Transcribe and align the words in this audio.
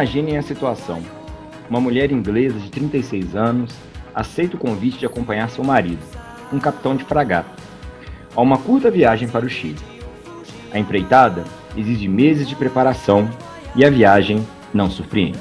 Imaginem 0.00 0.38
a 0.38 0.42
situação. 0.42 1.02
Uma 1.68 1.78
mulher 1.78 2.10
inglesa 2.10 2.58
de 2.58 2.70
36 2.70 3.36
anos 3.36 3.70
aceita 4.14 4.56
o 4.56 4.58
convite 4.58 4.98
de 4.98 5.04
acompanhar 5.04 5.50
seu 5.50 5.62
marido, 5.62 6.00
um 6.50 6.58
capitão 6.58 6.96
de 6.96 7.04
fragata, 7.04 7.50
a 8.34 8.40
uma 8.40 8.56
curta 8.56 8.90
viagem 8.90 9.28
para 9.28 9.44
o 9.44 9.48
Chile. 9.50 9.76
A 10.72 10.78
empreitada 10.78 11.44
exige 11.76 12.08
meses 12.08 12.48
de 12.48 12.56
preparação 12.56 13.28
e 13.76 13.84
a 13.84 13.90
viagem 13.90 14.42
não 14.72 14.88
surpreende. 14.90 15.38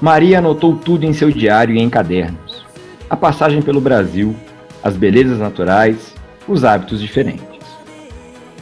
Maria 0.00 0.40
anotou 0.40 0.76
tudo 0.76 1.06
em 1.06 1.12
seu 1.12 1.30
diário 1.30 1.76
e 1.76 1.78
em 1.78 1.88
cadernos: 1.88 2.66
a 3.08 3.16
passagem 3.16 3.62
pelo 3.62 3.80
Brasil, 3.80 4.34
as 4.82 4.96
belezas 4.96 5.38
naturais, 5.38 6.12
os 6.48 6.64
hábitos 6.64 7.00
diferentes. 7.00 7.60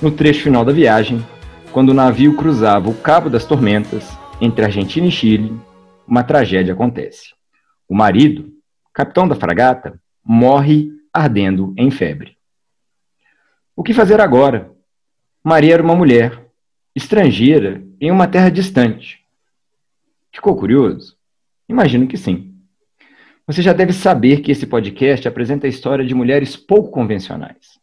No 0.02 0.10
trecho 0.10 0.42
final 0.42 0.66
da 0.66 0.72
viagem, 0.72 1.24
quando 1.72 1.88
o 1.88 1.94
navio 1.94 2.36
cruzava 2.36 2.90
o 2.90 2.94
Cabo 2.94 3.30
das 3.30 3.46
Tormentas, 3.46 4.20
entre 4.42 4.64
Argentina 4.64 5.06
e 5.06 5.10
Chile, 5.12 5.56
uma 6.04 6.24
tragédia 6.24 6.74
acontece. 6.74 7.32
O 7.88 7.94
marido, 7.94 8.52
capitão 8.92 9.28
da 9.28 9.36
fragata, 9.36 10.02
morre 10.24 10.90
ardendo 11.14 11.72
em 11.78 11.92
febre. 11.92 12.36
O 13.76 13.84
que 13.84 13.94
fazer 13.94 14.20
agora? 14.20 14.72
Maria 15.44 15.74
era 15.74 15.82
uma 15.82 15.94
mulher, 15.94 16.44
estrangeira, 16.92 17.84
em 18.00 18.10
uma 18.10 18.26
terra 18.26 18.50
distante. 18.50 19.24
Ficou 20.32 20.56
curioso? 20.56 21.16
Imagino 21.68 22.08
que 22.08 22.16
sim. 22.16 22.52
Você 23.46 23.62
já 23.62 23.72
deve 23.72 23.92
saber 23.92 24.40
que 24.40 24.50
esse 24.50 24.66
podcast 24.66 25.28
apresenta 25.28 25.68
a 25.68 25.70
história 25.70 26.04
de 26.04 26.16
mulheres 26.16 26.56
pouco 26.56 26.90
convencionais. 26.90 27.78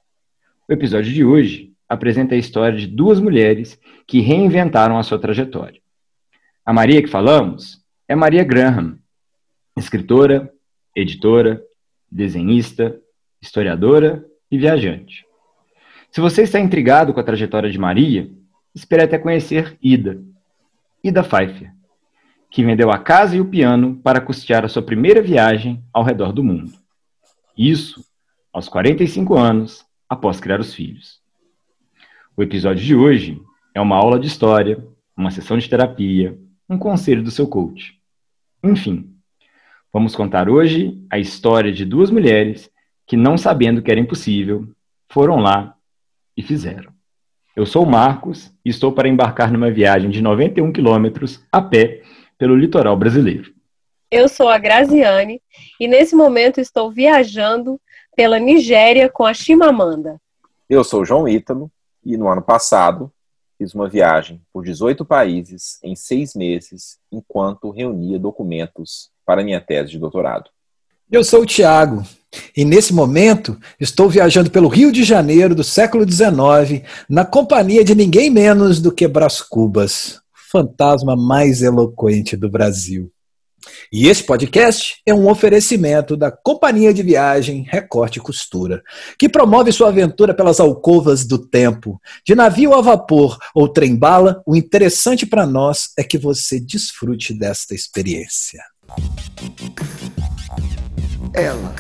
O 0.68 0.74
episódio 0.74 1.14
de 1.14 1.24
hoje 1.24 1.72
apresenta 1.88 2.36
a 2.36 2.38
história 2.38 2.78
de 2.78 2.86
duas 2.86 3.18
mulheres 3.18 3.80
que 4.06 4.20
reinventaram 4.20 5.00
a 5.00 5.04
sua 5.04 5.18
trajetória. 5.18 5.80
A 6.70 6.74
Maria 6.74 7.02
que 7.02 7.08
falamos 7.08 7.84
é 8.08 8.16
Maria 8.16 8.44
Graham, 8.44 9.00
escritora, 9.76 10.54
editora, 10.96 11.60
desenhista, 12.12 12.96
historiadora 13.42 14.24
e 14.52 14.58
viajante. 14.60 15.26
Se 16.12 16.22
você 16.22 16.44
está 16.44 16.60
intrigado 16.60 17.12
com 17.12 17.20
a 17.20 17.24
trajetória 17.24 17.72
de 17.72 17.80
Maria, 17.80 18.30
espere 18.76 19.02
até 19.02 19.18
conhecer 19.18 19.80
Ida, 19.82 20.22
Ida 21.04 21.24
Pfeiffer, 21.24 21.74
que 22.52 22.64
vendeu 22.64 22.92
a 22.92 23.00
casa 23.00 23.36
e 23.36 23.42
o 23.42 23.50
piano 23.50 24.00
para 24.04 24.22
custear 24.22 24.64
a 24.64 24.70
sua 24.70 24.84
primeira 24.84 25.24
viagem 25.24 25.84
ao 25.92 26.04
redor 26.04 26.32
do 26.32 26.44
mundo. 26.44 26.72
Isso 27.58 28.06
aos 28.54 28.70
45 28.70 29.36
anos 29.36 29.84
após 30.08 30.40
criar 30.40 30.60
os 30.60 30.72
filhos. 30.72 31.20
O 32.38 32.44
episódio 32.44 32.86
de 32.86 32.94
hoje 32.94 33.42
é 33.74 33.82
uma 33.82 33.96
aula 33.96 34.20
de 34.20 34.28
história, 34.28 34.88
uma 35.18 35.32
sessão 35.32 35.58
de 35.58 35.68
terapia, 35.68 36.38
um 36.70 36.78
conselho 36.78 37.24
do 37.24 37.32
seu 37.32 37.48
coach. 37.48 38.00
Enfim, 38.64 39.12
vamos 39.92 40.16
contar 40.16 40.48
hoje 40.48 41.02
a 41.10 41.18
história 41.18 41.72
de 41.72 41.84
duas 41.84 42.12
mulheres 42.12 42.70
que, 43.08 43.18
não 43.18 43.38
sabendo 43.38 43.82
que 43.82 43.90
era 43.90 44.00
impossível, 44.00 44.68
foram 45.10 45.38
lá 45.38 45.76
e 46.38 46.44
fizeram. 46.44 46.94
Eu 47.56 47.66
sou 47.66 47.84
o 47.84 47.90
Marcos 47.90 48.54
e 48.64 48.70
estou 48.70 48.92
para 48.92 49.10
embarcar 49.10 49.52
numa 49.52 49.72
viagem 49.72 50.10
de 50.10 50.22
91 50.22 50.72
quilômetros 50.72 51.44
a 51.52 51.62
pé 51.62 52.04
pelo 52.38 52.56
litoral 52.56 52.96
brasileiro. 52.96 53.52
Eu 54.12 54.30
sou 54.30 54.48
a 54.48 54.58
Graziane 54.58 55.42
e 55.80 55.88
nesse 55.88 56.16
momento 56.16 56.62
estou 56.62 56.92
viajando 56.92 57.80
pela 58.16 58.40
Nigéria 58.40 59.10
com 59.10 59.26
a 59.26 59.34
Chimamanda. 59.34 60.22
Eu 60.70 60.84
sou 60.84 61.02
o 61.02 61.06
João 61.06 61.28
Ítalo 61.28 61.72
e 62.06 62.16
no 62.16 62.28
ano 62.28 62.42
passado 62.42 63.12
fiz 63.60 63.76
uma 63.76 63.90
viagem 63.90 64.42
por 64.54 64.64
18 64.64 65.04
países 65.04 65.80
em 65.84 65.94
seis 65.94 66.34
meses 66.34 66.98
enquanto 67.12 67.70
reunia 67.70 68.18
documentos 68.18 69.10
para 69.26 69.44
minha 69.44 69.60
tese 69.60 69.92
de 69.92 70.00
doutorado. 70.00 70.50
Eu 71.12 71.24
sou 71.26 71.42
o 71.42 71.46
Tiago 71.46 72.04
e 72.56 72.64
nesse 72.64 72.94
momento 72.94 73.60
estou 73.80 74.10
viajando 74.10 74.50
pelo 74.50 74.70
Rio 74.70 74.92
de 74.92 75.04
Janeiro 75.04 75.54
do 75.54 75.64
século 75.64 76.10
XIX 76.10 76.88
na 77.10 77.26
companhia 77.26 77.84
de 77.84 77.94
ninguém 77.94 78.30
menos 78.30 78.80
do 78.80 78.94
que 78.94 79.08
Brás 79.08 79.42
Cubas, 79.42 80.22
fantasma 80.50 81.18
mais 81.18 81.62
eloquente 81.62 82.38
do 82.38 82.50
Brasil. 82.50 83.12
E 83.92 84.08
esse 84.08 84.24
podcast 84.24 85.02
é 85.06 85.14
um 85.14 85.30
oferecimento 85.30 86.16
da 86.16 86.32
Companhia 86.32 86.94
de 86.94 87.04
Viagem 87.04 87.66
Recorte 87.70 88.20
e 88.20 88.22
Costura, 88.22 88.82
que 89.18 89.30
promove 89.30 89.72
sua 89.72 89.90
aventura 89.90 90.34
pelas 90.34 90.60
alcovas 90.60 91.26
do 91.26 91.38
tempo. 91.38 92.00
De 92.26 92.36
navio 92.36 92.74
a 92.74 92.82
vapor 92.82 93.38
ou 93.54 93.68
trem-bala, 93.68 94.42
o 94.46 94.56
interessante 94.56 95.26
para 95.26 95.46
nós 95.46 95.90
é 95.98 96.04
que 96.04 96.18
você 96.18 96.60
desfrute 96.60 97.34
desta 97.34 97.74
experiência. 97.76 98.62
Ela. 101.34 101.76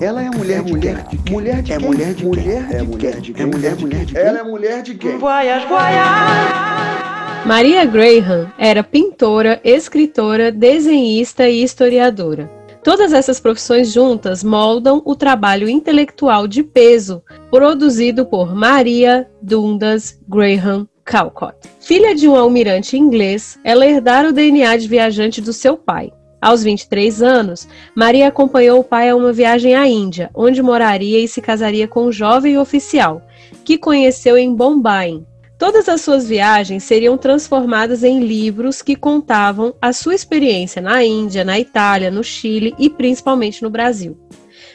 Ela 0.00 0.22
é 0.22 0.26
a 0.26 0.30
mulher, 0.32 0.62
de 0.62 0.72
mulher 0.72 1.04
de 1.04 1.16
quem? 1.18 1.32
Mulher 1.32 1.62
de 1.62 1.72
é 1.72 1.78
quem? 1.78 1.86
mulher 1.86 2.14
de 2.14 2.24
mulher 2.24 2.44
quem? 2.44 2.68
de 2.68 2.76
É 2.76 2.82
mulher 2.82 3.20
de 3.20 3.32
quem? 3.32 3.42
É 3.42 3.46
mulher 3.46 3.76
de 3.76 3.86
quem? 3.86 4.20
Ela 4.20 4.38
é 4.38 4.42
mulher 4.42 4.82
de 4.82 4.94
quem? 4.94 5.18
Voyage, 5.18 5.66
voyage. 5.66 7.13
Maria 7.46 7.84
Graham 7.84 8.50
era 8.56 8.82
pintora, 8.82 9.60
escritora, 9.62 10.50
desenhista 10.50 11.46
e 11.46 11.62
historiadora. 11.62 12.50
Todas 12.82 13.12
essas 13.12 13.38
profissões 13.38 13.92
juntas 13.92 14.42
moldam 14.42 15.02
o 15.04 15.14
trabalho 15.14 15.68
intelectual 15.68 16.48
de 16.48 16.62
peso 16.62 17.22
produzido 17.50 18.24
por 18.24 18.54
Maria 18.54 19.28
Dundas 19.42 20.18
Graham 20.26 20.88
Calcott. 21.04 21.54
Filha 21.80 22.14
de 22.14 22.26
um 22.26 22.34
almirante 22.34 22.96
inglês, 22.96 23.58
ela 23.62 23.86
herdara 23.86 24.30
o 24.30 24.32
DNA 24.32 24.78
de 24.78 24.88
viajante 24.88 25.42
do 25.42 25.52
seu 25.52 25.76
pai. 25.76 26.10
Aos 26.40 26.62
23 26.62 27.22
anos, 27.22 27.68
Maria 27.94 28.28
acompanhou 28.28 28.80
o 28.80 28.84
pai 28.84 29.10
a 29.10 29.16
uma 29.16 29.34
viagem 29.34 29.74
à 29.74 29.86
Índia, 29.86 30.30
onde 30.34 30.62
moraria 30.62 31.18
e 31.18 31.28
se 31.28 31.42
casaria 31.42 31.86
com 31.86 32.06
um 32.06 32.12
jovem 32.12 32.56
oficial, 32.56 33.20
que 33.66 33.76
conheceu 33.76 34.38
em 34.38 34.54
Bombay. 34.54 35.22
Todas 35.64 35.88
as 35.88 36.02
suas 36.02 36.28
viagens 36.28 36.84
seriam 36.84 37.16
transformadas 37.16 38.04
em 38.04 38.20
livros 38.20 38.82
que 38.82 38.94
contavam 38.94 39.74
a 39.80 39.94
sua 39.94 40.14
experiência 40.14 40.82
na 40.82 41.02
Índia, 41.02 41.42
na 41.42 41.58
Itália, 41.58 42.10
no 42.10 42.22
Chile 42.22 42.74
e 42.78 42.90
principalmente 42.90 43.62
no 43.62 43.70
Brasil. 43.70 44.14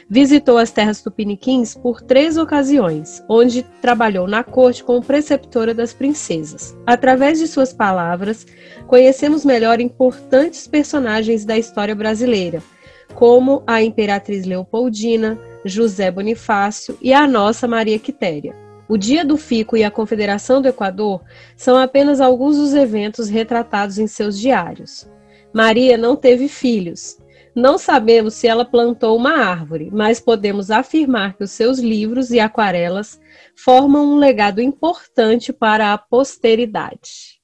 Visitou 0.08 0.58
as 0.58 0.72
terras 0.72 1.00
tupiniquins 1.00 1.76
por 1.76 2.02
três 2.02 2.36
ocasiões, 2.36 3.22
onde 3.28 3.62
trabalhou 3.80 4.26
na 4.26 4.42
corte 4.42 4.82
como 4.82 5.00
preceptora 5.00 5.72
das 5.72 5.94
princesas. 5.94 6.76
Através 6.84 7.38
de 7.38 7.46
suas 7.46 7.72
palavras, 7.72 8.44
conhecemos 8.88 9.44
melhor 9.44 9.80
importantes 9.80 10.66
personagens 10.66 11.44
da 11.44 11.56
história 11.56 11.94
brasileira, 11.94 12.60
como 13.14 13.62
a 13.64 13.80
Imperatriz 13.80 14.44
Leopoldina, 14.44 15.38
José 15.64 16.10
Bonifácio 16.10 16.98
e 17.00 17.12
a 17.12 17.28
nossa 17.28 17.68
Maria 17.68 17.96
Quitéria. 18.00 18.69
O 18.90 18.98
Dia 18.98 19.24
do 19.24 19.36
Fico 19.36 19.76
e 19.76 19.84
a 19.84 19.90
Confederação 19.90 20.60
do 20.60 20.66
Equador 20.66 21.22
são 21.56 21.78
apenas 21.78 22.20
alguns 22.20 22.56
dos 22.56 22.74
eventos 22.74 23.28
retratados 23.28 24.00
em 24.00 24.08
seus 24.08 24.36
diários. 24.36 25.08
Maria 25.54 25.96
não 25.96 26.16
teve 26.16 26.48
filhos, 26.48 27.16
não 27.54 27.78
sabemos 27.78 28.34
se 28.34 28.48
ela 28.48 28.64
plantou 28.64 29.16
uma 29.16 29.30
árvore, 29.30 29.90
mas 29.92 30.18
podemos 30.18 30.72
afirmar 30.72 31.36
que 31.36 31.44
os 31.44 31.52
seus 31.52 31.78
livros 31.78 32.32
e 32.32 32.40
aquarelas 32.40 33.20
formam 33.54 34.14
um 34.14 34.16
legado 34.16 34.60
importante 34.60 35.52
para 35.52 35.92
a 35.92 35.96
posteridade. 35.96 37.38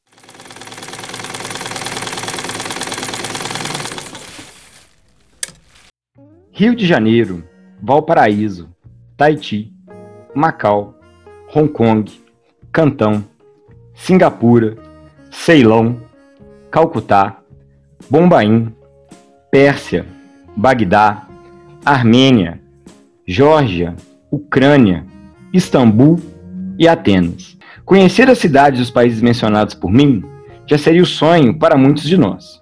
Rio 6.51 6.75
de 6.75 6.85
Janeiro, 6.85 7.49
Valparaíso, 7.81 8.69
Tahiti, 9.17 9.73
Macau, 10.35 10.96
Hong 11.57 11.69
Kong, 11.69 12.13
Cantão, 12.71 13.25
Singapura, 13.95 14.77
Ceilão, 15.31 15.99
Calcutá, 16.71 17.39
Bombaim, 18.11 18.71
Pérsia, 19.51 20.05
Bagdá, 20.55 21.27
Armênia, 21.83 22.61
Geórgia, 23.27 23.97
Ucrânia, 24.31 25.07
Istambul 25.51 26.21
e 26.79 26.87
Atenas. 26.87 27.57
Conhecer 27.87 28.29
as 28.29 28.37
cidades 28.37 28.79
dos 28.79 28.91
países 28.91 29.23
mencionados 29.23 29.75
por 29.75 29.91
mim 29.91 30.23
já 30.67 30.77
seria 30.77 31.03
o 31.03 31.07
sonho 31.07 31.59
para 31.59 31.79
muitos 31.79 32.03
de 32.03 32.19
nós. 32.19 32.61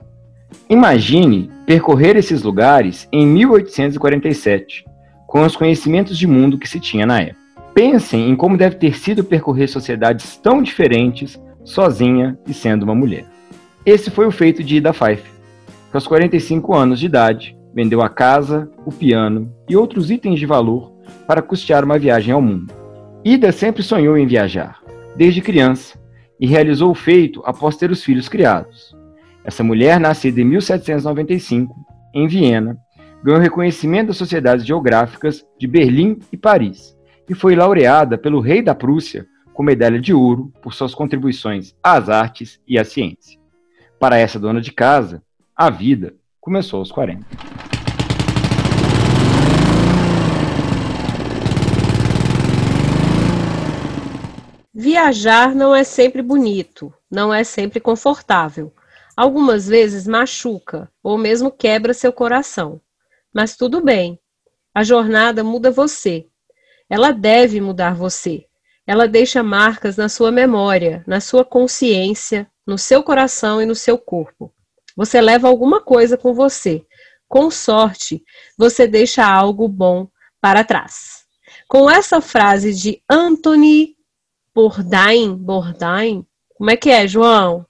Imagine 0.70 1.50
percorrer 1.66 2.14
esses 2.14 2.44
lugares 2.44 3.08
em 3.10 3.26
1847, 3.26 4.84
com 5.26 5.44
os 5.44 5.56
conhecimentos 5.56 6.16
de 6.16 6.28
mundo 6.28 6.56
que 6.58 6.68
se 6.68 6.78
tinha 6.78 7.04
na 7.04 7.20
época. 7.20 7.43
Pensem 7.74 8.30
em 8.30 8.36
como 8.36 8.56
deve 8.56 8.76
ter 8.76 8.96
sido 8.96 9.24
percorrer 9.24 9.66
sociedades 9.66 10.36
tão 10.36 10.62
diferentes 10.62 11.42
sozinha 11.64 12.38
e 12.46 12.54
sendo 12.54 12.84
uma 12.84 12.94
mulher. 12.94 13.26
Esse 13.84 14.12
foi 14.12 14.26
o 14.26 14.30
feito 14.30 14.62
de 14.62 14.76
Ida 14.76 14.92
Pfeiffer, 14.92 15.32
que 15.90 15.96
aos 15.96 16.06
45 16.06 16.72
anos 16.72 17.00
de 17.00 17.06
idade 17.06 17.58
vendeu 17.74 18.00
a 18.00 18.08
casa, 18.08 18.70
o 18.86 18.92
piano 18.92 19.52
e 19.68 19.76
outros 19.76 20.08
itens 20.08 20.38
de 20.38 20.46
valor 20.46 20.92
para 21.26 21.42
custear 21.42 21.84
uma 21.84 21.98
viagem 21.98 22.32
ao 22.32 22.40
mundo. 22.40 22.72
Ida 23.24 23.50
sempre 23.50 23.82
sonhou 23.82 24.16
em 24.16 24.26
viajar, 24.26 24.78
desde 25.16 25.40
criança, 25.40 25.98
e 26.38 26.46
realizou 26.46 26.92
o 26.92 26.94
feito 26.94 27.42
após 27.44 27.76
ter 27.76 27.90
os 27.90 28.04
filhos 28.04 28.28
criados. 28.28 28.94
Essa 29.44 29.64
mulher, 29.64 29.98
nascida 29.98 30.40
em 30.40 30.44
1795, 30.44 31.74
em 32.14 32.28
Viena, 32.28 32.78
ganhou 33.24 33.40
reconhecimento 33.40 34.08
das 34.08 34.16
sociedades 34.16 34.64
geográficas 34.64 35.44
de 35.58 35.66
Berlim 35.66 36.20
e 36.30 36.36
Paris 36.36 36.93
e 37.28 37.34
foi 37.34 37.54
laureada 37.54 38.18
pelo 38.18 38.40
rei 38.40 38.62
da 38.62 38.74
Prússia 38.74 39.26
com 39.52 39.62
medalha 39.62 40.00
de 40.00 40.12
ouro 40.12 40.52
por 40.60 40.74
suas 40.74 40.94
contribuições 40.94 41.74
às 41.82 42.08
artes 42.08 42.60
e 42.66 42.78
à 42.78 42.84
ciência. 42.84 43.40
Para 43.98 44.18
essa 44.18 44.38
dona 44.38 44.60
de 44.60 44.72
casa, 44.72 45.22
a 45.56 45.70
vida 45.70 46.14
começou 46.40 46.80
aos 46.80 46.90
40. 46.90 47.24
Viajar 54.74 55.54
não 55.54 55.74
é 55.74 55.84
sempre 55.84 56.20
bonito, 56.20 56.92
não 57.08 57.32
é 57.32 57.44
sempre 57.44 57.78
confortável. 57.78 58.74
Algumas 59.16 59.68
vezes 59.68 60.06
machuca 60.06 60.90
ou 61.00 61.16
mesmo 61.16 61.50
quebra 61.50 61.94
seu 61.94 62.12
coração. 62.12 62.80
Mas 63.32 63.56
tudo 63.56 63.80
bem. 63.80 64.18
A 64.74 64.82
jornada 64.82 65.44
muda 65.44 65.70
você. 65.70 66.26
Ela 66.88 67.12
deve 67.12 67.60
mudar 67.60 67.94
você. 67.94 68.44
Ela 68.86 69.08
deixa 69.08 69.42
marcas 69.42 69.96
na 69.96 70.08
sua 70.08 70.30
memória, 70.30 71.02
na 71.06 71.20
sua 71.20 71.44
consciência, 71.44 72.46
no 72.66 72.76
seu 72.76 73.02
coração 73.02 73.60
e 73.60 73.66
no 73.66 73.74
seu 73.74 73.96
corpo. 73.96 74.52
Você 74.96 75.20
leva 75.20 75.48
alguma 75.48 75.80
coisa 75.80 76.16
com 76.16 76.34
você. 76.34 76.84
Com 77.26 77.50
sorte, 77.50 78.22
você 78.56 78.86
deixa 78.86 79.26
algo 79.26 79.66
bom 79.66 80.08
para 80.40 80.62
trás. 80.62 81.24
Com 81.66 81.90
essa 81.90 82.20
frase 82.20 82.74
de 82.74 83.02
Anthony 83.08 83.96
Bourdain, 84.54 85.34
Bourdain, 85.34 86.24
como 86.54 86.70
é 86.70 86.76
que 86.76 86.90
é, 86.90 87.08
João? 87.08 87.66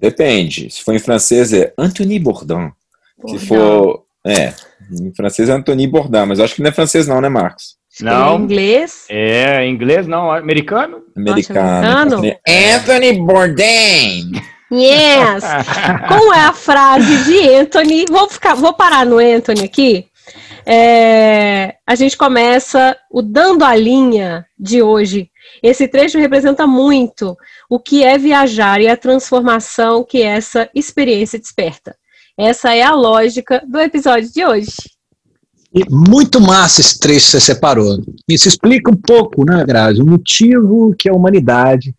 Depende. 0.00 0.70
Se 0.70 0.82
for 0.82 0.94
em 0.94 0.98
francês 0.98 1.52
é 1.52 1.74
Anthony 1.76 2.18
Bourdain. 2.18 2.72
Bourdain. 3.18 3.38
Se 3.38 3.46
for. 3.46 4.06
É. 4.24 4.54
Em 4.90 5.14
francês 5.14 5.48
é 5.48 5.52
Anthony 5.52 5.86
Bourdain, 5.86 6.26
mas 6.26 6.40
acho 6.40 6.54
que 6.54 6.62
não 6.62 6.70
é 6.70 6.72
francês, 6.72 7.06
não, 7.06 7.20
né, 7.20 7.28
Marcos? 7.28 7.76
Não. 8.00 8.34
É 8.34 8.36
inglês? 8.36 9.06
É, 9.10 9.66
inglês 9.66 10.06
não, 10.06 10.30
americano? 10.30 11.02
Americano. 11.16 12.08
Norte-americano? 12.16 12.40
Anthony 12.48 13.12
Bourdain. 13.20 14.32
Yes! 14.72 15.44
Como 16.08 16.32
é 16.32 16.40
a 16.40 16.52
frase 16.52 17.24
de 17.24 17.48
Anthony? 17.54 18.06
Vou, 18.08 18.28
ficar, 18.28 18.54
vou 18.54 18.72
parar 18.72 19.04
no 19.04 19.18
Anthony 19.18 19.64
aqui. 19.64 20.06
É, 20.64 21.74
a 21.86 21.94
gente 21.94 22.16
começa 22.16 22.96
o 23.10 23.20
Dando 23.20 23.64
a 23.64 23.76
Linha 23.76 24.46
de 24.58 24.80
hoje. 24.80 25.28
Esse 25.62 25.86
trecho 25.86 26.18
representa 26.18 26.66
muito 26.66 27.36
o 27.68 27.78
que 27.78 28.02
é 28.02 28.16
viajar 28.16 28.80
e 28.80 28.88
a 28.88 28.96
transformação 28.96 30.04
que 30.04 30.22
essa 30.22 30.70
experiência 30.74 31.38
desperta. 31.38 31.94
Essa 32.38 32.74
é 32.74 32.82
a 32.82 32.94
lógica 32.94 33.62
do 33.66 33.78
episódio 33.78 34.32
de 34.32 34.44
hoje. 34.44 34.72
E 35.74 35.84
muito 35.90 36.40
massa 36.40 36.80
esse 36.80 36.98
trecho 36.98 37.26
que 37.26 37.32
você 37.32 37.40
separou. 37.40 37.98
Isso 38.28 38.46
explica 38.46 38.90
um 38.90 38.96
pouco, 38.96 39.44
né, 39.44 39.64
Grazi, 39.64 40.02
o 40.02 40.06
motivo 40.06 40.94
que 40.98 41.08
a 41.08 41.14
humanidade, 41.14 41.94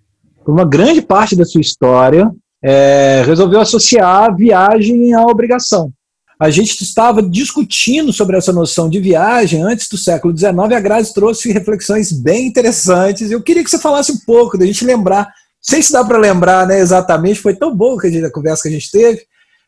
por 0.46 0.54
uma 0.54 0.66
grande 0.66 1.02
parte 1.02 1.36
da 1.36 1.44
sua 1.44 1.62
história, 1.62 2.30
é, 2.64 3.24
resolveu 3.26 3.60
associar 3.60 4.26
a 4.26 4.32
viagem 4.32 5.14
à 5.14 5.24
obrigação. 5.24 5.92
A 6.40 6.50
gente 6.50 6.82
estava 6.82 7.22
discutindo 7.22 8.12
sobre 8.12 8.38
essa 8.38 8.52
noção 8.52 8.90
de 8.90 9.00
viagem 9.00 9.62
antes 9.62 9.88
do 9.88 9.98
século 9.98 10.36
XIX 10.36 10.54
a 10.76 10.80
Grazi 10.80 11.14
trouxe 11.14 11.52
reflexões 11.52 12.12
bem 12.12 12.48
interessantes. 12.48 13.32
Eu 13.32 13.42
queria 13.42 13.64
que 13.64 13.70
você 13.70 13.80
falasse 13.80 14.12
um 14.12 14.18
pouco, 14.26 14.58
da 14.58 14.66
gente 14.66 14.86
lembrar. 14.86 15.26
Não 15.26 15.32
sei 15.62 15.82
se 15.82 15.94
dá 15.94 16.04
para 16.04 16.18
lembrar 16.18 16.68
né, 16.68 16.80
exatamente, 16.80 17.40
foi 17.40 17.56
tão 17.56 17.76
boa 17.76 17.98
a, 17.98 18.32
conversa 18.32 18.64
que 18.64 18.70
a 18.70 18.72
gente 18.72 18.92
teve. 18.92 19.22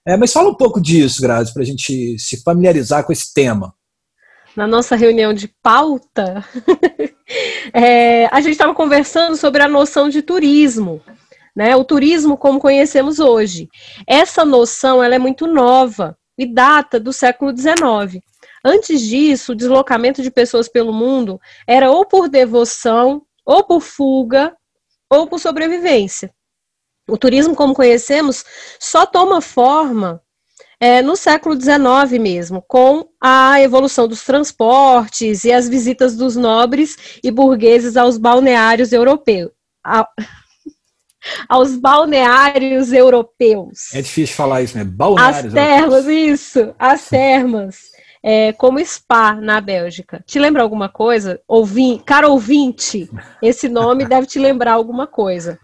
É, 0.07 0.17
mas 0.17 0.31
fala 0.31 0.49
um 0.49 0.55
pouco 0.55 0.79
disso, 0.79 1.21
Grazi, 1.21 1.53
para 1.53 1.63
a 1.63 1.65
gente 1.65 2.17
se 2.19 2.41
familiarizar 2.43 3.03
com 3.03 3.11
esse 3.11 3.33
tema. 3.33 3.73
Na 4.55 4.65
nossa 4.65 4.95
reunião 4.95 5.33
de 5.33 5.49
pauta, 5.61 6.45
é, 7.73 8.25
a 8.27 8.39
gente 8.39 8.53
estava 8.53 8.73
conversando 8.73 9.35
sobre 9.35 9.61
a 9.61 9.67
noção 9.67 10.07
de 10.07 10.21
turismo. 10.21 11.01
Né, 11.55 11.73
o 11.73 11.85
turismo 11.85 12.37
como 12.37 12.59
conhecemos 12.59 13.19
hoje. 13.19 13.69
Essa 14.05 14.43
noção 14.43 15.01
ela 15.01 15.15
é 15.15 15.19
muito 15.19 15.47
nova 15.47 16.17
e 16.37 16.45
data 16.45 16.99
do 16.99 17.13
século 17.13 17.55
XIX. 17.55 18.21
Antes 18.63 18.99
disso, 18.99 19.53
o 19.53 19.55
deslocamento 19.55 20.21
de 20.21 20.29
pessoas 20.29 20.67
pelo 20.67 20.91
mundo 20.91 21.39
era 21.65 21.89
ou 21.89 22.05
por 22.05 22.27
devoção, 22.27 23.21
ou 23.45 23.63
por 23.63 23.79
fuga, 23.79 24.53
ou 25.09 25.27
por 25.27 25.39
sobrevivência. 25.39 26.33
O 27.07 27.17
turismo, 27.17 27.55
como 27.55 27.73
conhecemos, 27.73 28.43
só 28.79 29.05
toma 29.05 29.39
forma 29.39 30.21
é, 30.85 31.01
no 31.01 31.15
século 31.15 31.59
XIX 31.59 32.21
mesmo, 32.21 32.61
com 32.67 33.07
a 33.19 33.59
evolução 33.59 34.07
dos 34.07 34.23
transportes 34.23 35.43
e 35.43 35.51
as 35.51 35.67
visitas 35.67 36.15
dos 36.15 36.35
nobres 36.35 37.17
e 37.23 37.31
burgueses 37.31 37.97
aos 37.97 38.19
balneários 38.19 38.93
europeus 38.93 39.49
aos 41.49 41.75
balneários 41.75 42.93
europeus. 42.93 43.95
É 43.95 44.01
difícil 44.03 44.35
falar 44.35 44.61
isso, 44.61 44.77
né? 44.77 44.83
Balneários. 44.83 45.45
As 45.45 45.53
termas, 45.53 46.05
isso, 46.05 46.75
as 46.77 47.09
termas. 47.09 47.77
É, 48.21 48.53
como 48.53 48.79
spa 48.79 49.33
na 49.33 49.59
Bélgica. 49.59 50.23
Te 50.23 50.37
lembra 50.37 50.61
alguma 50.61 50.87
coisa? 50.87 51.41
Ouvim, 51.47 51.99
cara 52.05 52.27
ouvinte, 52.27 53.09
esse 53.41 53.67
nome 53.67 54.05
deve 54.05 54.27
te 54.27 54.37
lembrar 54.37 54.73
alguma 54.73 55.07
coisa. 55.07 55.59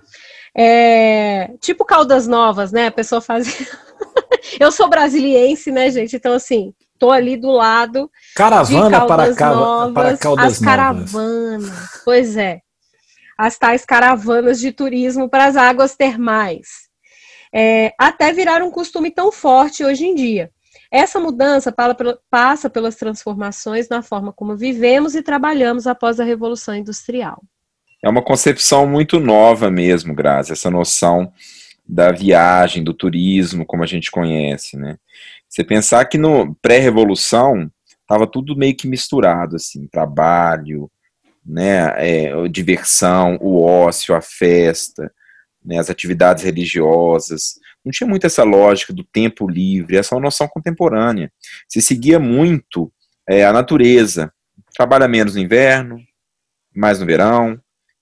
É, 0.55 1.51
tipo 1.59 1.85
Caldas 1.85 2.27
Novas, 2.27 2.71
né? 2.71 2.87
A 2.87 2.91
pessoa 2.91 3.21
faz. 3.21 3.67
Eu 4.59 4.71
sou 4.71 4.89
brasiliense, 4.89 5.71
né, 5.71 5.89
gente? 5.89 6.15
Então, 6.15 6.33
assim, 6.33 6.73
tô 6.97 7.11
ali 7.11 7.37
do 7.37 7.51
lado. 7.51 8.09
Caravana 8.35 9.05
para, 9.05 9.55
Novas, 9.55 9.93
para 9.93 10.17
Caldas 10.17 10.45
as 10.45 10.59
caravanas. 10.59 12.01
Pois 12.03 12.35
é 12.35 12.61
as 13.41 13.57
tais 13.57 13.83
caravanas 13.83 14.59
de 14.59 14.71
turismo 14.71 15.27
para 15.27 15.45
as 15.45 15.55
águas 15.55 15.95
termais, 15.95 16.87
é, 17.51 17.91
até 17.97 18.31
virar 18.31 18.61
um 18.61 18.69
costume 18.69 19.09
tão 19.09 19.31
forte 19.31 19.83
hoje 19.83 20.05
em 20.05 20.13
dia. 20.13 20.51
Essa 20.91 21.19
mudança 21.19 21.73
passa 22.29 22.69
pelas 22.69 22.95
transformações 22.97 23.89
na 23.89 24.03
forma 24.03 24.31
como 24.31 24.55
vivemos 24.55 25.15
e 25.15 25.23
trabalhamos 25.23 25.87
após 25.87 26.19
a 26.19 26.23
Revolução 26.23 26.75
Industrial. 26.75 27.41
É 28.03 28.09
uma 28.09 28.23
concepção 28.23 28.87
muito 28.87 29.19
nova 29.19 29.69
mesmo, 29.69 30.15
Grazi, 30.15 30.51
essa 30.51 30.71
noção 30.71 31.31
da 31.87 32.11
viagem, 32.11 32.83
do 32.83 32.93
turismo, 32.93 33.65
como 33.65 33.83
a 33.83 33.87
gente 33.87 34.09
conhece, 34.09 34.77
né? 34.77 34.97
Você 35.47 35.63
pensar 35.63 36.05
que 36.05 36.17
no 36.17 36.55
pré-revolução 36.55 37.69
estava 38.01 38.25
tudo 38.25 38.55
meio 38.55 38.75
que 38.75 38.87
misturado, 38.87 39.55
assim, 39.55 39.87
trabalho, 39.87 40.89
né, 41.45 41.93
é, 41.97 42.47
diversão, 42.47 43.37
o 43.41 43.61
ócio, 43.61 44.15
a 44.15 44.21
festa, 44.21 45.11
né, 45.63 45.77
as 45.77 45.89
atividades 45.89 46.43
religiosas. 46.43 47.59
Não 47.83 47.91
tinha 47.91 48.07
muito 48.07 48.25
essa 48.25 48.43
lógica 48.43 48.93
do 48.93 49.03
tempo 49.03 49.49
livre, 49.49 49.97
essa 49.97 50.13
é 50.13 50.17
uma 50.17 50.23
noção 50.23 50.47
contemporânea. 50.47 51.31
Se 51.67 51.81
seguia 51.81 52.19
muito 52.19 52.91
é, 53.27 53.45
a 53.45 53.53
natureza, 53.53 54.31
trabalha 54.73 55.07
menos 55.07 55.35
no 55.35 55.41
inverno, 55.41 55.99
mais 56.75 56.99
no 56.99 57.05
verão. 57.05 57.60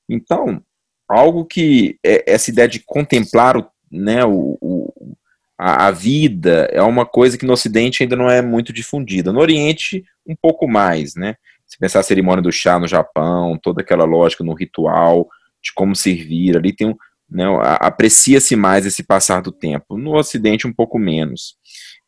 Então, 0.10 0.62
algo 1.08 1.46
que 1.46 1.98
é, 2.04 2.24
essa 2.32 2.50
ideia 2.50 2.68
de 2.68 2.80
contemplar 2.80 3.56
o, 3.56 3.66
né, 3.92 4.26
o, 4.26 4.58
o 4.60 5.16
a, 5.58 5.88
a, 5.88 5.92
vida 5.92 6.70
é 6.72 6.82
uma 6.82 7.06
coisa 7.06 7.38
que 7.38 7.46
no 7.46 7.54
Ocidente 7.54 8.02
ainda 8.02 8.16
não 8.16 8.30
é 8.30 8.42
muito 8.42 8.72
difundida. 8.72 9.34
No 9.34 9.42
Oriente, 9.42 10.04
um 10.26 10.36
pouco 10.36 10.68
mais, 10.68 11.16
né? 11.16 11.36
Se 11.68 11.78
pensar 11.78 12.00
a 12.00 12.04
cerimônia 12.04 12.42
do 12.42 12.52
chá 12.52 12.80
no 12.80 12.88
Japão, 12.88 13.60
toda 13.62 13.82
aquela 13.82 14.06
lógica 14.06 14.44
no 14.44 14.54
ritual, 14.54 15.28
de 15.62 15.74
como 15.74 15.96
servir, 15.96 16.58
ali 16.58 16.74
tem 16.74 16.88
um. 16.88 16.96
Né, 17.30 17.44
aprecia-se 17.80 18.56
mais 18.56 18.88
esse 18.88 19.04
passar 19.04 19.42
do 19.42 19.52
tempo. 19.52 19.98
No 19.98 20.16
Ocidente, 20.16 20.66
um 20.66 20.74
pouco 20.74 20.98
menos. 20.98 21.58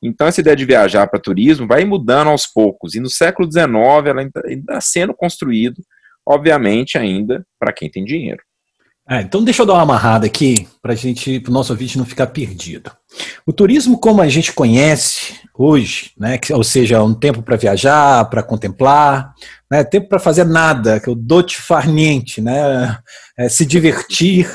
Então, 0.01 0.25
essa 0.25 0.41
ideia 0.41 0.55
de 0.55 0.65
viajar 0.65 1.05
para 1.07 1.19
turismo 1.19 1.67
vai 1.67 1.85
mudando 1.85 2.29
aos 2.29 2.47
poucos. 2.47 2.95
E 2.95 2.99
no 2.99 3.09
século 3.09 3.51
XIX, 3.51 3.67
ela 4.07 4.21
ainda 4.21 4.41
está 4.47 4.81
sendo 4.81 5.13
construído, 5.13 5.83
obviamente, 6.25 6.97
ainda 6.97 7.45
para 7.59 7.73
quem 7.73 7.89
tem 7.89 8.03
dinheiro. 8.05 8.41
É, 9.09 9.19
então 9.21 9.43
deixa 9.43 9.63
eu 9.63 9.65
dar 9.65 9.73
uma 9.73 9.81
amarrada 9.81 10.25
aqui 10.25 10.67
para 10.81 10.95
gente, 10.95 11.39
para 11.39 11.49
o 11.49 11.53
nosso 11.53 11.73
ouvinte 11.73 11.97
não 11.97 12.05
ficar 12.05 12.27
perdido. 12.27 12.91
O 13.45 13.51
turismo 13.51 13.99
como 13.99 14.21
a 14.21 14.29
gente 14.29 14.53
conhece 14.53 15.41
hoje, 15.53 16.11
né, 16.17 16.37
que, 16.37 16.53
ou 16.53 16.63
seja, 16.63 17.03
um 17.03 17.13
tempo 17.13 17.41
para 17.41 17.57
viajar, 17.57 18.29
para 18.29 18.41
contemplar, 18.41 19.33
né, 19.69 19.83
tempo 19.83 20.07
para 20.07 20.19
fazer 20.19 20.45
nada, 20.45 20.99
que 20.99 21.09
é 21.09 21.11
o 21.11 21.15
dote 21.15 21.57
farniente, 21.57 22.39
né, 22.39 22.97
é, 23.37 23.49
se 23.49 23.65
divertir, 23.65 24.49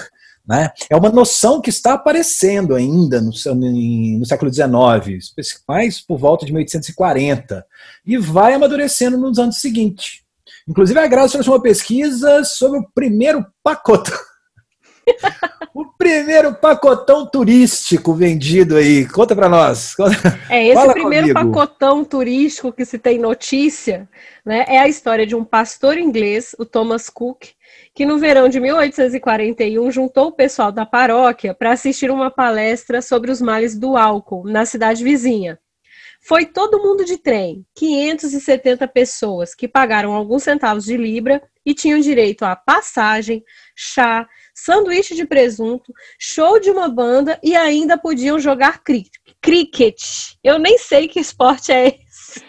né, 0.48 0.70
é 0.88 0.96
uma 0.96 1.10
noção 1.10 1.60
que 1.60 1.68
está 1.68 1.94
aparecendo 1.94 2.74
ainda 2.74 3.20
no, 3.20 3.32
no, 3.54 4.18
no 4.20 4.24
século 4.24 4.52
XIX, 4.52 5.34
mais 5.68 6.00
por 6.00 6.18
volta 6.18 6.46
de 6.46 6.52
1840, 6.52 7.66
e 8.06 8.16
vai 8.16 8.54
amadurecendo 8.54 9.18
nos 9.18 9.38
anos 9.38 9.60
seguintes. 9.60 10.25
Inclusive, 10.68 10.98
a 10.98 11.06
Graça 11.06 11.34
fez 11.34 11.46
uma 11.46 11.60
pesquisa 11.60 12.42
sobre 12.44 12.80
o 12.80 12.86
primeiro 12.94 13.44
pacote 13.62 14.10
o 15.74 15.86
primeiro 15.96 16.54
pacotão 16.54 17.26
turístico 17.26 18.12
vendido 18.12 18.76
aí. 18.76 19.06
Conta 19.06 19.34
para 19.34 19.48
nós. 19.48 19.94
É 20.50 20.64
esse 20.64 20.74
Fala 20.74 20.92
primeiro 20.92 21.28
comigo. 21.28 21.52
pacotão 21.52 22.04
turístico 22.04 22.72
que 22.72 22.84
se 22.84 22.98
tem 22.98 23.18
notícia, 23.18 24.08
né? 24.44 24.64
É 24.68 24.78
a 24.78 24.88
história 24.88 25.26
de 25.26 25.36
um 25.36 25.44
pastor 25.44 25.96
inglês, 25.98 26.54
o 26.58 26.64
Thomas 26.64 27.08
Cook, 27.08 27.44
que 27.94 28.04
no 28.04 28.18
verão 28.18 28.48
de 28.48 28.58
1841 28.58 29.90
juntou 29.90 30.28
o 30.28 30.32
pessoal 30.32 30.72
da 30.72 30.84
paróquia 30.84 31.54
para 31.54 31.72
assistir 31.72 32.10
uma 32.10 32.30
palestra 32.30 33.00
sobre 33.00 33.30
os 33.30 33.40
males 33.40 33.78
do 33.78 33.96
álcool 33.96 34.44
na 34.44 34.64
cidade 34.64 35.04
vizinha. 35.04 35.58
Foi 36.26 36.44
todo 36.44 36.82
mundo 36.82 37.04
de 37.04 37.18
trem, 37.18 37.64
570 37.76 38.88
pessoas 38.88 39.54
que 39.54 39.68
pagaram 39.68 40.12
alguns 40.12 40.42
centavos 40.42 40.84
de 40.84 40.96
libra 40.96 41.40
e 41.64 41.72
tinham 41.72 42.00
direito 42.00 42.44
a 42.44 42.56
passagem, 42.56 43.44
chá, 43.76 44.26
sanduíche 44.52 45.14
de 45.14 45.24
presunto, 45.24 45.92
show 46.18 46.58
de 46.58 46.68
uma 46.68 46.88
banda 46.88 47.38
e 47.44 47.54
ainda 47.54 47.96
podiam 47.96 48.40
jogar 48.40 48.82
cricket. 48.82 50.02
Eu 50.42 50.58
nem 50.58 50.76
sei 50.78 51.06
que 51.06 51.20
esporte 51.20 51.70
é 51.70 51.86
esse. 51.86 52.44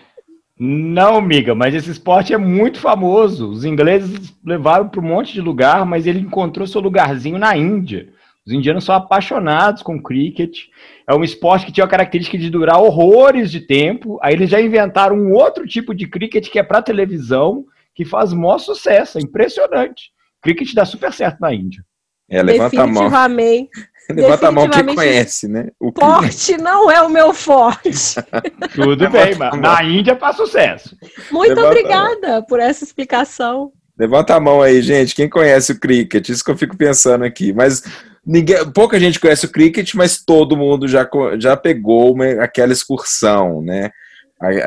Não, 0.60 1.16
amiga, 1.16 1.54
mas 1.54 1.76
esse 1.76 1.92
esporte 1.92 2.34
é 2.34 2.38
muito 2.38 2.80
famoso. 2.80 3.48
Os 3.48 3.64
ingleses 3.64 4.34
levaram 4.44 4.90
para 4.90 5.02
um 5.02 5.08
monte 5.08 5.34
de 5.34 5.42
lugar, 5.42 5.86
mas 5.86 6.08
ele 6.08 6.22
encontrou 6.22 6.66
seu 6.66 6.82
lugarzinho 6.82 7.38
na 7.38 7.56
Índia. 7.56 8.12
Os 8.48 8.54
indianos 8.54 8.86
são 8.86 8.96
apaixonados 8.96 9.84
com 9.84 10.02
cricket. 10.02 10.58
É 11.06 11.14
um 11.14 11.22
esporte 11.22 11.66
que 11.66 11.72
tinha 11.72 11.86
a 11.86 11.90
característica 11.90 12.38
de 12.38 12.50
durar 12.50 12.82
horrores 12.82 13.52
de 13.52 13.60
tempo. 13.60 14.18
Aí 14.22 14.34
eles 14.34 14.50
já 14.50 14.62
inventaram 14.62 15.18
um 15.18 15.34
outro 15.34 15.68
tipo 15.68 15.94
de 15.94 16.08
cricket 16.08 16.50
que 16.50 16.58
é 16.58 16.64
para 16.64 16.82
televisão, 16.82 17.66
que 17.94 18.06
faz 18.06 18.32
maior 18.32 18.58
sucesso. 18.58 19.18
É 19.18 19.22
impressionante. 19.22 20.12
Cricket 20.42 20.74
dá 20.74 20.86
super 20.86 21.12
certo 21.12 21.42
na 21.42 21.54
Índia. 21.54 21.84
É, 22.30 22.42
levanta 22.42 22.84
a 22.84 22.88
mão. 22.88 23.10
levanta 24.10 24.48
a 24.48 24.52
mão 24.52 24.70
quem 24.70 24.96
conhece, 24.96 25.50
né? 25.50 25.68
O 25.78 25.92
forte 25.92 26.56
não 26.56 26.90
é 26.90 27.02
o 27.02 27.10
meu 27.10 27.34
forte. 27.34 28.16
Tudo 28.74 29.10
bem, 29.10 29.36
mas 29.36 29.60
na 29.60 29.84
Índia 29.84 30.16
faz 30.16 30.38
sucesso. 30.38 30.96
Muito 31.30 31.50
levanta 31.50 31.68
obrigada 31.68 32.42
por 32.44 32.62
essa 32.62 32.86
explicação. 32.86 33.74
Levanta 34.00 34.36
a 34.36 34.40
mão 34.40 34.62
aí, 34.62 34.82
gente. 34.82 35.14
Quem 35.14 35.28
conhece 35.28 35.74
o 35.74 35.80
cricket? 35.80 36.30
Isso 36.30 36.46
que 36.46 36.52
eu 36.52 36.58
fico 36.58 36.78
pensando 36.78 37.26
aqui. 37.26 37.52
Mas 37.52 37.82
ninguém, 38.28 38.70
pouca 38.72 39.00
gente 39.00 39.20
conhece 39.20 39.46
o 39.46 39.52
cricket, 39.52 39.94
mas 39.96 40.22
todo 40.24 40.58
mundo 40.58 40.88
já, 40.88 41.10
já 41.40 41.56
pegou 41.56 42.14
uma, 42.14 42.26
aquela 42.44 42.74
excursão, 42.74 43.62
né? 43.62 43.90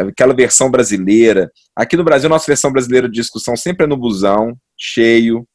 Aquela 0.09 0.35
versão 0.35 0.71
brasileira. 0.71 1.53
Aqui 1.77 1.97
no 1.97 2.03
Brasil, 2.03 2.29
nossa 2.29 2.47
versão 2.47 2.73
brasileira 2.73 3.07
de 3.09 3.15
discussão 3.15 3.55
sempre 3.55 3.85
é 3.85 3.87
no 3.87 3.97
busão, 3.97 4.57
cheio, 4.77 5.47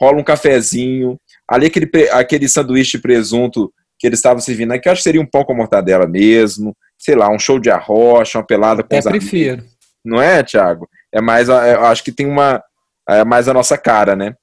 rola 0.00 0.18
um 0.18 0.24
cafezinho. 0.24 1.18
Ali 1.46 1.66
aquele, 1.66 1.90
aquele 2.12 2.48
sanduíche 2.48 2.96
de 2.96 3.02
presunto 3.02 3.72
que 3.98 4.06
eles 4.06 4.20
estavam 4.20 4.40
servindo 4.40 4.72
aqui, 4.72 4.88
eu 4.88 4.92
acho 4.92 5.00
que 5.00 5.04
seria 5.04 5.20
um 5.20 5.26
pão 5.26 5.44
com 5.44 5.54
mortadela 5.54 6.06
mesmo, 6.06 6.74
sei 6.98 7.14
lá, 7.14 7.28
um 7.30 7.38
show 7.38 7.58
de 7.58 7.70
arrocha, 7.70 8.38
uma 8.38 8.46
pelada 8.46 8.82
com 8.82 8.94
é, 8.94 8.98
os 8.98 9.04
prefiro. 9.04 9.58
Amigos. 9.58 9.72
Não 10.04 10.20
é, 10.20 10.42
Thiago? 10.42 10.88
É 11.12 11.20
mais, 11.20 11.48
eu 11.48 11.84
acho 11.84 12.02
que 12.02 12.10
tem 12.10 12.26
uma, 12.26 12.62
é 13.08 13.24
mais 13.24 13.48
a 13.48 13.54
nossa 13.54 13.76
cara, 13.76 14.16
né? 14.16 14.34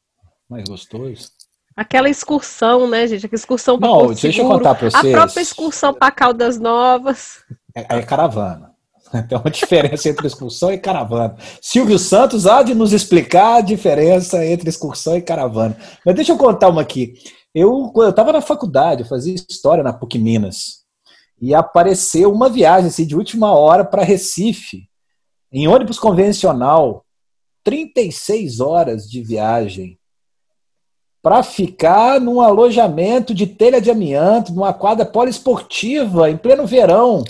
Mais 0.50 0.70
gostoso. 0.70 1.32
Aquela 1.80 2.10
excursão, 2.10 2.90
né, 2.90 3.08
gente? 3.08 3.26
Aquela 3.26 3.40
excursão 3.40 3.80
para 3.80 3.88
Não, 3.88 4.08
deixa 4.08 4.34
Seguro, 4.34 4.44
eu 4.44 4.58
contar 4.58 4.76
para 4.76 4.92
vocês. 4.92 5.16
A 5.16 5.18
própria 5.18 5.42
excursão 5.42 5.94
para 5.94 6.12
Caldas 6.12 6.60
Novas. 6.60 7.38
É, 7.74 8.00
é, 8.00 8.02
caravana. 8.02 8.74
Tem 9.30 9.38
uma 9.38 9.50
diferença 9.50 10.10
entre 10.10 10.28
excursão 10.28 10.74
e 10.74 10.78
caravana. 10.78 11.38
Silvio 11.62 11.98
Santos 11.98 12.46
há 12.46 12.64
de 12.64 12.76
nos 12.76 12.92
explicar 12.92 13.60
a 13.60 13.62
diferença 13.62 14.46
entre 14.46 14.68
excursão 14.68 15.16
e 15.16 15.22
caravana. 15.22 15.78
Mas 16.06 16.16
deixa 16.16 16.34
eu 16.34 16.38
contar 16.38 16.68
uma 16.68 16.82
aqui. 16.82 17.14
Eu 17.56 17.94
estava 18.10 18.34
na 18.34 18.42
faculdade, 18.42 19.04
eu 19.04 19.08
fazia 19.08 19.34
história 19.34 19.82
na 19.82 19.94
PUC 19.94 20.20
Minas. 20.20 20.84
E 21.42 21.56
apareceu 21.56 22.30
uma 22.30 22.50
viagem 22.50 22.90
assim, 22.90 23.08
de 23.08 23.16
última 23.16 23.54
hora 23.54 23.86
para 23.86 24.04
Recife, 24.04 24.90
em 25.50 25.66
ônibus 25.66 25.98
convencional, 25.98 27.06
36 27.64 28.60
horas 28.60 29.10
de 29.10 29.24
viagem 29.24 29.98
para 31.30 31.44
ficar 31.44 32.20
num 32.20 32.42
alojamento 32.42 33.36
de 33.36 33.46
telha 33.46 33.80
de 33.80 33.92
amianto, 33.92 34.52
numa 34.52 34.74
quadra 34.74 35.06
poliesportiva, 35.06 36.28
em 36.28 36.36
pleno 36.36 36.66
verão. 36.66 37.24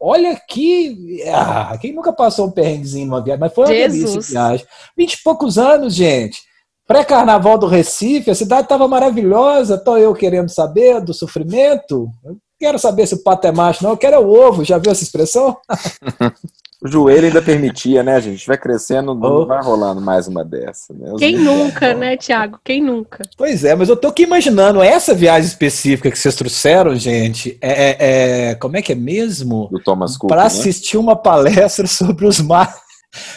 Olha 0.00 0.34
que. 0.34 1.22
Ah, 1.32 1.78
quem 1.80 1.92
nunca 1.92 2.12
passou 2.12 2.48
um 2.48 2.50
perrenguezinho 2.50 3.06
numa 3.06 3.22
viagem? 3.22 3.38
Mas 3.38 3.54
foi 3.54 3.66
uma 3.66 3.72
Jesus. 3.72 4.10
delícia 4.10 4.32
viagem. 4.32 4.66
Vinte 4.96 5.14
e 5.14 5.22
poucos 5.22 5.56
anos, 5.56 5.94
gente. 5.94 6.40
Pré-carnaval 6.84 7.56
do 7.58 7.68
Recife, 7.68 8.28
a 8.28 8.34
cidade 8.34 8.62
estava 8.62 8.88
maravilhosa. 8.88 9.76
Estou 9.76 9.96
eu 9.96 10.12
querendo 10.14 10.48
saber 10.48 11.00
do 11.00 11.14
sofrimento. 11.14 12.10
Eu 12.24 12.36
quero 12.58 12.76
saber 12.76 13.06
se 13.06 13.14
o 13.14 13.22
pato 13.22 13.46
é 13.46 13.52
macho, 13.52 13.84
não. 13.84 13.90
Eu 13.90 13.96
quero 13.96 14.18
o 14.18 14.34
ovo. 14.34 14.64
Já 14.64 14.78
viu 14.78 14.90
essa 14.90 15.04
expressão? 15.04 15.56
O 16.80 16.86
joelho 16.86 17.26
ainda 17.26 17.42
permitia, 17.42 18.04
né, 18.04 18.20
gente? 18.20 18.46
Vai 18.46 18.56
crescendo, 18.56 19.12
não 19.12 19.40
oh. 19.40 19.46
vai 19.46 19.60
rolando 19.60 20.00
mais 20.00 20.28
uma 20.28 20.44
dessa. 20.44 20.94
Né? 20.94 21.10
Quem 21.18 21.36
nunca, 21.36 21.92
né, 21.92 22.16
Tiago? 22.16 22.60
Quem 22.64 22.80
nunca? 22.80 23.24
Pois 23.36 23.64
é, 23.64 23.74
mas 23.74 23.88
eu 23.88 23.96
tô 23.96 24.06
aqui 24.06 24.22
imaginando 24.22 24.80
essa 24.80 25.12
viagem 25.12 25.48
específica 25.48 26.08
que 26.08 26.16
vocês 26.16 26.36
trouxeram, 26.36 26.94
gente. 26.94 27.58
É, 27.60 27.70
é, 27.70 28.50
é 28.50 28.54
como 28.54 28.76
é 28.76 28.82
que 28.82 28.92
é 28.92 28.94
mesmo? 28.94 29.68
Do 29.72 29.82
Thomas 29.82 30.16
Cook. 30.16 30.28
Para 30.28 30.42
né? 30.42 30.46
assistir 30.46 30.96
uma 30.96 31.16
palestra 31.16 31.86
sobre 31.88 32.26
os 32.26 32.40
males, 32.40 32.74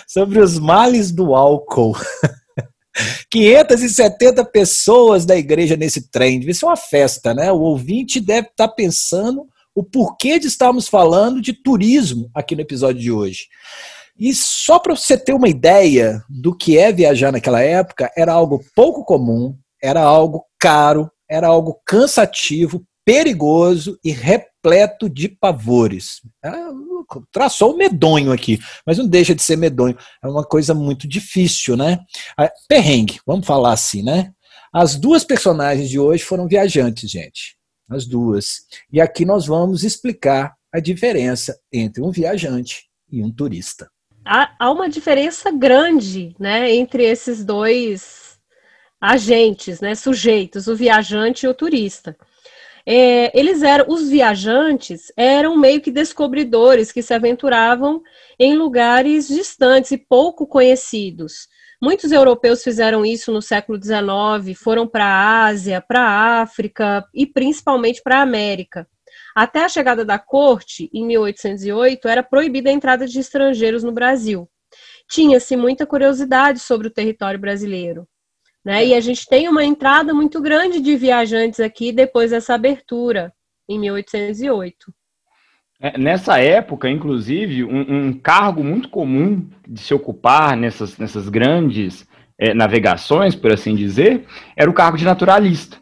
sobre 0.08 0.40
os 0.40 0.60
males 0.60 1.12
do 1.12 1.34
álcool. 1.34 1.98
570 3.32 4.46
pessoas 4.46 5.26
da 5.26 5.36
igreja 5.36 5.76
nesse 5.76 6.12
trem. 6.12 6.40
Deve 6.40 6.54
ser 6.54 6.66
uma 6.66 6.78
festa, 6.78 7.34
né? 7.34 7.52
O 7.52 7.60
ouvinte 7.60 8.20
deve 8.20 8.50
estar 8.50 8.68
tá 8.68 8.74
pensando 8.74 9.48
o 9.76 9.84
porquê 9.84 10.40
de 10.40 10.48
estarmos 10.48 10.88
falando 10.88 11.42
de 11.42 11.54
turismo 11.54 12.30
aqui 12.34 12.56
no 12.56 12.62
episódio 12.62 13.02
de 13.02 13.12
hoje. 13.12 13.48
E 14.18 14.34
só 14.34 14.78
para 14.78 14.96
você 14.96 15.18
ter 15.18 15.34
uma 15.34 15.50
ideia 15.50 16.24
do 16.30 16.56
que 16.56 16.78
é 16.78 16.92
viajar 16.92 17.32
naquela 17.32 17.62
época, 17.62 18.12
era 18.16 18.32
algo 18.32 18.64
pouco 18.76 19.04
comum, 19.04 19.58
era 19.82 20.02
algo 20.02 20.46
caro, 20.60 21.10
era 21.30 21.48
algo 21.48 21.82
cansativo, 21.86 22.84
perigoso 23.06 23.98
e 24.04 24.12
repleto 24.12 25.10
de 25.10 25.28
pavores. 25.28 26.22
Traçou 27.32 27.76
medonho 27.76 28.32
aqui, 28.32 28.60
mas 28.86 28.98
não 28.98 29.08
deixa 29.08 29.34
de 29.34 29.42
ser 29.42 29.56
medonho. 29.56 29.98
É 30.24 30.28
uma 30.28 30.44
coisa 30.44 30.74
muito 30.74 31.08
difícil, 31.08 31.76
né? 31.76 32.00
Perrengue, 32.68 33.20
vamos 33.26 33.48
falar 33.48 33.74
assim, 33.74 34.04
né? 34.04 34.32
As 34.74 34.96
duas 34.96 35.24
personagens 35.24 35.90
de 35.90 36.00
hoje 36.00 36.24
foram 36.24 36.48
viajantes, 36.48 37.10
gente 37.10 37.60
as 37.92 38.06
duas. 38.06 38.66
E 38.92 39.02
aqui 39.02 39.26
nós 39.26 39.46
vamos 39.46 39.84
explicar 39.84 40.56
a 40.74 40.80
diferença 40.80 41.60
entre 41.72 42.02
um 42.02 42.12
viajante 42.12 42.90
e 43.12 43.22
um 43.22 43.32
turista. 43.32 43.90
Há, 44.24 44.56
há 44.58 44.72
uma 44.72 44.88
diferença 44.88 45.52
grande 45.52 46.36
né, 46.40 46.74
entre 46.74 47.04
esses 47.04 47.44
dois 47.44 48.40
agentes, 49.00 49.82
né, 49.82 49.96
sujeitos, 49.96 50.68
o 50.68 50.76
viajante 50.76 51.46
e 51.46 51.50
o 51.50 51.54
turista. 51.54 52.16
É, 52.86 53.38
eles 53.38 53.62
eram, 53.62 53.86
os 53.90 54.10
viajantes 54.10 55.12
eram 55.16 55.58
meio 55.58 55.82
que 55.82 55.92
descobridores 55.92 56.92
que 56.92 57.02
se 57.02 57.14
aventuravam 57.14 58.02
em 58.40 58.56
lugares 58.56 59.28
distantes 59.28 59.92
e 59.92 59.98
pouco 59.98 60.48
conhecidos. 60.48 61.48
Muitos 61.82 62.12
europeus 62.12 62.64
fizeram 62.64 63.04
isso 63.04 63.32
no 63.32 63.42
século 63.42 63.82
XIX, 63.82 64.56
foram 64.56 64.88
para 64.88 65.04
a 65.04 65.46
Ásia, 65.46 65.82
para 65.82 66.02
a 66.02 66.42
África 66.42 67.04
e 67.12 67.26
principalmente 67.26 68.04
para 68.04 68.20
a 68.20 68.22
América. 68.22 68.88
Até 69.36 69.64
a 69.64 69.70
chegada 69.70 70.06
da 70.06 70.20
corte, 70.20 70.92
em 70.94 71.04
1808, 71.08 72.08
era 72.08 72.22
proibida 72.22 72.70
a 72.70 72.74
entrada 72.74 73.08
de 73.08 73.20
estrangeiros 73.20 73.84
no 73.84 73.92
Brasil. 73.92 74.48
Tinha-se 75.10 75.58
muita 75.58 75.88
curiosidade 75.88 76.60
sobre 76.60 76.88
o 76.88 76.92
território 76.92 77.40
brasileiro. 77.40 78.08
Né? 78.64 78.86
E 78.86 78.94
a 78.94 79.00
gente 79.00 79.28
tem 79.28 79.50
uma 79.50 79.64
entrada 79.64 80.14
muito 80.14 80.40
grande 80.40 80.80
de 80.80 80.96
viajantes 80.96 81.60
aqui 81.60 81.92
depois 81.92 82.30
dessa 82.30 82.54
abertura, 82.54 83.34
em 83.68 83.80
1808. 83.80 84.94
É, 85.82 85.98
nessa 85.98 86.38
época, 86.38 86.88
inclusive, 86.88 87.64
um, 87.64 88.08
um, 88.08 88.14
cargo 88.14 88.64
muito 88.64 88.88
comum 88.88 89.48
de 89.68 89.82
se 89.82 89.94
ocupar 89.96 90.56
nessas, 90.56 90.96
nessas 91.00 91.28
grandes 91.28 92.08
é, 92.38 92.54
navegações, 92.54 93.36
por 93.36 93.52
assim 93.52 93.74
dizer, 93.74 94.26
era 94.56 94.70
o 94.70 94.74
cargo 94.74 94.96
de 94.96 95.04
naturalista. 95.04 95.78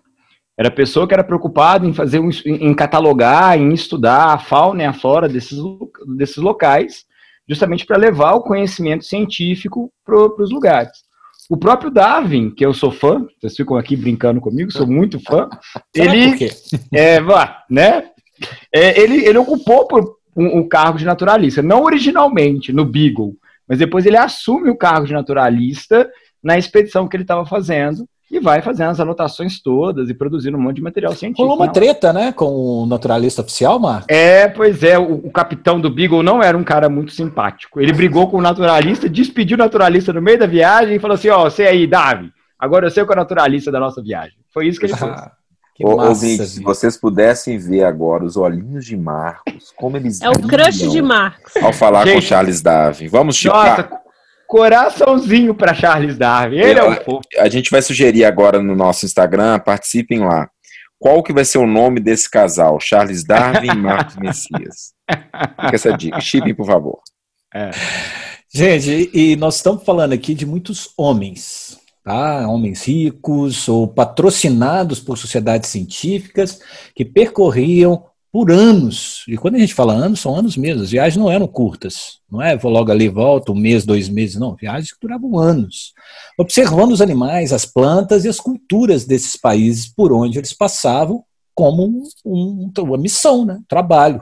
Era 0.57 0.69
a 0.69 0.71
pessoa 0.71 1.05
que 1.05 1.13
era 1.13 1.23
preocupada 1.23 1.85
em 1.85 1.93
fazer 1.93 2.19
um, 2.19 2.29
em 2.45 2.73
catalogar, 2.73 3.57
em 3.57 3.73
estudar 3.73 4.33
a 4.33 4.37
fauna 4.37 4.83
e 4.83 4.85
a 4.85 4.93
flora 4.93 5.27
desses, 5.27 5.57
desses 6.17 6.37
locais, 6.37 7.05
justamente 7.47 7.85
para 7.85 7.97
levar 7.97 8.33
o 8.35 8.41
conhecimento 8.41 9.03
científico 9.03 9.91
para 10.05 10.15
os 10.41 10.51
lugares. 10.51 10.91
O 11.49 11.57
próprio 11.57 11.89
Darwin, 11.89 12.51
que 12.51 12.65
eu 12.65 12.73
sou 12.73 12.91
fã, 12.91 13.25
vocês 13.41 13.55
ficam 13.55 13.75
aquaqui 13.75 13.95
brincando 13.97 14.39
comigo, 14.39 14.71
sou 14.71 14.85
muito 14.85 15.19
fã. 15.19 15.49
ele, 15.95 16.37
é, 16.93 17.19
né? 17.69 18.11
É, 18.73 18.99
ele, 18.99 19.25
ele 19.25 19.37
ocupou 19.37 19.87
por 19.87 20.17
um, 20.35 20.59
um, 20.59 20.67
cargo 20.67 20.97
de 20.97 21.05
naturalista, 21.05 21.61
não 21.61 21.83
originalmente 21.83 22.71
no 22.71 22.85
Beagle, 22.85 23.35
mas 23.67 23.79
depois 23.79 24.05
ele 24.05 24.17
assume 24.17 24.69
o 24.69 24.77
cargo 24.77 25.07
de 25.07 25.13
naturalista 25.13 26.09
na 26.43 26.57
expedição 26.57 27.07
que 27.07 27.15
ele 27.15 27.23
estava 27.23 27.45
fazendo, 27.45 28.07
e 28.31 28.39
vai 28.39 28.61
fazendo 28.61 28.91
as 28.91 28.99
anotações 28.99 29.59
todas 29.59 30.09
e 30.09 30.13
produzindo 30.13 30.55
um 30.55 30.61
monte 30.61 30.75
de 30.75 30.83
material 30.83 31.13
científico. 31.13 31.41
Rolou 31.41 31.57
uma 31.57 31.71
treta, 31.71 32.13
né, 32.13 32.31
com 32.31 32.45
o 32.45 32.85
naturalista 32.85 33.41
oficial, 33.41 33.79
Marcos? 33.79 34.05
É, 34.07 34.47
pois 34.47 34.83
é, 34.83 34.99
o, 34.99 35.15
o, 35.15 35.31
capitão 35.31 35.81
do 35.81 35.89
Beagle 35.89 36.21
não 36.21 36.41
era 36.41 36.55
um 36.55 36.63
cara 36.63 36.87
muito 36.89 37.11
simpático. 37.11 37.81
Ele 37.81 37.91
brigou 37.91 38.29
com 38.29 38.37
o 38.37 38.41
naturalista, 38.41 39.09
despediu 39.09 39.55
o 39.55 39.57
naturalista 39.57 40.13
no 40.13 40.21
meio 40.21 40.37
da 40.37 40.45
viagem 40.45 40.95
e 40.95 40.99
falou 40.99 41.15
assim: 41.15 41.29
Ó, 41.29 41.41
oh, 41.41 41.49
você 41.49 41.63
aí, 41.63 41.87
Davi, 41.87 42.31
agora 42.57 42.85
eu 42.85 42.91
sei 42.91 43.03
que 43.03 43.11
é 43.11 43.15
o 43.15 43.17
naturalista 43.17 43.71
da 43.71 43.79
nossa 43.79 44.01
viagem. 44.01 44.37
Foi 44.53 44.67
isso 44.67 44.79
que 44.79 44.85
ele 44.85 44.93
fez. 44.95 45.38
Que 45.79 45.85
Ô, 45.85 45.95
massa, 45.95 46.09
ouvintes, 46.09 46.49
se 46.49 46.61
vocês 46.61 46.97
pudessem 46.97 47.57
ver 47.57 47.85
agora 47.85 48.25
os 48.25 48.35
olhinhos 48.35 48.83
de 48.83 48.97
Marcos, 48.97 49.71
como 49.77 49.95
eles 49.95 50.19
É 50.19 50.29
o 50.29 50.37
crush 50.37 50.91
de 50.91 51.01
Marcos. 51.01 51.55
Ao 51.55 51.71
falar 51.71 52.05
gente, 52.05 52.15
com 52.15 52.21
Charles 52.21 52.61
Darwin. 52.61 53.07
Vamos 53.07 53.37
chicar. 53.37 53.77
Nossa, 53.77 54.01
coraçãozinho 54.45 55.55
para 55.55 55.73
Charles 55.73 56.17
Darwin. 56.17 56.57
Ele 56.57 56.79
é 56.79 56.83
o 56.83 56.95
fofo. 57.05 57.21
A 57.37 57.47
gente 57.47 57.71
vai 57.71 57.81
sugerir 57.81 58.25
agora 58.25 58.61
no 58.61 58.75
nosso 58.75 59.05
Instagram, 59.05 59.57
participem 59.59 60.19
lá. 60.19 60.49
Qual 60.99 61.23
que 61.23 61.31
vai 61.31 61.45
ser 61.45 61.59
o 61.59 61.65
nome 61.65 62.01
desse 62.01 62.29
casal? 62.29 62.77
Charles 62.81 63.23
Darwin 63.23 63.69
e 63.71 63.75
Marcos 63.77 64.17
Messias. 64.19 64.93
Fica 65.09 65.75
essa 65.75 65.95
dica. 65.95 66.19
Chipem, 66.19 66.53
por 66.53 66.65
favor. 66.65 66.99
É. 67.55 67.71
Gente, 68.53 69.09
e 69.13 69.37
nós 69.37 69.55
estamos 69.55 69.85
falando 69.85 70.11
aqui 70.11 70.33
de 70.33 70.45
muitos 70.45 70.89
homens 70.97 71.79
tá? 72.09 72.47
homens 72.47 72.83
ricos 72.87 73.69
ou 73.69 73.87
patrocinados 73.87 74.99
por 74.99 75.17
sociedades 75.17 75.69
científicas 75.69 76.59
que 76.95 77.05
percorriam 77.05 78.03
por 78.31 78.51
anos. 78.51 79.23
E 79.27 79.37
quando 79.37 79.55
a 79.55 79.59
gente 79.59 79.73
fala 79.73 79.93
anos, 79.93 80.19
são 80.19 80.35
anos 80.35 80.57
mesmo. 80.57 80.83
As 80.83 80.91
viagens 80.91 81.17
não 81.17 81.31
eram 81.31 81.47
curtas. 81.47 82.19
Não 82.31 82.41
é 82.41 82.55
vou 82.57 82.71
logo 82.71 82.91
ali 82.91 83.07
volta, 83.07 83.51
um 83.51 83.55
mês, 83.55 83.85
dois 83.85 84.09
meses, 84.09 84.37
não. 84.37 84.55
Viagens 84.55 84.91
que 84.91 84.99
duravam 85.01 85.37
anos. 85.37 85.93
Observando 86.37 86.91
os 86.91 87.01
animais, 87.01 87.53
as 87.53 87.65
plantas 87.65 88.25
e 88.25 88.29
as 88.29 88.39
culturas 88.39 89.05
desses 89.05 89.35
países 89.35 89.87
por 89.87 90.11
onde 90.11 90.37
eles 90.37 90.53
passavam 90.53 91.23
como 91.53 92.03
um, 92.25 92.71
uma 92.79 92.97
missão, 92.97 93.45
né? 93.45 93.59
Trabalho. 93.67 94.21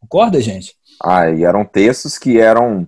Concorda, 0.00 0.40
gente? 0.40 0.74
Ah, 1.02 1.30
e 1.30 1.44
eram 1.44 1.64
textos 1.64 2.18
que 2.18 2.38
eram 2.38 2.86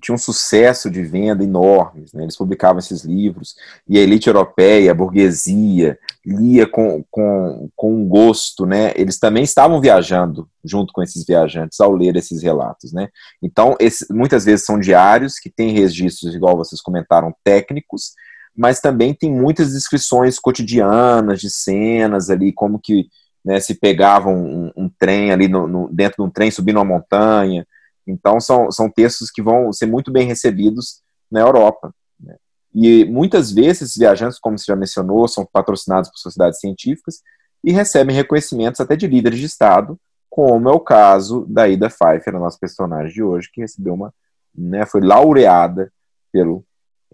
tinha 0.00 0.14
um 0.14 0.18
sucesso 0.18 0.90
de 0.90 1.02
venda 1.02 1.44
enormes. 1.44 2.12
Né? 2.12 2.24
Eles 2.24 2.36
publicavam 2.36 2.78
esses 2.78 3.04
livros 3.04 3.54
e 3.88 3.98
a 3.98 4.00
elite 4.02 4.28
europeia, 4.28 4.90
a 4.90 4.94
burguesia, 4.94 5.98
lia 6.24 6.66
com, 6.66 7.04
com, 7.10 7.68
com 7.74 8.08
gosto. 8.08 8.66
Né? 8.66 8.92
Eles 8.96 9.18
também 9.18 9.44
estavam 9.44 9.80
viajando 9.80 10.48
junto 10.64 10.92
com 10.92 11.02
esses 11.02 11.24
viajantes 11.24 11.80
ao 11.80 11.92
ler 11.92 12.16
esses 12.16 12.42
relatos. 12.42 12.92
Né? 12.92 13.08
Então, 13.42 13.76
esse, 13.78 14.12
muitas 14.12 14.44
vezes 14.44 14.66
são 14.66 14.78
diários 14.78 15.38
que 15.38 15.50
têm 15.50 15.72
registros, 15.72 16.34
igual 16.34 16.56
vocês 16.56 16.80
comentaram, 16.80 17.34
técnicos, 17.44 18.12
mas 18.56 18.80
também 18.80 19.12
tem 19.14 19.30
muitas 19.30 19.72
descrições 19.72 20.38
cotidianas 20.38 21.40
de 21.40 21.50
cenas 21.50 22.30
ali, 22.30 22.52
como 22.52 22.78
que 22.78 23.06
né, 23.44 23.60
se 23.60 23.74
pegavam 23.74 24.34
um, 24.34 24.72
um 24.76 24.90
trem 24.98 25.30
ali 25.30 25.46
no, 25.46 25.68
no, 25.68 25.88
dentro 25.92 26.16
de 26.24 26.28
um 26.28 26.30
trem 26.30 26.50
subindo 26.50 26.76
uma 26.76 26.84
montanha, 26.84 27.64
então, 28.06 28.40
são, 28.40 28.70
são 28.70 28.90
textos 28.90 29.30
que 29.30 29.42
vão 29.42 29.72
ser 29.72 29.86
muito 29.86 30.12
bem 30.12 30.26
recebidos 30.26 31.02
na 31.30 31.40
Europa. 31.40 31.92
Né? 32.20 32.36
E 32.74 33.04
muitas 33.04 33.50
vezes 33.50 33.82
esses 33.82 33.96
viajantes, 33.96 34.38
como 34.38 34.58
você 34.58 34.66
já 34.66 34.76
mencionou, 34.76 35.26
são 35.26 35.44
patrocinados 35.44 36.10
por 36.10 36.18
sociedades 36.18 36.60
científicas 36.60 37.20
e 37.64 37.72
recebem 37.72 38.14
reconhecimentos 38.14 38.80
até 38.80 38.94
de 38.94 39.06
líderes 39.06 39.38
de 39.38 39.46
Estado, 39.46 39.98
como 40.30 40.68
é 40.68 40.72
o 40.72 40.80
caso 40.80 41.46
da 41.48 41.66
Ida 41.66 41.88
Pfeiffer, 41.88 42.36
a 42.36 42.38
nossa 42.38 42.58
personagem 42.60 43.12
de 43.12 43.22
hoje, 43.22 43.50
que 43.52 43.60
recebeu 43.60 43.94
uma, 43.94 44.14
né, 44.54 44.84
foi 44.86 45.00
laureada 45.00 45.92
pelo 46.30 46.64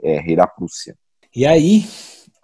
é, 0.02 0.18
rei 0.20 0.36
da 0.36 0.46
Prússia. 0.46 0.96
E 1.34 1.46
aí, 1.46 1.84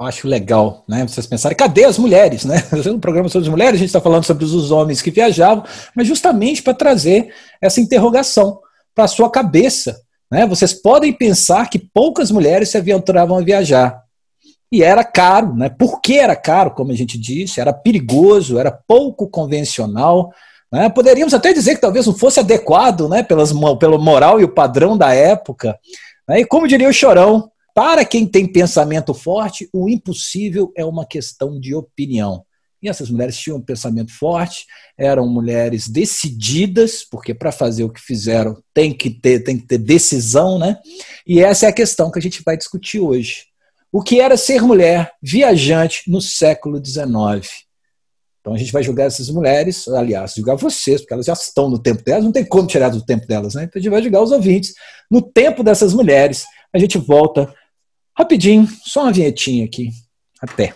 acho 0.01 0.29
legal, 0.29 0.85
né? 0.89 1.07
Vocês 1.07 1.27
pensarem, 1.27 1.57
cadê 1.57 1.85
as 1.85 1.99
mulheres, 1.99 2.45
né? 2.45 2.63
No 2.87 3.01
programa 3.01 3.29
sobre 3.29 3.49
as 3.49 3.51
mulheres, 3.51 3.75
a 3.75 3.79
gente 3.79 3.89
está 3.89 4.01
falando 4.01 4.25
sobre 4.25 4.45
os 4.45 4.71
homens 4.71 5.03
que 5.03 5.11
viajavam, 5.11 5.65
mas 5.95 6.07
justamente 6.07 6.63
para 6.63 6.75
trazer 6.75 7.35
essa 7.61 7.81
interrogação 7.81 8.61
para 8.95 9.05
a 9.05 9.09
sua 9.09 9.31
cabeça. 9.31 10.01
Né? 10.31 10.47
Vocês 10.47 10.73
podem 10.73 11.13
pensar 11.13 11.69
que 11.69 11.79
poucas 11.79 12.31
mulheres 12.31 12.69
se 12.69 12.79
aventuravam 12.79 13.37
a 13.37 13.43
viajar. 13.43 14.03
E 14.71 14.83
era 14.83 15.03
caro, 15.03 15.55
né? 15.55 15.71
Por 15.71 16.01
que 16.01 16.19
era 16.19 16.37
caro, 16.37 16.73
como 16.73 16.93
a 16.93 16.95
gente 16.95 17.19
disse? 17.19 17.61
Era 17.61 17.73
perigoso, 17.73 18.59
era 18.59 18.71
pouco 18.71 19.27
convencional. 19.27 20.31
Né? 20.71 20.91
Poderíamos 20.91 21.33
até 21.33 21.53
dizer 21.55 21.75
que 21.75 21.81
talvez 21.81 22.07
não 22.07 22.15
fosse 22.15 22.39
adequado 22.39 23.09
né? 23.09 23.23
Pelas, 23.23 23.53
pelo 23.81 23.99
moral 23.99 24.39
e 24.39 24.45
o 24.45 24.53
padrão 24.53 24.97
da 24.97 25.15
época. 25.15 25.79
Né? 26.29 26.41
E 26.41 26.45
como 26.45 26.69
diria 26.69 26.89
o 26.89 26.93
Chorão, 26.93 27.51
para 27.79 28.05
quem 28.05 28.27
tem 28.27 28.45
pensamento 28.45 29.15
forte, 29.15 29.69
o 29.73 29.89
impossível 29.89 30.73
é 30.77 30.85
uma 30.85 31.07
questão 31.07 31.61
de 31.61 31.77
opinião. 31.77 32.45
E 32.83 32.89
essas 32.89 33.09
mulheres 33.09 33.39
tinham 33.39 33.59
um 33.59 33.65
pensamento 33.65 34.13
forte, 34.13 34.67
eram 34.99 35.29
mulheres 35.29 35.87
decididas, 35.87 37.05
porque 37.09 37.33
para 37.33 37.53
fazer 37.53 37.85
o 37.85 37.89
que 37.89 38.01
fizeram 38.01 38.61
tem 38.75 38.93
que 38.93 39.09
ter, 39.09 39.45
tem 39.45 39.57
que 39.57 39.65
ter 39.65 39.79
decisão, 39.79 40.59
né? 40.59 40.77
E 41.25 41.39
essa 41.39 41.67
é 41.67 41.69
a 41.69 41.73
questão 41.73 42.11
que 42.11 42.19
a 42.19 42.23
gente 42.23 42.43
vai 42.45 42.57
discutir 42.57 42.99
hoje. 42.99 43.45
O 43.93 44.03
que 44.03 44.21
era 44.21 44.37
ser 44.37 44.61
mulher 44.61 45.13
viajante 45.23 46.03
no 46.11 46.21
século 46.21 46.85
XIX? 46.85 47.49
Então 48.41 48.55
a 48.55 48.59
gente 48.59 48.73
vai 48.73 48.83
julgar 48.83 49.07
essas 49.07 49.31
mulheres, 49.31 49.87
aliás, 49.87 50.35
julgar 50.35 50.57
vocês, 50.57 51.01
porque 51.01 51.15
elas 51.15 51.27
já 51.27 51.33
estão 51.33 51.71
no 51.71 51.79
tempo 51.79 52.03
delas, 52.03 52.25
não 52.25 52.33
tem 52.33 52.45
como 52.45 52.67
tirar 52.67 52.89
do 52.89 53.07
tempo 53.07 53.25
delas, 53.25 53.55
né? 53.55 53.63
Então 53.63 53.79
a 53.79 53.81
gente 53.81 53.93
vai 53.93 54.03
julgar 54.03 54.21
os 54.21 54.33
ouvintes 54.33 54.75
no 55.09 55.23
tempo 55.23 55.63
dessas 55.63 55.95
mulheres. 55.95 56.45
A 56.75 56.79
gente 56.81 56.99
volta 56.99 57.55
Rapidinho, 58.19 58.67
só 58.85 59.03
uma 59.03 59.13
vinhetinha 59.13 59.65
aqui. 59.65 59.91
Até. 60.43 60.75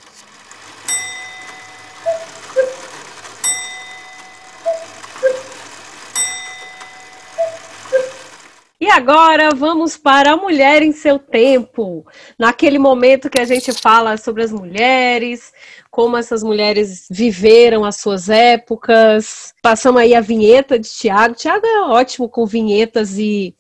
E 8.81 8.89
agora 8.89 9.51
vamos 9.57 9.97
para 9.97 10.33
a 10.33 10.37
mulher 10.37 10.83
em 10.83 10.93
seu 10.93 11.19
tempo. 11.19 12.07
Naquele 12.39 12.79
momento 12.79 13.29
que 13.29 13.41
a 13.41 13.45
gente 13.45 13.73
fala 13.73 14.17
sobre 14.17 14.45
as 14.45 14.53
mulheres, 14.53 15.53
como 15.91 16.17
essas 16.17 16.45
mulheres 16.45 17.09
viveram 17.11 17.85
as 17.85 17.97
suas 17.97 18.29
épocas. 18.29 19.53
Passamos 19.61 20.01
aí 20.01 20.15
a 20.15 20.21
vinheta 20.21 20.79
de 20.79 20.89
Tiago. 20.89 21.35
Tiago 21.35 21.67
é 21.67 21.81
ótimo 21.83 22.29
com 22.29 22.47
vinhetas 22.47 23.19
e 23.19 23.57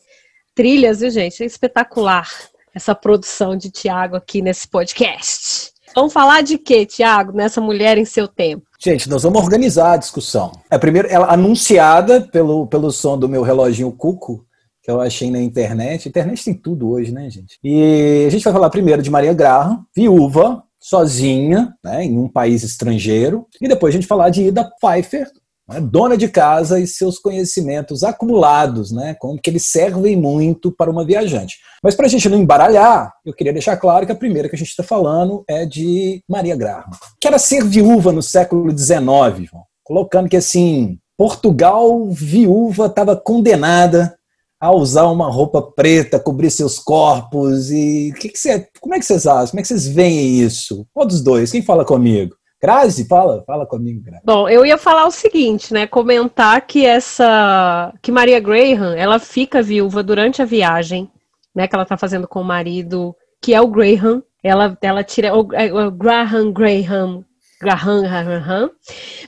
trilhas, 0.54 1.00
viu, 1.00 1.10
gente? 1.10 1.42
É 1.42 1.46
espetacular 1.46 2.51
essa 2.74 2.94
produção 2.94 3.56
de 3.56 3.70
Tiago 3.70 4.16
aqui 4.16 4.42
nesse 4.42 4.66
podcast. 4.68 5.72
Vamos 5.94 6.12
falar 6.12 6.42
de 6.42 6.56
quê, 6.56 6.86
Tiago, 6.86 7.32
nessa 7.32 7.60
mulher 7.60 7.98
em 7.98 8.04
seu 8.04 8.26
tempo? 8.26 8.64
Gente, 8.78 9.08
nós 9.08 9.22
vamos 9.22 9.42
organizar 9.42 9.92
a 9.92 9.96
discussão. 9.96 10.50
É 10.70 10.78
primeiro 10.78 11.06
ela 11.08 11.32
anunciada 11.32 12.22
pelo, 12.32 12.66
pelo 12.66 12.90
som 12.90 13.18
do 13.18 13.28
meu 13.28 13.42
reloginho 13.42 13.92
Cuco, 13.92 14.44
que 14.82 14.90
eu 14.90 15.00
achei 15.00 15.30
na 15.30 15.40
internet. 15.40 16.08
Internet 16.08 16.44
tem 16.44 16.54
tudo 16.54 16.90
hoje, 16.90 17.12
né, 17.12 17.28
gente? 17.30 17.58
E 17.62 18.24
a 18.26 18.30
gente 18.30 18.42
vai 18.42 18.52
falar 18.52 18.70
primeiro 18.70 19.02
de 19.02 19.10
Maria 19.10 19.34
Graham, 19.34 19.84
viúva, 19.94 20.62
sozinha, 20.80 21.72
né, 21.84 22.04
em 22.04 22.18
um 22.18 22.28
país 22.28 22.64
estrangeiro. 22.64 23.46
E 23.60 23.68
depois 23.68 23.94
a 23.94 23.96
gente 23.96 24.08
falar 24.08 24.30
de 24.30 24.42
Ida 24.42 24.68
Pfeiffer, 24.80 25.30
né, 25.68 25.80
dona 25.80 26.16
de 26.16 26.28
casa 26.28 26.78
e 26.80 26.86
seus 26.86 27.18
conhecimentos 27.18 28.02
acumulados, 28.02 28.92
né, 28.92 29.14
como 29.18 29.40
que 29.40 29.48
eles 29.48 29.64
servem 29.66 30.16
muito 30.16 30.72
para 30.72 30.90
uma 30.90 31.04
viajante. 31.04 31.58
Mas 31.82 31.94
para 31.94 32.06
a 32.06 32.08
gente 32.08 32.28
não 32.28 32.38
embaralhar, 32.38 33.12
eu 33.24 33.32
queria 33.32 33.52
deixar 33.52 33.76
claro 33.76 34.06
que 34.06 34.12
a 34.12 34.16
primeira 34.16 34.48
que 34.48 34.56
a 34.56 34.58
gente 34.58 34.70
está 34.70 34.82
falando 34.82 35.44
é 35.48 35.64
de 35.66 36.22
Maria 36.28 36.56
Graham, 36.56 36.90
que 37.20 37.26
era 37.26 37.38
ser 37.38 37.64
viúva 37.64 38.12
no 38.12 38.22
século 38.22 38.76
XIX, 38.76 39.50
colocando 39.84 40.28
que 40.28 40.36
assim 40.36 40.98
Portugal 41.16 42.08
viúva 42.10 42.86
estava 42.86 43.16
condenada 43.16 44.16
a 44.60 44.70
usar 44.70 45.08
uma 45.10 45.28
roupa 45.28 45.60
preta, 45.60 46.20
cobrir 46.20 46.50
seus 46.50 46.78
corpos 46.78 47.70
e 47.70 48.14
que 48.18 48.28
que 48.28 48.38
você, 48.38 48.68
como 48.80 48.94
é 48.94 48.98
que 49.00 49.04
vocês 49.04 49.26
acham? 49.26 49.48
Como 49.48 49.58
é 49.58 49.62
que 49.62 49.68
vocês 49.68 49.88
veem 49.88 50.40
isso? 50.40 50.86
Qual 50.94 51.04
dos 51.04 51.20
dois? 51.20 51.50
Quem 51.50 51.62
fala 51.62 51.84
comigo? 51.84 52.36
Grazi, 52.62 53.04
fala, 53.08 53.42
fala 53.44 53.66
comigo, 53.66 54.00
Grazi. 54.00 54.22
Bom, 54.24 54.48
eu 54.48 54.64
ia 54.64 54.78
falar 54.78 55.04
o 55.06 55.10
seguinte, 55.10 55.74
né? 55.74 55.84
Comentar 55.84 56.60
que 56.64 56.86
essa. 56.86 57.92
que 58.00 58.12
Maria 58.12 58.38
Graham, 58.38 58.94
ela 58.96 59.18
fica 59.18 59.60
viúva 59.60 60.00
durante 60.00 60.40
a 60.40 60.44
viagem, 60.44 61.10
né? 61.52 61.66
Que 61.66 61.74
ela 61.74 61.84
tá 61.84 61.96
fazendo 61.96 62.28
com 62.28 62.40
o 62.40 62.44
marido, 62.44 63.16
que 63.40 63.52
é 63.52 63.60
o 63.60 63.66
Graham. 63.66 64.22
Ela, 64.44 64.78
ela 64.80 65.02
tira. 65.02 65.34
O, 65.36 65.48
é, 65.52 65.72
o 65.72 65.90
Graham 65.90 66.52
Graham. 66.52 67.24
Graham, 67.60 68.02
Graham. 68.02 68.70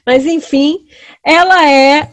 Mas 0.06 0.26
enfim, 0.26 0.86
ela 1.24 1.68
é 1.68 2.10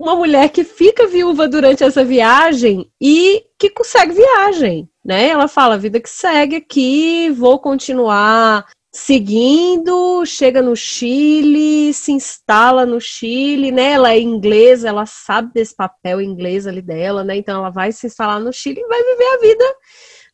uma 0.00 0.14
mulher 0.14 0.48
que 0.48 0.64
fica 0.64 1.06
viúva 1.06 1.48
durante 1.48 1.84
essa 1.84 2.04
viagem 2.04 2.90
e 3.00 3.44
que 3.58 3.70
consegue 3.70 4.14
viagem, 4.14 4.88
né? 5.04 5.28
Ela 5.28 5.48
fala, 5.48 5.78
vida 5.78 6.00
que 6.00 6.10
segue 6.10 6.56
aqui, 6.56 7.30
vou 7.30 7.58
continuar 7.58 8.66
seguindo, 8.92 10.24
chega 10.26 10.60
no 10.60 10.76
Chile, 10.76 11.94
se 11.94 12.12
instala 12.12 12.84
no 12.84 13.00
Chile, 13.00 13.72
né? 13.72 13.92
Ela 13.92 14.12
é 14.12 14.20
inglesa, 14.20 14.88
ela 14.88 15.06
sabe 15.06 15.52
desse 15.54 15.74
papel 15.74 16.20
inglês 16.20 16.66
ali 16.66 16.82
dela, 16.82 17.24
né? 17.24 17.36
Então 17.36 17.58
ela 17.58 17.70
vai 17.70 17.90
se 17.90 18.06
instalar 18.06 18.38
no 18.38 18.52
Chile 18.52 18.80
e 18.80 18.86
vai 18.86 19.02
viver 19.02 19.24
a 19.24 19.40
vida 19.40 19.64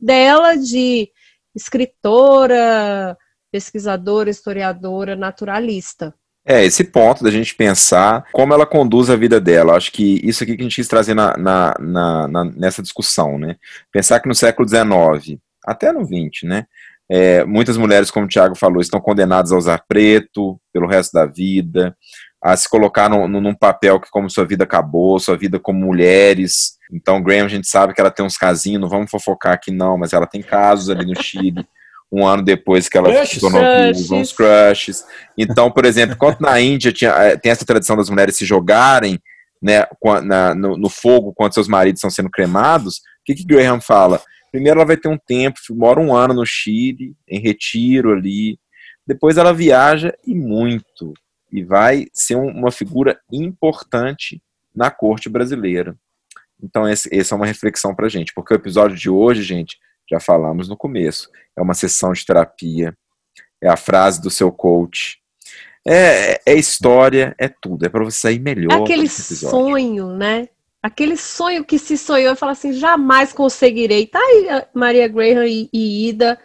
dela 0.01 0.57
de 0.57 1.09
escritora, 1.55 3.17
pesquisadora, 3.53 4.29
historiadora, 4.29 5.15
naturalista. 5.15 6.13
É, 6.45 6.65
esse 6.65 6.83
ponto 6.83 7.23
da 7.23 7.31
gente 7.31 7.55
pensar 7.55 8.25
como 8.33 8.55
ela 8.55 8.65
conduz 8.65 9.11
a 9.11 9.17
vida 9.17 9.39
dela. 9.39 9.77
Acho 9.77 9.93
que 9.93 10.19
isso 10.25 10.43
aqui 10.43 10.57
que 10.57 10.63
a 10.63 10.65
gente 10.65 10.77
quis 10.77 10.89
trazer 10.89 11.15
na, 11.15 11.37
na, 11.37 11.75
na, 11.79 12.45
nessa 12.45 12.83
discussão, 12.83 13.39
né? 13.39 13.57
Pensar 13.93 14.19
que 14.19 14.29
no 14.29 14.35
século 14.35 14.67
XIX, 14.67 15.39
até 15.65 15.93
no 15.93 16.05
XX, 16.05 16.45
né? 16.45 16.67
É, 17.11 17.45
muitas 17.45 17.77
mulheres, 17.77 18.11
como 18.11 18.27
o 18.27 18.29
Tiago 18.29 18.55
falou, 18.55 18.81
estão 18.81 19.01
condenadas 19.01 19.51
a 19.51 19.57
usar 19.57 19.83
preto 19.89 20.61
pelo 20.73 20.87
resto 20.87 21.13
da 21.13 21.25
vida, 21.25 21.97
a 22.43 22.57
se 22.57 22.69
colocar 22.69 23.09
no, 23.09 23.27
no, 23.27 23.41
num 23.41 23.55
papel 23.55 23.99
que 23.99 24.11
como 24.11 24.31
sua 24.31 24.45
vida 24.45 24.65
acabou, 24.65 25.19
sua 25.19 25.37
vida 25.37 25.59
como 25.59 25.81
mulheres. 25.81 26.77
Então, 26.93 27.23
Graham, 27.23 27.47
a 27.47 27.49
gente 27.49 27.67
sabe 27.67 27.95
que 27.95 28.01
ela 28.01 28.11
tem 28.11 28.25
uns 28.25 28.37
casinhos, 28.37 28.81
não 28.81 28.89
vamos 28.89 29.11
fofocar 29.11 29.55
aqui 29.55 29.71
não, 29.71 29.97
mas 29.97 30.13
ela 30.13 30.27
tem 30.27 30.43
casos 30.43 30.91
ali 30.91 31.07
no 31.07 31.21
Chile, 31.21 31.67
um 32.13 32.27
ano 32.27 32.43
depois 32.43 32.89
que 32.89 32.97
ela 32.97 33.11
crushes, 33.11 33.31
se 33.31 33.41
tornou 33.41 33.61
viúva, 33.61 34.15
uns 34.15 34.33
crushes. 34.33 35.05
Então, 35.37 35.71
por 35.71 35.85
exemplo, 35.85 36.15
enquanto 36.15 36.41
na 36.41 36.61
Índia 36.61 36.93
tinha, 36.93 37.11
eh, 37.11 37.37
tem 37.37 37.53
essa 37.53 37.67
tradição 37.67 37.97
das 37.97 38.09
mulheres 38.09 38.37
se 38.37 38.47
jogarem 38.47 39.19
né, 39.61 39.85
na, 40.23 40.55
no, 40.55 40.77
no, 40.77 40.89
fogo 40.89 41.33
quando 41.35 41.53
seus 41.53 41.69
maridos 41.69 41.99
estão 41.99 42.11
sendo 42.11 42.31
cremados, 42.31 42.97
o 42.97 43.01
que, 43.27 43.35
que 43.35 43.45
Graham 43.45 43.81
fala? 43.81 44.23
Primeiro 44.51 44.79
ela 44.79 44.87
vai 44.87 44.97
ter 44.97 45.09
um 45.09 45.19
tempo, 45.19 45.59
mora 45.71 46.01
um 46.01 46.15
ano 46.15 46.35
no 46.35 46.47
Chile, 46.47 47.15
em 47.29 47.41
retiro 47.41 48.13
ali. 48.13 48.59
Depois 49.07 49.37
ela 49.37 49.53
viaja 49.53 50.15
e 50.27 50.35
muito. 50.35 51.15
E 51.51 51.63
vai 51.63 52.07
ser 52.13 52.37
um, 52.37 52.49
uma 52.49 52.71
figura 52.71 53.19
importante 53.33 54.43
na 54.75 54.91
corte 54.91 55.29
brasileira. 55.29 55.97
Então, 56.63 56.87
essa 56.87 57.09
é 57.11 57.37
uma 57.37 57.47
reflexão 57.47 57.95
pra 57.95 58.09
gente. 58.09 58.33
Porque 58.35 58.53
o 58.53 58.57
episódio 58.57 58.97
de 58.97 59.09
hoje, 59.09 59.43
gente, 59.43 59.79
já 60.11 60.21
falamos 60.21 60.69
no 60.69 60.77
começo, 60.77 61.31
é 61.57 61.63
uma 61.63 61.75
sessão 61.75 62.13
de 62.13 62.25
terapia, 62.25 62.97
é 63.61 63.69
a 63.69 63.77
frase 63.77 64.21
do 64.21 64.31
seu 64.31 64.51
coach. 64.51 65.19
É, 65.87 66.41
é 66.45 66.55
história, 66.55 67.35
é 67.39 67.49
tudo, 67.49 67.87
é 67.87 67.89
para 67.89 68.05
você 68.05 68.19
sair 68.19 68.39
melhor. 68.39 68.73
É 68.73 68.83
aquele 68.83 69.09
sonho, 69.09 70.13
né? 70.13 70.49
Aquele 70.83 71.17
sonho 71.17 71.65
que 71.65 71.79
se 71.79 71.99
sonhou 71.99 72.33
e 72.33 72.37
fala 72.37 72.53
assim, 72.53 72.73
jamais 72.73 73.33
conseguirei. 73.33 74.07
Tá 74.07 74.19
aí 74.19 74.47
Maria 74.73 75.09
Graham 75.09 75.47
e, 75.47 75.69
e 75.73 76.09
Ida 76.09 76.39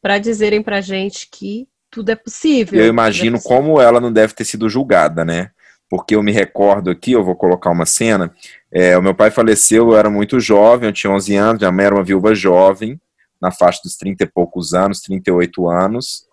para 0.00 0.18
dizerem 0.18 0.62
pra 0.62 0.80
gente 0.80 1.28
que 1.30 1.66
tudo 1.90 2.10
é 2.10 2.16
possível. 2.16 2.80
Eu 2.80 2.88
imagino 2.88 3.36
é 3.36 3.38
possível. 3.38 3.56
como 3.56 3.80
ela 3.80 4.00
não 4.00 4.12
deve 4.12 4.34
ter 4.34 4.44
sido 4.44 4.68
julgada, 4.68 5.24
né? 5.24 5.50
Porque 5.88 6.16
eu 6.16 6.22
me 6.22 6.32
recordo 6.32 6.90
aqui, 6.90 7.12
eu 7.12 7.22
vou 7.22 7.36
colocar 7.36 7.70
uma 7.70 7.84
cena. 7.84 8.32
É, 8.70 8.96
o 8.96 9.02
meu 9.02 9.14
pai 9.14 9.30
faleceu, 9.30 9.90
eu 9.90 9.96
era 9.96 10.08
muito 10.08 10.40
jovem, 10.40 10.88
eu 10.88 10.92
tinha 10.92 11.12
11 11.12 11.36
anos, 11.36 11.60
minha 11.60 11.70
mãe 11.70 11.86
era 11.86 11.94
uma 11.94 12.04
viúva 12.04 12.34
jovem, 12.34 12.98
na 13.40 13.50
faixa 13.50 13.80
dos 13.84 13.96
30 13.96 14.24
e 14.24 14.26
poucos 14.26 14.72
anos, 14.72 15.02
38 15.02 15.68
anos. 15.68 16.26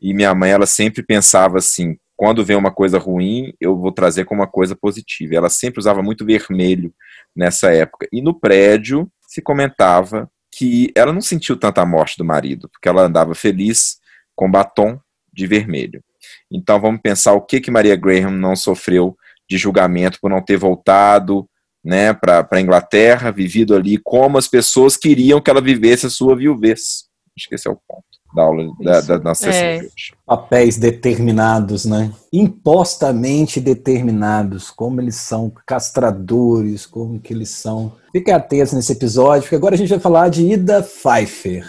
E 0.00 0.12
minha 0.12 0.34
mãe, 0.34 0.50
ela 0.50 0.66
sempre 0.66 1.02
pensava 1.02 1.58
assim: 1.58 1.96
quando 2.16 2.44
vem 2.44 2.56
uma 2.56 2.70
coisa 2.70 2.98
ruim, 2.98 3.52
eu 3.60 3.76
vou 3.76 3.90
trazer 3.90 4.24
como 4.24 4.40
uma 4.40 4.46
coisa 4.46 4.76
positiva. 4.76 5.34
Ela 5.34 5.48
sempre 5.48 5.80
usava 5.80 6.02
muito 6.02 6.24
vermelho 6.24 6.92
nessa 7.34 7.72
época. 7.72 8.06
E 8.12 8.22
no 8.22 8.38
prédio 8.38 9.10
se 9.20 9.42
comentava 9.42 10.30
que 10.50 10.92
ela 10.94 11.12
não 11.12 11.20
sentiu 11.20 11.56
tanta 11.56 11.84
morte 11.84 12.16
do 12.16 12.24
marido, 12.24 12.68
porque 12.68 12.88
ela 12.88 13.02
andava 13.02 13.34
feliz 13.34 13.98
com 14.36 14.50
batom 14.50 14.98
de 15.32 15.46
vermelho. 15.46 16.02
Então 16.50 16.80
vamos 16.80 17.00
pensar 17.02 17.32
o 17.32 17.42
que 17.42 17.60
que 17.60 17.70
Maria 17.70 17.96
Graham 17.96 18.30
não 18.30 18.54
sofreu 18.54 19.16
de 19.50 19.58
julgamento 19.58 20.18
por 20.20 20.30
não 20.30 20.40
ter 20.40 20.56
voltado, 20.56 21.48
né, 21.84 22.14
para 22.14 22.46
a 22.50 22.60
Inglaterra, 22.60 23.32
vivido 23.32 23.74
ali 23.74 23.98
como 23.98 24.38
as 24.38 24.48
pessoas 24.48 24.96
queriam 24.96 25.40
que 25.40 25.50
ela 25.50 25.60
vivesse 25.60 26.06
a 26.06 26.10
sua 26.10 26.36
viuvez. 26.36 27.04
Acho 27.36 27.48
que 27.48 27.56
esse 27.56 27.68
é 27.68 27.70
o 27.70 27.78
ponto 27.86 28.13
da 28.34 28.42
aula 28.42 28.72
da, 28.80 29.00
da, 29.00 29.18
nossa 29.18 29.44
sessão 29.44 29.62
é. 29.62 29.78
de 29.78 29.84
hoje. 29.84 30.14
Papéis 30.26 30.76
determinados, 30.76 31.84
né? 31.84 32.12
Impostamente 32.32 33.60
determinados, 33.60 34.70
como 34.70 35.00
eles 35.00 35.14
são 35.14 35.52
castradores, 35.64 36.84
como 36.84 37.20
que 37.20 37.32
eles 37.32 37.50
são. 37.50 37.92
Fique 38.10 38.32
atento 38.32 38.74
nesse 38.74 38.92
episódio, 38.92 39.42
porque 39.42 39.54
agora 39.54 39.76
a 39.76 39.78
gente 39.78 39.90
vai 39.90 40.00
falar 40.00 40.28
de 40.28 40.44
Ida 40.44 40.82
Pfeiffer. 40.82 41.64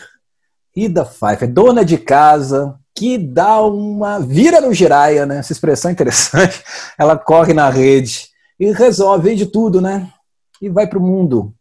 Ida 0.75 1.06
Pfeiffer, 1.06 1.51
dona 1.51 1.86
de 1.86 1.97
casa, 1.97 2.75
que 2.95 3.17
dá 3.17 3.62
uma 3.62 4.19
vira 4.19 4.60
no 4.60 4.73
giraia, 4.73 5.25
né? 5.25 5.38
Essa 5.38 5.54
expressão 5.54 5.89
é 5.89 5.93
interessante. 5.93 6.63
Ela 6.97 7.17
corre 7.17 7.54
na 7.54 7.69
rede 7.69 8.30
e 8.60 8.71
resolve, 8.71 9.30
vende 9.30 9.45
tudo, 9.45 9.80
né? 9.80 10.10
E 10.62 10.67
vai 10.67 10.88
para 10.88 10.97
o 10.97 11.01
mundo. 11.01 11.54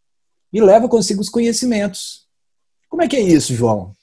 E 0.50 0.60
leva 0.60 0.88
consigo 0.88 1.20
os 1.20 1.28
conhecimentos. 1.28 2.24
Como 2.88 3.02
é 3.02 3.08
que 3.08 3.16
é 3.16 3.20
isso, 3.20 3.54
João? 3.54 3.93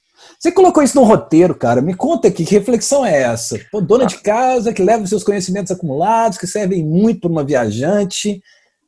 Você 0.42 0.52
colocou 0.52 0.82
isso 0.82 0.96
no 0.96 1.04
roteiro, 1.04 1.54
cara. 1.54 1.84
Me 1.84 1.94
conta 1.94 2.28
aqui, 2.28 2.44
que 2.44 2.56
reflexão 2.56 3.06
é 3.06 3.22
essa? 3.22 3.60
Pô, 3.72 3.80
dona 3.80 4.08
de 4.08 4.18
casa 4.18 4.74
que 4.74 4.82
leva 4.82 5.04
os 5.04 5.10
seus 5.10 5.24
conhecimentos 5.24 5.72
acumulados, 5.72 6.40
que 6.40 6.48
servem 6.48 6.84
muito 6.84 7.22
para 7.22 7.30
uma 7.30 7.44
viajante. 7.44 8.42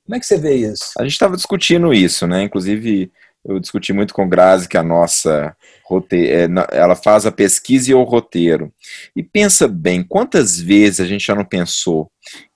Como 0.04 0.16
é 0.16 0.20
que 0.20 0.26
você 0.26 0.36
vê 0.36 0.56
isso? 0.56 0.94
A 0.98 1.04
gente 1.04 1.12
estava 1.12 1.36
discutindo 1.36 1.94
isso, 1.94 2.26
né? 2.26 2.42
Inclusive, 2.42 3.12
eu 3.46 3.60
discuti 3.60 3.94
muito 3.94 4.16
com 4.16 4.28
Grazi 4.28 4.68
que 4.68 4.78
a 4.78 4.82
nossa 4.82 5.56
roteiro, 5.86 6.60
é, 6.60 6.66
ela 6.76 6.96
faz 6.96 7.24
a 7.28 7.32
pesquisa 7.32 7.92
e 7.92 7.94
o 7.94 8.02
roteiro. 8.02 8.74
E 9.16 9.22
pensa 9.22 9.68
bem, 9.68 10.02
quantas 10.04 10.60
vezes 10.60 11.02
a 11.02 11.06
gente 11.06 11.24
já 11.24 11.36
não 11.36 11.46
pensou 11.46 12.10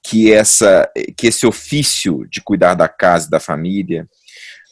que 0.03 0.33
essa 0.33 0.89
que 1.15 1.27
esse 1.27 1.45
ofício 1.45 2.25
de 2.31 2.41
cuidar 2.41 2.73
da 2.73 2.87
casa 2.87 3.27
e 3.27 3.29
da 3.29 3.39
família 3.39 4.07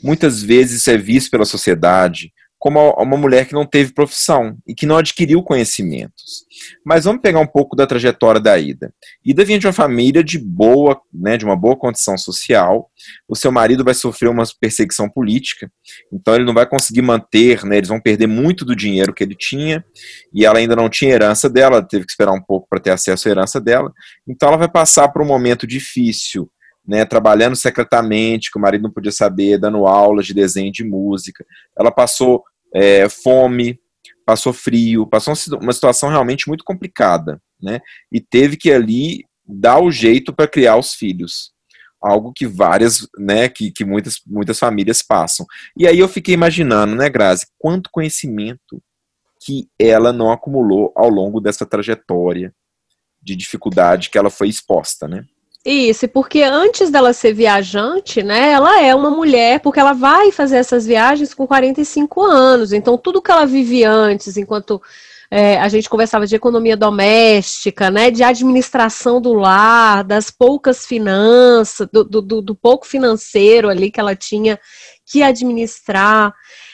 muitas 0.01 0.41
vezes 0.41 0.87
é 0.87 0.97
visto 0.97 1.29
pela 1.29 1.45
sociedade 1.45 2.33
como 2.57 2.91
uma 2.91 3.17
mulher 3.17 3.47
que 3.47 3.53
não 3.53 3.65
teve 3.65 3.93
profissão 3.93 4.57
e 4.67 4.73
que 4.73 4.85
não 4.85 4.97
adquiriu 4.97 5.43
conhecimentos. 5.43 6.45
Mas 6.85 7.05
vamos 7.05 7.21
pegar 7.21 7.39
um 7.39 7.47
pouco 7.47 7.75
da 7.75 7.85
trajetória 7.85 8.39
da 8.39 8.57
Ida. 8.57 8.93
Ida 9.23 9.43
vinha 9.45 9.59
de 9.59 9.67
uma 9.67 9.73
família 9.73 10.23
de 10.23 10.39
boa, 10.39 10.99
né, 11.13 11.37
de 11.37 11.45
uma 11.45 11.55
boa 11.55 11.75
condição 11.75 12.17
social. 12.17 12.89
O 13.27 13.35
seu 13.35 13.51
marido 13.51 13.83
vai 13.83 13.93
sofrer 13.93 14.29
uma 14.29 14.43
perseguição 14.59 15.09
política, 15.09 15.71
então 16.11 16.33
ele 16.33 16.45
não 16.45 16.53
vai 16.53 16.65
conseguir 16.65 17.01
manter, 17.01 17.63
né, 17.65 17.77
eles 17.77 17.89
vão 17.89 17.99
perder 17.99 18.27
muito 18.27 18.65
do 18.65 18.75
dinheiro 18.75 19.13
que 19.13 19.23
ele 19.23 19.35
tinha, 19.35 19.83
e 20.33 20.45
ela 20.45 20.57
ainda 20.57 20.75
não 20.75 20.89
tinha 20.89 21.13
herança 21.13 21.49
dela, 21.49 21.85
teve 21.85 22.05
que 22.05 22.11
esperar 22.11 22.31
um 22.31 22.41
pouco 22.41 22.67
para 22.69 22.79
ter 22.79 22.91
acesso 22.91 23.27
à 23.27 23.31
herança 23.31 23.61
dela. 23.61 23.91
Então 24.27 24.49
ela 24.49 24.57
vai 24.57 24.69
passar 24.69 25.09
por 25.09 25.21
um 25.21 25.25
momento 25.25 25.67
difícil 25.67 26.49
né, 26.87 27.05
trabalhando 27.05 27.55
secretamente, 27.55 28.51
que 28.51 28.57
o 28.57 28.61
marido 28.61 28.83
não 28.83 28.91
podia 28.91 29.11
saber, 29.11 29.57
dando 29.57 29.87
aulas 29.87 30.25
de 30.25 30.33
desenho 30.33 30.71
de 30.71 30.83
música. 30.83 31.45
Ela 31.77 31.91
passou 31.91 32.43
é, 32.73 33.09
fome, 33.09 33.79
passou 34.25 34.51
frio, 34.53 35.07
passou 35.07 35.33
uma 35.61 35.73
situação 35.73 36.09
realmente 36.09 36.47
muito 36.47 36.63
complicada, 36.63 37.41
né? 37.61 37.79
E 38.11 38.19
teve 38.19 38.57
que 38.57 38.71
ali 38.71 39.23
dar 39.47 39.79
o 39.79 39.91
jeito 39.91 40.33
para 40.33 40.47
criar 40.47 40.77
os 40.77 40.93
filhos. 40.93 41.53
Algo 42.01 42.33
que 42.33 42.45
várias, 42.45 43.07
né, 43.17 43.49
que, 43.49 43.71
que 43.71 43.83
muitas, 43.83 44.21
muitas 44.27 44.59
famílias 44.59 45.01
passam. 45.01 45.45
E 45.77 45.87
aí 45.87 45.97
eu 45.97 46.07
fiquei 46.07 46.33
imaginando, 46.33 46.95
né, 46.95 47.09
Grazi, 47.09 47.47
quanto 47.57 47.89
conhecimento 47.91 48.81
que 49.43 49.67
ela 49.79 50.11
não 50.11 50.31
acumulou 50.31 50.91
ao 50.95 51.09
longo 51.09 51.39
dessa 51.39 51.65
trajetória 51.65 52.53
de 53.21 53.35
dificuldade 53.35 54.09
que 54.09 54.17
ela 54.17 54.29
foi 54.29 54.49
exposta, 54.49 55.07
né? 55.07 55.25
Isso, 55.65 56.07
porque 56.07 56.43
antes 56.43 56.91
dela 56.91 57.11
ser 57.11 57.33
viajante, 57.33 58.21
né, 58.21 58.51
ela 58.51 58.83
é 58.83 58.93
uma 58.93 59.09
mulher, 59.09 59.59
porque 59.61 59.79
ela 59.79 59.93
vai 59.93 60.31
fazer 60.31 60.57
essas 60.57 60.85
viagens 60.85 61.33
com 61.33 61.47
45 61.47 62.21
anos. 62.21 62.71
Então, 62.71 62.95
tudo 62.99 63.19
que 63.19 63.31
ela 63.31 63.47
vive 63.47 63.83
antes, 63.83 64.37
enquanto 64.37 64.79
é, 65.31 65.57
a 65.57 65.67
gente 65.67 65.89
conversava 65.89 66.27
de 66.27 66.35
economia 66.35 66.77
doméstica, 66.77 67.89
né, 67.89 68.11
de 68.11 68.21
administração 68.23 69.19
do 69.19 69.33
lar, 69.33 70.03
das 70.03 70.29
poucas 70.29 70.85
finanças, 70.85 71.87
do, 71.91 72.03
do, 72.03 72.41
do 72.43 72.53
pouco 72.53 72.85
financeiro 72.85 73.67
ali 73.67 73.89
que 73.89 73.99
ela 73.99 74.15
tinha 74.15 74.59
que 75.03 75.23
administrar, 75.23 76.31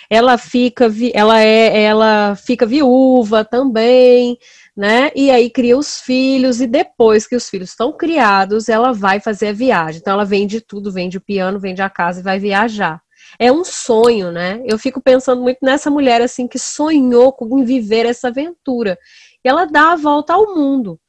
ela 0.09 0.37
fica, 0.37 0.91
ela 1.13 1.39
é, 1.39 1.83
ela 1.83 2.35
fica 2.35 2.65
viúva 2.65 3.45
também 3.45 4.37
né? 4.75 5.11
E 5.15 5.29
aí 5.29 5.49
cria 5.49 5.77
os 5.77 5.99
filhos, 5.99 6.61
e 6.61 6.67
depois 6.67 7.27
que 7.27 7.35
os 7.35 7.49
filhos 7.49 7.69
estão 7.69 7.91
criados, 7.95 8.69
ela 8.69 8.93
vai 8.93 9.19
fazer 9.19 9.49
a 9.49 9.53
viagem. 9.53 9.99
Então 9.99 10.13
ela 10.13 10.25
vende 10.25 10.61
tudo, 10.61 10.91
vende 10.91 11.17
o 11.17 11.21
piano, 11.21 11.59
vende 11.59 11.81
a 11.81 11.89
casa 11.89 12.19
e 12.19 12.23
vai 12.23 12.39
viajar. 12.39 13.01
É 13.37 13.51
um 13.51 13.63
sonho, 13.63 14.31
né? 14.31 14.61
Eu 14.65 14.77
fico 14.77 15.01
pensando 15.01 15.41
muito 15.41 15.59
nessa 15.61 15.89
mulher 15.89 16.21
assim 16.21 16.47
que 16.47 16.59
sonhou 16.59 17.31
com 17.31 17.63
viver 17.63 18.05
essa 18.05 18.27
aventura. 18.29 18.97
E 19.43 19.49
ela 19.49 19.65
dá 19.65 19.93
a 19.93 19.95
volta 19.95 20.33
ao 20.33 20.55
mundo. 20.55 20.99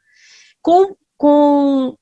Com, 0.60 0.94
com 1.16 1.96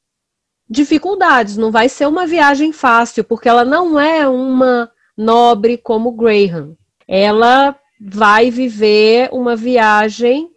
dificuldades, 0.68 1.56
não 1.56 1.70
vai 1.70 1.88
ser 1.88 2.06
uma 2.06 2.26
viagem 2.26 2.72
fácil, 2.72 3.24
porque 3.24 3.48
ela 3.48 3.64
não 3.64 3.98
é 3.98 4.28
uma 4.28 4.90
nobre 5.16 5.76
como 5.78 6.12
Graham. 6.12 6.76
Ela 7.08 7.76
vai 8.00 8.50
viver 8.50 9.28
uma 9.32 9.56
viagem 9.56 10.48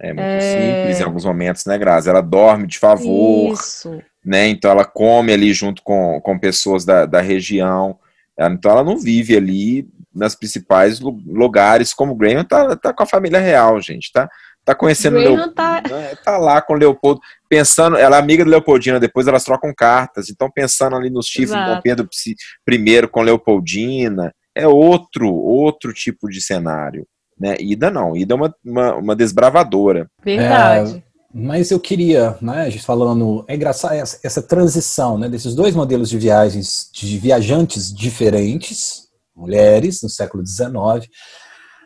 é 0.00 0.12
muito 0.12 0.20
é... 0.20 0.40
simples 0.40 1.00
em 1.00 1.04
alguns 1.04 1.24
momentos, 1.24 1.64
né, 1.64 1.78
Grazi? 1.78 2.08
Ela 2.08 2.20
dorme 2.20 2.66
de 2.66 2.78
favor, 2.78 3.52
Isso. 3.52 4.02
né? 4.24 4.48
Então 4.48 4.70
ela 4.70 4.84
come 4.84 5.32
ali 5.32 5.52
junto 5.52 5.82
com, 5.82 6.20
com 6.20 6.38
pessoas 6.38 6.84
da, 6.84 7.06
da 7.06 7.20
região. 7.20 7.98
Então 8.38 8.70
ela 8.70 8.84
não 8.84 8.98
vive 8.98 9.36
ali 9.36 9.88
nas 10.14 10.34
principais 10.34 11.00
lugares, 11.00 11.92
como 11.92 12.12
o 12.12 12.16
Graham 12.16 12.44
tá, 12.44 12.76
tá 12.76 12.92
com 12.92 13.02
a 13.02 13.06
família 13.06 13.38
real, 13.38 13.80
gente, 13.80 14.10
tá? 14.12 14.28
tá 14.66 14.74
conhecendo 14.74 15.18
Graham 15.20 15.36
Leo- 15.36 15.54
tá- 15.54 15.82
né, 15.88 16.16
tá 16.24 16.36
lá 16.36 16.60
com 16.60 16.74
o 16.74 16.76
Leopoldo, 16.76 17.20
pensando, 17.48 17.96
ela 17.96 18.16
é 18.16 18.18
amiga 18.18 18.44
de 18.44 18.50
Leopoldina, 18.50 18.98
depois 18.98 19.28
elas 19.28 19.44
trocam 19.44 19.72
cartas, 19.72 20.28
então 20.28 20.50
pensando 20.50 20.96
ali 20.96 21.08
nos 21.08 21.26
chifres 21.26 21.50
Dom 21.50 21.56
Exato. 21.58 21.82
Pedro 21.82 22.08
I 22.68 23.08
com 23.08 23.22
Leopoldina, 23.22 24.34
é 24.54 24.66
outro, 24.66 25.32
outro 25.32 25.92
tipo 25.92 26.28
de 26.28 26.40
cenário. 26.40 27.06
Né? 27.38 27.56
Ida 27.60 27.90
não, 27.90 28.16
Ida 28.16 28.34
é 28.34 28.36
uma, 28.36 28.54
uma, 28.64 28.94
uma 28.96 29.16
desbravadora. 29.16 30.08
Verdade. 30.24 31.04
Mas 31.38 31.70
eu 31.70 31.78
queria, 31.78 32.36
né, 32.40 32.62
a 32.62 32.70
gente 32.70 32.84
falando, 32.84 33.44
é 33.46 33.54
engraçado 33.54 33.92
essa, 33.92 34.18
essa 34.24 34.40
transição 34.40 35.18
né, 35.18 35.28
desses 35.28 35.54
dois 35.54 35.74
modelos 35.74 36.08
de 36.08 36.16
viagens, 36.16 36.88
de 36.94 37.18
viajantes 37.18 37.94
diferentes, 37.94 39.08
mulheres, 39.36 40.00
no 40.02 40.08
século 40.08 40.42
XIX, 40.46 41.06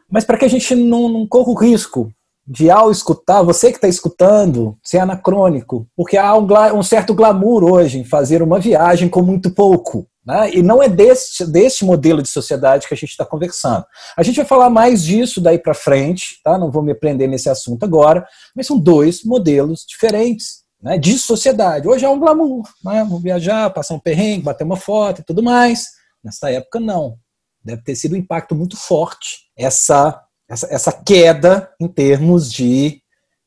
mas 0.08 0.24
para 0.24 0.38
que 0.38 0.44
a 0.44 0.48
gente 0.48 0.72
não, 0.76 1.08
não 1.08 1.26
corra 1.26 1.50
o 1.50 1.58
risco 1.58 2.12
de, 2.46 2.70
ao 2.70 2.90
escutar, 2.90 3.42
você 3.42 3.70
que 3.70 3.76
está 3.76 3.88
escutando, 3.88 4.76
ser 4.84 4.98
anacrônico, 4.98 5.86
porque 5.96 6.16
há 6.16 6.36
um, 6.36 6.46
um 6.76 6.82
certo 6.82 7.14
glamour 7.14 7.64
hoje 7.64 7.98
em 7.98 8.04
fazer 8.04 8.42
uma 8.42 8.58
viagem 8.58 9.08
com 9.08 9.22
muito 9.22 9.50
pouco. 9.52 10.06
Né? 10.30 10.54
E 10.54 10.62
não 10.62 10.80
é 10.80 10.88
deste, 10.88 11.84
modelo 11.84 12.22
de 12.22 12.28
sociedade 12.28 12.86
que 12.86 12.94
a 12.94 12.96
gente 12.96 13.10
está 13.10 13.24
conversando. 13.24 13.84
A 14.16 14.22
gente 14.22 14.36
vai 14.36 14.44
falar 14.44 14.70
mais 14.70 15.02
disso 15.02 15.40
daí 15.40 15.58
para 15.58 15.74
frente, 15.74 16.40
tá? 16.44 16.56
não 16.56 16.70
vou 16.70 16.84
me 16.84 16.94
prender 16.94 17.28
nesse 17.28 17.50
assunto 17.50 17.82
agora, 17.82 18.24
mas 18.54 18.68
são 18.68 18.78
dois 18.78 19.24
modelos 19.24 19.84
diferentes 19.84 20.60
né, 20.80 20.96
de 20.96 21.18
sociedade. 21.18 21.88
Hoje 21.88 22.04
é 22.04 22.08
um 22.08 22.20
glamour, 22.20 22.62
né? 22.84 23.04
vou 23.04 23.18
viajar, 23.18 23.70
passar 23.70 23.94
um 23.94 23.98
perrengue, 23.98 24.44
bater 24.44 24.62
uma 24.62 24.76
foto 24.76 25.20
e 25.20 25.24
tudo 25.24 25.42
mais. 25.42 25.86
Nessa 26.22 26.48
época, 26.48 26.78
não. 26.78 27.16
Deve 27.64 27.82
ter 27.82 27.96
sido 27.96 28.12
um 28.12 28.18
impacto 28.18 28.54
muito 28.54 28.76
forte 28.76 29.50
essa, 29.56 30.22
essa, 30.48 30.68
essa 30.70 30.92
queda 30.92 31.68
em 31.80 31.88
termos 31.88 32.52
de, 32.52 32.99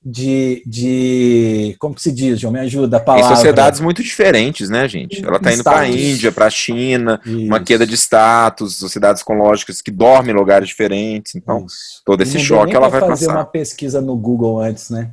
de, 0.06 0.62
de. 0.66 1.76
Como 1.80 1.96
que 1.96 2.02
se 2.02 2.12
diz, 2.12 2.39
João? 2.39 2.52
Me 2.54 2.60
ajuda 2.60 2.98
a 2.98 3.00
Em 3.00 3.06
palavra. 3.06 3.36
sociedades 3.36 3.80
muito 3.80 4.04
diferentes, 4.04 4.70
né, 4.70 4.88
gente? 4.88 5.26
Ela 5.26 5.39
tá 5.39 5.54
indo 5.54 5.63
para 5.63 5.80
a. 5.80 5.88
Índia, 5.88 6.32
para 6.32 6.48
a 6.48 6.50
China, 6.50 7.22
uma 7.26 7.58
Isso, 7.58 7.66
queda 7.66 7.88
de 7.88 7.96
status, 7.96 8.76
sociedades 8.76 9.24
com 9.24 9.34
lógicas 9.36 9.82
que 9.82 9.92
dormem 9.92 10.32
em 10.34 10.38
lugares 10.38 10.68
diferentes, 10.68 11.36
então 11.36 11.66
isso. 11.66 12.02
todo 12.06 12.22
esse 12.22 12.38
choque 12.39 12.76
ela 12.76 12.89
vai 12.89 13.00
fazer 13.00 13.28
passar. 13.28 13.38
uma 13.39 13.46
pesquisa 13.46 14.02
no 14.02 14.16
Google 14.18 14.60
antes, 14.60 14.89
né? 14.89 15.12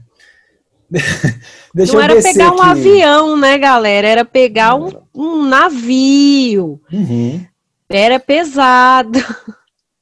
Deixa 1.73 1.93
Não 1.93 2.01
eu 2.01 2.05
era 2.05 2.21
pegar 2.21 2.51
um 2.53 2.61
aqui. 2.61 2.71
avião, 2.81 3.37
né, 3.37 3.57
galera? 3.59 4.09
Era 4.09 4.25
pegar 4.25 4.75
um, 4.75 4.91
um 5.15 5.45
navio. 5.47 6.81
Uhum, 6.93 7.47
Era 7.89 8.19
pesado, 8.19 9.19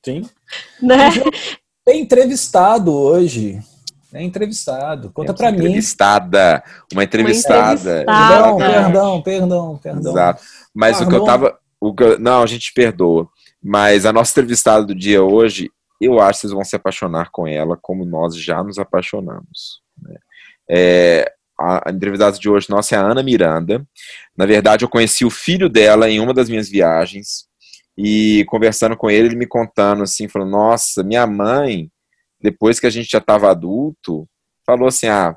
sim. 0.03 0.23
né? 0.81 1.11
Tem 1.85 2.01
entrevistado 2.01 2.91
hoje. 2.95 3.61
É 4.13 4.23
entrevistado. 4.23 5.11
Conta 5.11 5.35
Temos 5.35 5.41
pra 5.41 5.51
mim. 5.51 5.59
entrevistada, 5.59 6.63
uma 6.93 7.05
entrevistada. 7.05 8.03
entrevistada. 8.03 8.05
Perdão, 8.07 8.57
perdão, 8.57 9.23
perdão, 9.23 9.81
perdão. 9.83 10.13
Exato. 10.13 10.43
Mas 10.75 11.01
o 11.01 11.09
que 11.09 11.15
eu 11.15 11.25
tava. 11.25 11.59
O 11.81 11.95
que 11.95 12.03
eu- 12.03 12.19
não, 12.19 12.43
a 12.43 12.47
gente 12.47 12.73
perdoa. 12.73 13.29
Mas 13.63 14.07
a 14.07 14.13
nossa 14.13 14.31
entrevistada 14.33 14.85
do 14.85 14.95
dia 14.95 15.23
hoje, 15.23 15.71
eu 16.01 16.21
acho 16.21 16.41
que 16.41 16.41
vocês 16.43 16.53
vão 16.53 16.65
se 16.65 16.75
apaixonar 16.77 17.29
com 17.31 17.47
ela, 17.47 17.77
como 17.81 18.05
nós 18.05 18.37
já 18.37 18.63
nos 18.63 18.79
apaixonamos. 18.79 19.81
né? 20.03 20.17
É, 20.71 21.33
a, 21.61 21.89
a 21.89 21.93
entrevistada 21.93 22.39
de 22.39 22.49
hoje 22.49 22.71
nossa 22.71 22.95
é 22.95 22.99
a 22.99 23.03
Ana 23.03 23.23
Miranda. 23.23 23.85
Na 24.37 24.47
verdade, 24.47 24.85
eu 24.85 24.89
conheci 24.89 25.25
o 25.25 25.31
filho 25.31 25.69
dela 25.69 26.09
em 26.09 26.19
uma 26.21 26.33
das 26.33 26.49
minhas 26.49 26.69
viagens. 26.69 27.47
E 27.97 28.45
conversando 28.49 28.97
com 28.97 29.11
ele, 29.11 29.29
ele 29.29 29.37
me 29.37 29.47
contando 29.47 30.03
assim, 30.05 30.29
falou: 30.29 30.47
Nossa, 30.49 31.03
minha 31.03 31.27
mãe, 31.27 31.91
depois 32.41 32.79
que 32.79 32.87
a 32.87 32.91
gente 32.91 33.11
já 33.11 33.19
estava 33.19 33.51
adulto, 33.51 34.29
falou 34.65 34.89
assim: 34.89 35.07
Ah, 35.07 35.37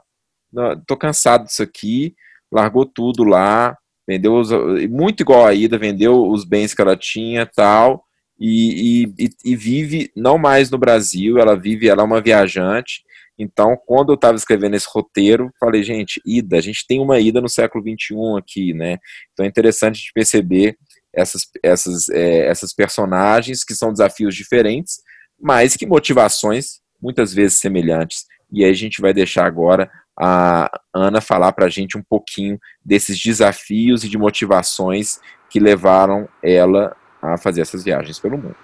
tô 0.87 0.97
cansado 0.97 1.45
disso 1.45 1.63
aqui, 1.63 2.15
largou 2.51 2.85
tudo 2.85 3.23
lá, 3.23 3.77
vendeu 4.07 4.35
os, 4.35 4.49
muito 4.89 5.21
igual 5.21 5.45
a 5.45 5.53
Ida, 5.53 5.77
vendeu 5.77 6.27
os 6.29 6.43
bens 6.43 6.73
que 6.73 6.81
ela 6.81 6.97
tinha 6.97 7.45
tal, 7.45 8.03
e, 8.39 9.05
e, 9.17 9.29
e- 9.45 9.55
vive 9.55 10.11
não 10.15 10.37
mais 10.37 10.69
no 10.69 10.77
Brasil, 10.77 11.37
ela 11.37 11.55
vive, 11.55 11.87
ela 11.87 12.01
é 12.01 12.05
uma 12.05 12.21
viajante. 12.21 13.03
Então, 13.37 13.77
quando 13.85 14.11
eu 14.11 14.15
estava 14.15 14.35
escrevendo 14.35 14.75
esse 14.75 14.87
roteiro, 14.89 15.51
falei, 15.59 15.83
gente, 15.83 16.21
Ida, 16.25 16.57
a 16.57 16.61
gente 16.61 16.85
tem 16.85 16.99
uma 16.99 17.19
Ida 17.19 17.39
no 17.39 17.49
século 17.49 17.83
XXI 17.83 18.15
aqui, 18.37 18.73
né? 18.73 18.97
Então 19.31 19.45
é 19.45 19.49
interessante 19.49 19.97
gente 19.99 20.13
perceber 20.13 20.77
essas, 21.13 21.43
essas, 21.63 22.09
é, 22.09 22.47
essas 22.47 22.73
personagens 22.73 23.63
que 23.63 23.75
são 23.75 23.91
desafios 23.91 24.35
diferentes, 24.35 25.01
mas 25.39 25.75
que 25.75 25.85
motivações 25.85 26.80
muitas 27.01 27.33
vezes 27.33 27.57
semelhantes. 27.57 28.25
E 28.51 28.63
aí 28.63 28.71
a 28.71 28.75
gente 28.75 29.01
vai 29.01 29.13
deixar 29.13 29.45
agora 29.45 29.89
a 30.17 30.69
Ana 30.93 31.21
falar 31.21 31.51
para 31.53 31.65
a 31.65 31.69
gente 31.69 31.97
um 31.97 32.03
pouquinho 32.03 32.59
desses 32.83 33.19
desafios 33.19 34.03
e 34.03 34.09
de 34.09 34.17
motivações 34.17 35.19
que 35.49 35.59
levaram 35.59 36.27
ela 36.43 36.95
a 37.21 37.37
fazer 37.37 37.61
essas 37.61 37.83
viagens 37.83 38.19
pelo 38.19 38.37
mundo. 38.37 38.55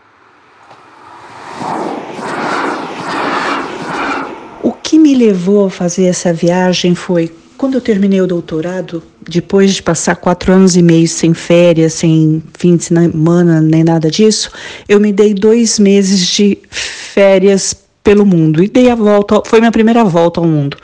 O 4.62 4.72
que 4.72 5.00
me 5.00 5.16
levou 5.16 5.68
a 5.68 5.70
fazer 5.70 6.06
essa 6.06 6.34
viagem 6.34 6.94
foi 6.94 7.34
quando 7.58 7.74
eu 7.74 7.82
terminei 7.82 8.22
o 8.22 8.28
doutorado, 8.28 9.02
depois 9.20 9.74
de 9.74 9.82
passar 9.82 10.16
quatro 10.16 10.54
anos 10.54 10.76
e 10.76 10.82
meio 10.84 11.08
sem 11.08 11.34
férias, 11.34 11.94
sem 11.94 12.44
fim 12.56 12.78
de 12.78 12.84
semana, 12.84 13.60
nem 13.60 13.84
nada 13.84 14.12
disso, 14.12 14.52
eu 14.88 15.00
me 15.00 15.12
dei 15.12 15.34
dois 15.34 15.80
meses 15.80 16.28
de 16.28 16.60
férias 16.70 17.87
pelo 18.08 18.26
mundo 18.26 18.64
e 18.64 18.70
dei 18.70 18.90
a 18.90 18.96
volta, 18.96 19.42
foi 19.46 19.60
minha 19.60 19.72
primeira 19.72 20.02
volta 20.06 20.40
ao 20.40 20.48
mundo. 20.48 20.78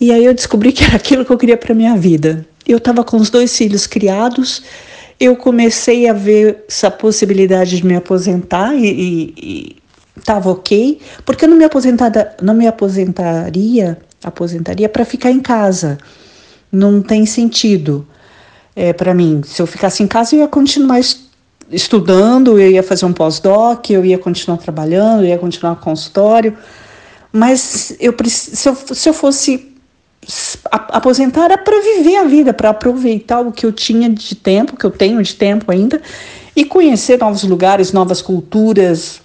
E 0.00 0.10
aí 0.10 0.24
eu 0.24 0.34
descobri 0.34 0.72
que 0.72 0.82
era 0.82 0.96
aquilo 0.96 1.24
que 1.24 1.30
eu 1.30 1.38
queria 1.38 1.56
para 1.56 1.72
minha 1.72 1.96
vida. 1.96 2.44
Eu 2.66 2.78
estava 2.78 3.04
com 3.04 3.18
os 3.18 3.30
dois 3.30 3.56
filhos 3.56 3.86
criados, 3.86 4.64
eu 5.20 5.36
comecei 5.36 6.08
a 6.08 6.12
ver 6.12 6.64
essa 6.68 6.90
possibilidade 6.90 7.76
de 7.76 7.86
me 7.86 7.94
aposentar 7.94 8.74
e, 8.74 9.76
estava 10.16 10.50
ok, 10.50 11.00
porque 11.24 11.44
eu 11.44 11.48
não 11.48 11.56
me 11.56 11.64
aposentada, 11.64 12.34
não 12.42 12.52
me 12.52 12.66
aposentaria, 12.66 13.96
aposentaria 14.24 14.88
para 14.88 15.04
ficar 15.04 15.30
em 15.30 15.38
casa. 15.38 15.98
Não 16.72 17.00
tem 17.00 17.24
sentido 17.26 18.04
é, 18.74 18.92
para 18.92 19.14
mim. 19.14 19.42
Se 19.46 19.62
eu 19.62 19.68
ficasse 19.68 20.02
em 20.02 20.08
casa, 20.08 20.34
eu 20.34 20.40
ia 20.40 20.48
continuar 20.48 20.98
est- 20.98 21.27
estudando, 21.70 22.58
eu 22.58 22.70
ia 22.70 22.82
fazer 22.82 23.04
um 23.04 23.12
pós-doc, 23.12 23.90
eu 23.90 24.04
ia 24.04 24.18
continuar 24.18 24.58
trabalhando, 24.58 25.22
eu 25.22 25.28
ia 25.28 25.38
continuar 25.38 25.70
no 25.70 25.76
consultório. 25.80 26.56
Mas 27.32 27.94
eu, 28.00 28.14
se, 28.26 28.68
eu, 28.68 28.74
se 28.74 29.08
eu 29.08 29.12
fosse 29.12 29.74
aposentar, 30.70 31.44
era 31.44 31.58
para 31.58 31.80
viver 31.80 32.16
a 32.16 32.24
vida, 32.24 32.52
para 32.52 32.70
aproveitar 32.70 33.40
o 33.40 33.52
que 33.52 33.64
eu 33.64 33.72
tinha 33.72 34.10
de 34.10 34.34
tempo, 34.34 34.76
que 34.76 34.84
eu 34.84 34.90
tenho 34.90 35.22
de 35.22 35.34
tempo 35.34 35.70
ainda, 35.70 36.02
e 36.54 36.64
conhecer 36.64 37.18
novos 37.18 37.44
lugares, 37.44 37.92
novas 37.92 38.20
culturas. 38.20 39.20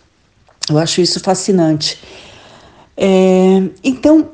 Eu 0.69 0.77
acho 0.77 1.01
isso 1.01 1.19
fascinante. 1.19 1.99
É, 2.95 3.63
então, 3.84 4.29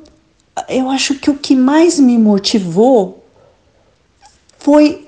eu 0.68 0.90
acho 0.90 1.16
que 1.16 1.30
o 1.30 1.36
que 1.36 1.56
mais 1.56 2.00
me 2.00 2.18
motivou 2.18 3.24
foi 4.58 5.08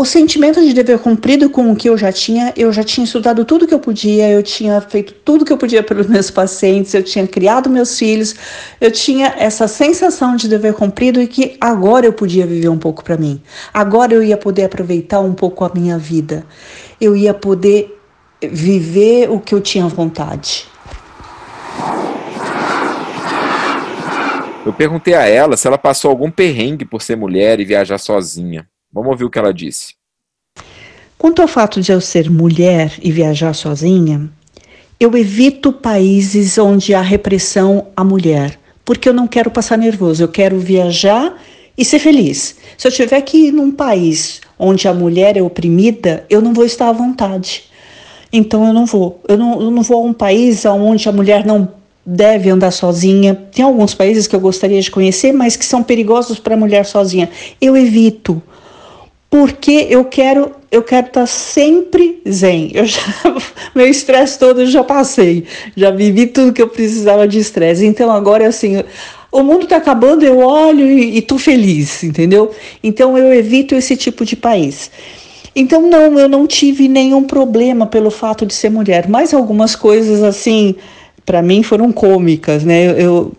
o 0.00 0.04
sentimento 0.06 0.64
de 0.64 0.72
dever 0.72 0.98
cumprido 0.98 1.50
com 1.50 1.70
o 1.70 1.76
que 1.76 1.86
eu 1.86 1.98
já 1.98 2.10
tinha. 2.10 2.54
Eu 2.56 2.72
já 2.72 2.82
tinha 2.82 3.04
estudado 3.04 3.44
tudo 3.44 3.66
que 3.66 3.74
eu 3.74 3.78
podia, 3.78 4.30
eu 4.30 4.42
tinha 4.42 4.80
feito 4.80 5.12
tudo 5.12 5.44
que 5.44 5.52
eu 5.52 5.58
podia 5.58 5.82
pelos 5.82 6.06
meus 6.06 6.30
pacientes, 6.30 6.94
eu 6.94 7.02
tinha 7.02 7.26
criado 7.26 7.68
meus 7.68 7.98
filhos, 7.98 8.34
eu 8.80 8.90
tinha 8.90 9.34
essa 9.36 9.68
sensação 9.68 10.36
de 10.36 10.48
dever 10.48 10.72
cumprido 10.72 11.20
e 11.20 11.26
que 11.26 11.54
agora 11.60 12.06
eu 12.06 12.14
podia 12.14 12.46
viver 12.46 12.70
um 12.70 12.78
pouco 12.78 13.04
para 13.04 13.18
mim. 13.18 13.42
Agora 13.74 14.14
eu 14.14 14.22
ia 14.22 14.38
poder 14.38 14.64
aproveitar 14.64 15.20
um 15.20 15.34
pouco 15.34 15.66
a 15.66 15.70
minha 15.74 15.98
vida. 15.98 16.46
Eu 16.98 17.14
ia 17.14 17.34
poder 17.34 17.94
viver 18.40 19.30
o 19.30 19.38
que 19.38 19.54
eu 19.54 19.60
tinha 19.60 19.86
vontade. 19.86 20.66
Eu 24.64 24.72
perguntei 24.72 25.12
a 25.12 25.26
ela 25.26 25.58
se 25.58 25.66
ela 25.66 25.76
passou 25.76 26.10
algum 26.10 26.30
perrengue 26.30 26.86
por 26.86 27.02
ser 27.02 27.16
mulher 27.16 27.60
e 27.60 27.66
viajar 27.66 27.98
sozinha. 27.98 28.69
Vamos 28.92 29.10
ouvir 29.10 29.24
o 29.24 29.30
que 29.30 29.38
ela 29.38 29.54
disse. 29.54 29.94
Quanto 31.16 31.42
ao 31.42 31.48
fato 31.48 31.80
de 31.80 31.92
eu 31.92 32.00
ser 32.00 32.30
mulher 32.30 32.92
e 33.02 33.12
viajar 33.12 33.52
sozinha, 33.52 34.28
eu 34.98 35.16
evito 35.16 35.72
países 35.72 36.58
onde 36.58 36.94
há 36.94 37.00
repressão 37.00 37.88
à 37.96 38.02
mulher, 38.02 38.58
porque 38.84 39.08
eu 39.08 39.12
não 39.12 39.28
quero 39.28 39.50
passar 39.50 39.78
nervoso, 39.78 40.22
eu 40.22 40.28
quero 40.28 40.58
viajar 40.58 41.40
e 41.76 41.84
ser 41.84 41.98
feliz. 41.98 42.56
Se 42.76 42.88
eu 42.88 42.92
tiver 42.92 43.20
que 43.22 43.48
ir 43.48 43.52
num 43.52 43.70
país 43.70 44.40
onde 44.58 44.88
a 44.88 44.92
mulher 44.92 45.36
é 45.36 45.42
oprimida, 45.42 46.26
eu 46.28 46.42
não 46.42 46.52
vou 46.52 46.64
estar 46.64 46.88
à 46.88 46.92
vontade. 46.92 47.64
Então 48.32 48.66
eu 48.66 48.72
não 48.72 48.86
vou. 48.86 49.20
Eu 49.28 49.36
não, 49.36 49.60
eu 49.60 49.70
não 49.70 49.82
vou 49.82 50.02
a 50.02 50.06
um 50.06 50.12
país 50.12 50.64
onde 50.64 51.08
a 51.08 51.12
mulher 51.12 51.44
não 51.46 51.68
deve 52.04 52.50
andar 52.50 52.70
sozinha. 52.70 53.34
Tem 53.34 53.64
alguns 53.64 53.94
países 53.94 54.26
que 54.26 54.34
eu 54.34 54.40
gostaria 54.40 54.80
de 54.80 54.90
conhecer, 54.90 55.32
mas 55.32 55.56
que 55.56 55.64
são 55.64 55.82
perigosos 55.82 56.38
para 56.38 56.54
a 56.54 56.58
mulher 56.58 56.84
sozinha. 56.84 57.30
Eu 57.60 57.76
evito 57.76 58.42
porque 59.30 59.86
eu 59.88 60.04
quero 60.04 60.52
eu 60.70 60.82
quero 60.82 61.06
estar 61.06 61.20
tá 61.20 61.26
sempre 61.26 62.20
zen. 62.28 62.70
Eu 62.74 62.84
já, 62.84 63.00
meu 63.74 63.86
estresse 63.86 64.38
todo 64.38 64.60
eu 64.60 64.66
já 64.66 64.84
passei, 64.84 65.44
já 65.76 65.90
vivi 65.90 66.26
tudo 66.26 66.52
que 66.52 66.62
eu 66.62 66.68
precisava 66.68 67.26
de 67.26 67.38
estresse. 67.38 67.86
Então 67.86 68.10
agora 68.10 68.46
assim, 68.46 68.82
o 69.32 69.42
mundo 69.42 69.64
está 69.64 69.76
acabando, 69.76 70.24
eu 70.24 70.38
olho 70.38 70.86
e, 70.86 71.18
estou 71.18 71.38
feliz, 71.38 72.02
entendeu? 72.02 72.50
Então 72.82 73.16
eu 73.16 73.32
evito 73.32 73.74
esse 73.74 73.96
tipo 73.96 74.24
de 74.24 74.36
país. 74.36 74.90
Então 75.54 75.88
não, 75.88 76.18
eu 76.18 76.28
não 76.28 76.46
tive 76.46 76.88
nenhum 76.88 77.24
problema 77.24 77.86
pelo 77.86 78.10
fato 78.10 78.46
de 78.46 78.54
ser 78.54 78.70
mulher, 78.70 79.08
mas 79.08 79.32
algumas 79.32 79.74
coisas 79.74 80.22
assim 80.22 80.74
para 81.24 81.42
mim 81.42 81.62
foram 81.62 81.92
cômicas, 81.92 82.64
né? 82.64 82.90
Eu, 82.90 82.98
eu 82.98 83.32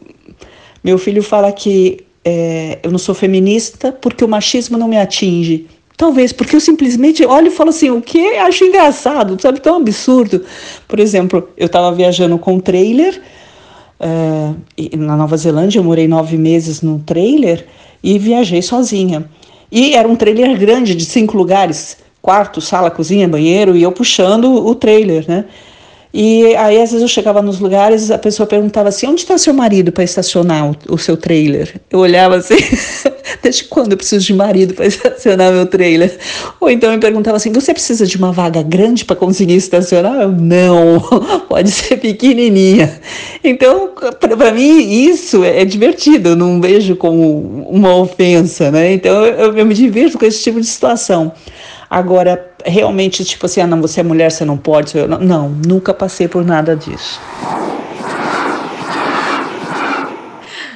meu 0.84 0.98
filho 0.98 1.22
fala 1.22 1.52
que 1.52 2.00
é, 2.24 2.80
eu 2.84 2.92
não 2.92 2.98
sou 2.98 3.14
feminista 3.14 3.92
porque 3.92 4.24
o 4.24 4.28
machismo 4.28 4.78
não 4.78 4.88
me 4.88 4.98
atinge. 4.98 5.68
Talvez 6.02 6.34
porque 6.34 6.56
eu 6.56 6.60
simplesmente 6.60 7.24
olho 7.24 7.50
e 7.50 7.52
falo 7.52 7.70
assim, 7.70 7.92
o 7.92 8.02
que 8.02 8.36
acho 8.38 8.64
engraçado, 8.64 9.40
sabe, 9.40 9.60
tão 9.60 9.76
absurdo. 9.76 10.44
Por 10.88 11.00
exemplo, 11.00 11.48
eu 11.56 11.68
estava 11.68 11.92
viajando 11.92 12.40
com 12.40 12.56
um 12.56 12.60
trailer 12.60 13.22
é, 14.00 14.98
na 14.98 15.16
Nova 15.16 15.38
Zelândia, 15.38 15.78
eu 15.78 15.84
morei 15.84 16.08
nove 16.08 16.40
meses 16.40 16.82
num 16.82 16.98
trailer 16.98 17.68
e 18.04 18.18
viajei 18.18 18.64
sozinha. 18.64 19.30
E 19.72 19.94
era 19.94 20.08
um 20.08 20.16
trailer 20.16 20.58
grande 20.58 20.96
de 20.96 21.06
cinco 21.06 21.38
lugares, 21.38 21.98
quarto, 22.20 22.60
sala, 22.60 22.90
cozinha, 22.90 23.28
banheiro, 23.28 23.78
e 23.78 23.84
eu 23.84 23.92
puxando 23.92 24.46
o 24.66 24.74
trailer, 24.74 25.26
né? 25.28 25.46
E 26.14 26.56
aí, 26.58 26.82
às 26.82 26.92
vezes, 26.92 27.02
eu 27.02 27.08
chegava 27.08 27.42
nos 27.42 27.60
lugares, 27.60 28.12
a 28.12 28.18
pessoa 28.18 28.46
perguntava 28.46 28.90
assim: 28.90 29.08
onde 29.08 29.22
está 29.22 29.38
seu 29.38 29.54
marido 29.54 29.92
para 29.94 30.04
estacionar 30.04 30.70
o, 30.70 30.76
o, 30.90 30.98
seu 30.98 31.16
trailer? 31.16 31.80
Eu 31.90 32.00
olhava 32.00 32.36
assim: 32.36 32.56
desde 33.42 33.64
quando 33.66 33.94
eu 33.94 33.98
preciso 33.98 34.26
de 34.26 34.34
marido 34.34 34.74
para 34.74 34.86
estacionar 34.86 35.54
meu 35.54 35.66
trailer? 35.66 36.18
Ou 36.60 36.70
então 36.70 36.92
me 36.92 36.98
perguntava 36.98 37.38
assim: 37.38 37.54
você 37.54 37.74
precisa 37.74 38.06
de 38.06 38.18
uma 38.18 38.34
vaga 38.34 38.62
grande 38.62 39.06
para 39.06 39.16
conseguir 39.16 39.56
estacionar? 39.56 40.22
Eu, 40.22 40.32
não, 40.34 41.00
pode 41.48 41.72
ser 41.72 41.96
pequenininha. 41.96 43.00
Então, 43.42 43.92
para 44.20 44.52
mim, 44.52 44.92
isso 44.92 45.46
é 45.46 45.64
divertido, 45.64 46.30
eu 46.30 46.36
não 46.36 46.60
vejo 46.60 46.98
como 46.98 47.66
uma 47.70 47.96
ofensa, 47.96 48.70
né? 48.70 48.92
Então, 48.92 49.26
eu, 49.26 49.58
eu 49.58 49.66
me 49.66 49.74
divirto 49.74 50.18
com 50.18 50.26
esse 50.26 50.44
tipo 50.44 50.60
de 50.60 50.68
situação. 50.68 51.32
Agora, 51.90 52.51
realmente, 52.66 53.24
tipo 53.24 53.46
assim, 53.46 53.62
ah, 53.62 53.68
não, 53.68 53.82
você 53.82 54.00
é 54.00 54.04
mulher, 54.04 54.32
você 54.32 54.46
não 54.46 54.58
pode. 54.58 54.96
Não, 55.08 55.20
não, 55.20 55.50
nunca 55.50 55.94
passei 55.94 56.28
por 56.28 56.44
nada 56.44 56.76
disso. 56.76 57.20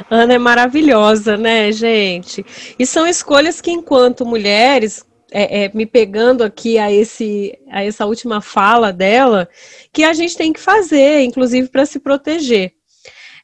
Ana 0.10 0.34
é 0.34 0.38
maravilhosa, 0.38 1.36
né, 1.36 1.72
gente? 1.72 2.46
E 2.78 2.86
são 2.86 3.08
escolhas 3.08 3.60
que, 3.60 3.72
enquanto 3.72 4.26
mulheres, 4.26 5.04
é, 5.32 5.64
é, 5.64 5.72
me 5.74 5.86
pegando 5.86 6.44
aqui 6.44 6.78
a, 6.78 6.92
esse, 6.92 7.58
a 7.70 7.84
essa 7.84 8.06
última 8.06 8.40
fala 8.40 8.94
dela, 8.94 9.50
que 9.92 10.04
a 10.04 10.14
gente 10.14 10.38
tem 10.38 10.54
que 10.54 10.60
fazer, 10.60 11.22
inclusive 11.22 11.68
para 11.70 11.86
se 11.86 12.00
proteger. 12.00 12.74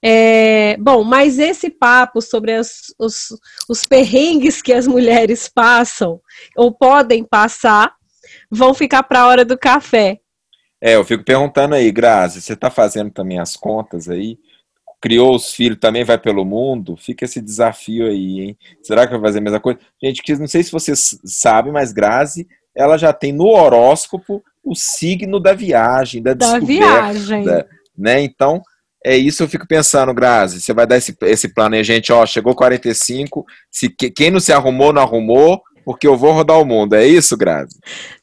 É, 0.03 0.77
bom, 0.79 1.03
mas 1.03 1.37
esse 1.37 1.69
papo 1.69 2.21
sobre 2.21 2.53
as, 2.53 2.93
os, 2.97 3.27
os 3.69 3.85
perrengues 3.85 4.61
que 4.61 4.73
as 4.73 4.87
mulheres 4.87 5.47
passam 5.47 6.19
ou 6.55 6.71
podem 6.71 7.23
passar 7.23 7.93
vão 8.51 8.73
ficar 8.73 9.03
para 9.03 9.21
a 9.21 9.27
hora 9.27 9.45
do 9.45 9.57
café. 9.57 10.19
É, 10.81 10.95
eu 10.95 11.05
fico 11.05 11.23
perguntando 11.23 11.75
aí, 11.75 11.91
Grazi, 11.91 12.41
você 12.41 12.53
está 12.53 12.69
fazendo 12.69 13.11
também 13.11 13.39
as 13.39 13.55
contas 13.55 14.09
aí? 14.09 14.37
Criou 14.99 15.35
os 15.35 15.53
filhos, 15.53 15.79
também 15.79 16.03
vai 16.03 16.17
pelo 16.17 16.43
mundo? 16.43 16.97
Fica 16.97 17.25
esse 17.25 17.39
desafio 17.39 18.07
aí, 18.07 18.41
hein? 18.41 18.57
Será 18.83 19.05
que 19.05 19.13
vai 19.13 19.21
fazer 19.21 19.39
a 19.39 19.41
mesma 19.41 19.59
coisa? 19.59 19.79
Gente, 20.03 20.21
não 20.35 20.47
sei 20.47 20.63
se 20.63 20.71
vocês 20.71 21.19
sabem, 21.23 21.71
mas 21.71 21.91
Grazi, 21.91 22.47
ela 22.75 22.97
já 22.97 23.13
tem 23.13 23.31
no 23.31 23.47
horóscopo 23.47 24.43
o 24.63 24.75
signo 24.75 25.39
da 25.39 25.53
viagem, 25.53 26.21
da, 26.21 26.33
da 26.33 26.59
descoberta. 26.59 27.13
Viagem. 27.13 27.45
Né? 27.97 28.21
Então, 28.21 28.61
é 29.03 29.15
isso 29.17 29.43
eu 29.43 29.49
fico 29.49 29.67
pensando, 29.67 30.13
Grazi. 30.13 30.61
Você 30.61 30.73
vai 30.73 30.85
dar 30.85 30.97
esse, 30.97 31.15
esse 31.23 31.53
plano 31.53 31.75
aí, 31.75 31.83
gente, 31.83 32.11
ó, 32.11 32.25
chegou 32.25 32.55
45, 32.55 33.45
se, 33.69 33.89
quem 33.89 34.29
não 34.29 34.39
se 34.39 34.53
arrumou, 34.53 34.93
não 34.93 35.01
arrumou, 35.01 35.61
porque 35.91 36.07
eu 36.07 36.17
vou 36.17 36.31
rodar 36.31 36.59
o 36.59 36.65
mundo. 36.65 36.93
É 36.93 37.05
isso, 37.05 37.37
Grazi? 37.37 37.75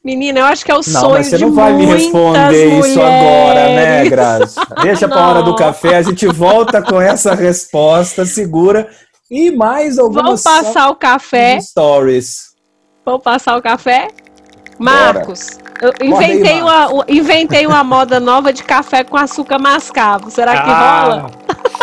Menina, 0.03 0.39
eu 0.39 0.45
acho 0.45 0.65
que 0.65 0.71
é 0.71 0.75
o 0.75 0.77
não, 0.77 0.83
sonho 0.83 1.09
mas 1.11 1.27
você 1.27 1.37
não 1.37 1.53
vai 1.53 1.73
me 1.73 1.85
responder 1.85 2.65
mulheres. 2.67 2.85
isso 2.87 3.01
agora, 3.01 3.69
né, 3.69 4.09
Grazi? 4.09 4.55
Deixa 4.81 5.07
para 5.07 5.21
a 5.21 5.29
hora 5.29 5.43
do 5.43 5.55
café, 5.57 5.95
a 5.97 6.01
gente 6.01 6.25
volta 6.27 6.81
com 6.81 6.99
essa 6.99 7.33
resposta, 7.35 8.25
segura. 8.25 8.89
E 9.29 9.51
mais 9.51 9.99
algumas 9.99 10.23
Vamos 10.23 10.43
passar 10.43 10.89
o 10.89 10.95
café. 10.95 11.59
Stories. 11.61 12.49
Vamos 13.05 13.23
passar 13.23 13.57
o 13.57 13.61
café? 13.61 14.07
Marcos, 14.79 15.59
eu 15.81 15.91
inventei, 16.01 16.53
aí, 16.53 16.61
uma, 16.61 17.05
inventei 17.09 17.67
uma 17.67 17.83
moda 17.83 18.17
nova 18.17 18.53
de 18.53 18.63
café 18.63 19.03
com 19.03 19.17
açúcar 19.17 19.59
mascavo. 19.59 20.31
Será 20.31 20.53
que 20.53 20.69
ah, 20.69 21.03
rola? 21.03 21.31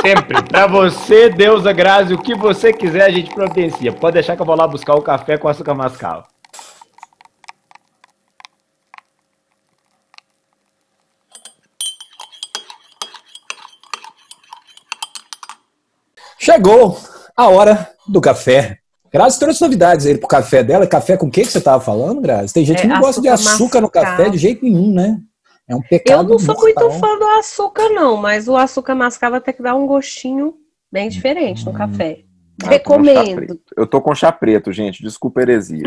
Sempre. 0.01 0.43
Para 0.43 0.67
você, 0.67 1.29
Deus 1.29 1.63
Grazi, 1.75 2.15
o 2.15 2.19
que 2.19 2.35
você 2.35 2.73
quiser 2.73 3.03
a 3.03 3.11
gente 3.11 3.35
providencia. 3.35 3.93
Pode 3.93 4.15
deixar 4.15 4.35
que 4.35 4.41
eu 4.41 4.47
vou 4.47 4.57
lá 4.57 4.67
buscar 4.67 4.95
o 4.95 5.03
café 5.03 5.37
com 5.37 5.47
açúcar 5.47 5.75
mascavo. 5.75 6.25
Chegou 16.39 16.99
a 17.37 17.49
hora 17.49 17.91
do 18.09 18.21
café. 18.21 18.79
Grazi 19.17 19.39
trouxe 19.39 19.63
novidades 19.63 20.05
aí 20.05 20.19
pro 20.19 20.29
café 20.29 20.63
dela. 20.63 20.87
Café 20.87 21.17
com 21.17 21.27
o 21.27 21.31
que, 21.31 21.41
que 21.41 21.47
você 21.47 21.59
tava 21.59 21.83
falando, 21.83 22.21
Grazi? 22.21 22.53
Tem 22.53 22.67
gente 22.67 22.81
é, 22.81 22.83
que 22.83 22.87
não 22.87 23.01
gosta 23.01 23.19
de 23.19 23.29
açúcar 23.29 23.81
no 23.81 23.89
café 23.89 24.29
de 24.29 24.37
jeito 24.37 24.63
nenhum, 24.63 24.93
né? 24.93 25.19
É 25.67 25.75
um 25.75 25.81
pecado. 25.81 26.25
Eu 26.25 26.33
não 26.33 26.39
sou 26.39 26.55
mortal. 26.55 26.85
muito 26.85 27.01
fã 27.01 27.19
do 27.19 27.25
açúcar, 27.39 27.89
não, 27.89 28.19
mas 28.19 28.47
o 28.47 28.55
açúcar 28.55 28.95
mascavo 28.95 29.37
até 29.37 29.55
que 29.55 29.63
dá 29.63 29.75
um 29.75 29.87
gostinho 29.87 30.53
bem 30.93 31.09
diferente 31.09 31.63
hum. 31.63 31.73
no 31.73 31.79
café. 31.79 32.19
Ah, 32.63 32.69
Recomendo. 32.69 33.59
Eu 33.75 33.87
tô 33.87 34.03
com 34.03 34.15
chá 34.15 34.31
preto, 34.31 34.71
gente. 34.71 35.03
Desculpa 35.03 35.41
a 35.41 35.45
heresia. 35.45 35.85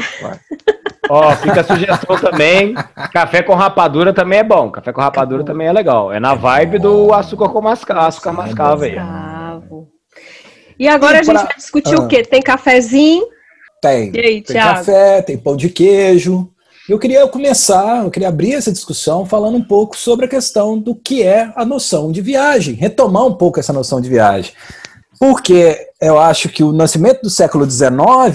Ó, 1.08 1.32
oh, 1.32 1.36
fica 1.36 1.62
a 1.62 1.63
sugestão 1.63 2.20
também. 2.20 2.74
Café 3.13 3.44
com 3.44 3.54
rapadura 3.54 4.12
também 4.12 4.39
é 4.39 4.44
bom. 4.44 4.72
Café 4.72 4.92
com 4.92 5.02
rapadura 5.02 5.44
também 5.44 5.68
é 5.68 5.72
legal. 5.72 6.12
É 6.12 6.20
na 6.20 6.34
vibe 6.34 6.80
do 6.80 7.13
açúcar 7.13 7.50
com 7.50 7.62
mascavo, 7.62 8.08
açúcar 8.08 8.32
mascavo 8.32 8.84
aí. 8.86 8.96
E 10.80 10.88
agora 10.88 11.18
e 11.18 11.20
a 11.20 11.24
gente 11.24 11.36
vai 11.36 11.56
discutir 11.58 11.96
ah. 11.96 12.02
o 12.02 12.08
quê? 12.08 12.24
Tem 12.24 12.42
cafezinho? 12.42 13.28
Tem. 13.82 14.12
Aí, 14.15 14.42
tem 14.42 14.56
café, 14.56 15.22
tem 15.22 15.38
pão 15.38 15.58
de 15.58 15.70
queijo. 15.70 16.50
Eu 16.88 16.98
queria 16.98 17.28
começar, 17.28 18.04
eu 18.04 18.10
queria 18.10 18.30
abrir 18.30 18.54
essa 18.54 18.72
discussão 18.72 19.26
falando 19.26 19.56
um 19.56 19.63
pouco 19.63 19.96
sobre 19.96 20.26
a 20.26 20.30
questão 20.30 20.80
do 20.80 20.96
que 20.96 21.22
é 21.22 21.52
a 21.56 21.63
noção 21.63 22.12
de 22.12 22.20
viagem, 22.20 22.74
retomar 22.74 23.25
um 23.25 23.36
pouco 23.36 23.60
essa 23.60 23.71
noção 23.71 24.02
de 24.02 24.10
viagem. 24.10 24.54
Porque 25.19 25.77
eu 26.02 26.17
acho 26.17 26.50
que 26.50 26.63
o 26.63 26.71
nascimento 26.71 27.21
do 27.21 27.30
século 27.30 27.69
XIX 27.69 27.94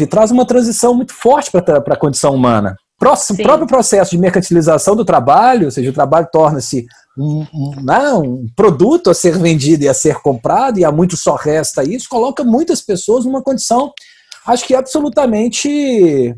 traz 0.09 0.31
uma 0.31 0.47
transição 0.47 0.95
muito 0.95 1.13
forte 1.13 1.51
para 1.51 1.79
a 1.79 1.97
condição 1.97 2.35
humana. 2.35 2.77
O 2.97 3.43
próprio 3.43 3.67
processo 3.67 4.13
de 4.13 4.19
mercantilização 4.19 4.95
do 4.95 5.05
trabalho, 5.05 5.65
ou 5.65 5.71
seja, 5.71 5.91
o 5.91 5.95
trabalho 5.95 6.29
torna-se 6.33 6.87
um, 7.17 7.47
um, 7.55 7.75
não, 7.83 7.83
né, 7.83 8.13
um 8.15 8.47
produto 8.57 9.11
a 9.11 9.15
ser 9.15 9.39
vendido 9.39 9.85
e 9.85 9.89
a 9.89 9.95
ser 9.95 10.21
comprado, 10.21 10.79
e 10.79 10.85
há 10.85 10.91
muito 10.91 11.17
só 11.17 11.35
resta 11.35 11.83
isso, 11.83 12.09
coloca 12.09 12.43
muitas 12.45 12.81
pessoas 12.81 13.25
numa 13.25 13.43
condição, 13.43 13.93
acho 14.47 14.67
que 14.67 14.75
absolutamente, 14.75 16.35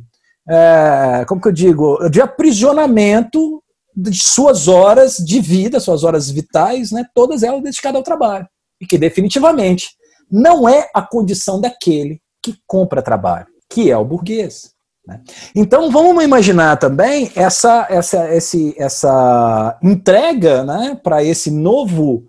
é, 0.49 1.25
como 1.27 1.41
que 1.41 1.49
eu 1.49 1.53
digo, 1.53 2.09
de 2.11 2.21
aprisionamento 2.21 3.63
de 3.97 4.15
suas 4.15 4.69
horas 4.69 5.17
de 5.17 5.41
vida, 5.41 5.81
suas 5.81 6.05
horas 6.05 6.31
vitais, 6.31 6.93
né, 6.93 7.07
todas 7.15 7.43
elas 7.43 7.63
dedicadas 7.63 7.97
ao 7.97 8.05
trabalho. 8.05 8.47
E 8.79 8.87
que 8.87 8.99
definitivamente 8.99 9.91
não 10.31 10.69
é 10.69 10.91
a 10.93 11.01
condição 11.01 11.59
daquele 11.59 12.21
que 12.43 12.55
compra 12.67 13.01
trabalho, 13.01 13.47
que 13.71 13.91
é 13.91 13.97
o 13.97 14.05
burguês. 14.05 14.76
Né? 15.07 15.21
Então 15.55 15.91
vamos 15.91 16.25
imaginar 16.25 16.77
também 16.77 17.31
essa, 17.37 17.87
essa, 17.89 18.35
esse, 18.35 18.75
essa 18.77 19.79
entrega 19.83 20.65
né, 20.65 21.01
para 21.03 21.23
esse 21.23 21.51
novo 21.51 22.25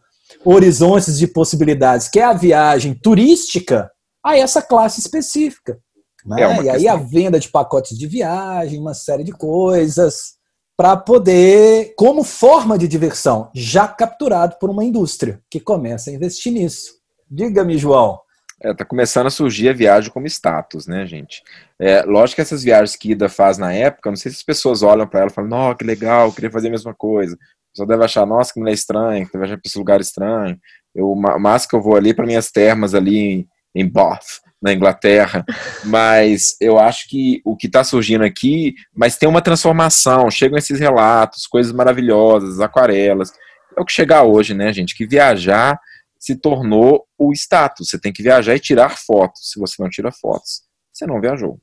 horizonte 0.45 1.11
de 1.13 1.27
possibilidades, 1.27 2.07
que 2.07 2.19
é 2.19 2.23
a 2.23 2.33
viagem 2.33 2.93
turística, 2.93 3.89
a 4.23 4.37
essa 4.37 4.61
classe 4.61 4.99
específica. 4.99 5.79
Né? 6.25 6.41
É 6.41 6.63
e 6.63 6.69
aí 6.69 6.87
a 6.87 6.95
venda 6.95 7.39
de 7.39 7.49
pacotes 7.49 7.97
de 7.97 8.05
viagem, 8.05 8.79
uma 8.79 8.93
série 8.93 9.23
de 9.23 9.31
coisas, 9.31 10.37
para 10.75 10.95
poder, 10.95 11.95
como 11.97 12.23
forma 12.23 12.77
de 12.77 12.87
diversão, 12.87 13.49
já 13.55 13.87
capturado 13.87 14.57
por 14.59 14.69
uma 14.69 14.83
indústria 14.83 15.41
que 15.49 15.59
começa 15.59 16.11
a 16.11 16.13
investir 16.13 16.53
nisso. 16.53 16.91
Diga-me, 17.29 17.77
João, 17.77 18.19
é, 18.61 18.73
tá 18.73 18.83
começando 18.83 19.27
a 19.27 19.31
surgir 19.31 19.69
a 19.69 19.73
viagem 19.73 20.11
como 20.11 20.25
status, 20.25 20.87
né, 20.87 21.05
gente? 21.05 21.43
É, 21.79 22.01
lógico 22.01 22.35
que 22.35 22.41
essas 22.41 22.63
viagens 22.63 22.95
que 22.95 23.11
Ida 23.11 23.29
faz 23.29 23.57
na 23.57 23.71
época, 23.71 24.09
não 24.09 24.17
sei 24.17 24.31
se 24.31 24.37
as 24.37 24.43
pessoas 24.43 24.81
olham 24.81 25.07
para 25.07 25.21
ela 25.21 25.29
e 25.29 25.33
falam, 25.33 25.49
nossa, 25.49 25.77
que 25.77 25.85
legal, 25.85 26.31
queria 26.31 26.51
fazer 26.51 26.69
a 26.69 26.71
mesma 26.71 26.93
coisa. 26.93 27.35
A 27.35 27.71
pessoa 27.71 27.87
deve 27.87 28.03
achar, 28.03 28.25
nossa, 28.25 28.51
que 28.51 28.59
mulher 28.59 28.73
estranha, 28.73 29.25
que 29.25 29.31
deve 29.31 29.45
achar 29.45 29.57
pra 29.57 29.67
esse 29.67 29.77
lugar 29.77 30.01
estranho. 30.01 30.59
Eu, 30.95 31.13
mais 31.15 31.65
que 31.67 31.75
eu 31.75 31.81
vou 31.81 31.95
ali 31.95 32.13
para 32.13 32.25
minhas 32.25 32.49
termas 32.49 32.95
ali 32.95 33.17
em, 33.17 33.47
em 33.75 33.87
Bath, 33.87 34.41
na 34.59 34.73
Inglaterra, 34.73 35.45
mas 35.85 36.55
eu 36.59 36.79
acho 36.79 37.07
que 37.07 37.41
o 37.45 37.55
que 37.55 37.67
está 37.67 37.83
surgindo 37.83 38.23
aqui, 38.23 38.73
mas 38.95 39.17
tem 39.17 39.29
uma 39.29 39.41
transformação, 39.41 40.31
chegam 40.31 40.57
esses 40.57 40.79
relatos, 40.79 41.45
coisas 41.45 41.71
maravilhosas, 41.71 42.59
aquarelas, 42.59 43.31
é 43.77 43.81
o 43.81 43.85
que 43.85 43.93
chegar 43.93 44.23
hoje, 44.23 44.55
né, 44.55 44.73
gente, 44.73 44.95
que 44.95 45.05
viajar 45.05 45.79
se 46.19 46.35
tornou 46.35 47.05
o 47.17 47.31
status, 47.33 47.89
você 47.89 47.99
tem 47.99 48.13
que 48.13 48.23
viajar 48.23 48.55
e 48.55 48.59
tirar 48.59 48.97
fotos, 48.97 49.51
se 49.51 49.59
você 49.59 49.81
não 49.81 49.89
tira 49.89 50.11
fotos, 50.11 50.61
você 50.91 51.05
não 51.05 51.21
viajou. 51.21 51.59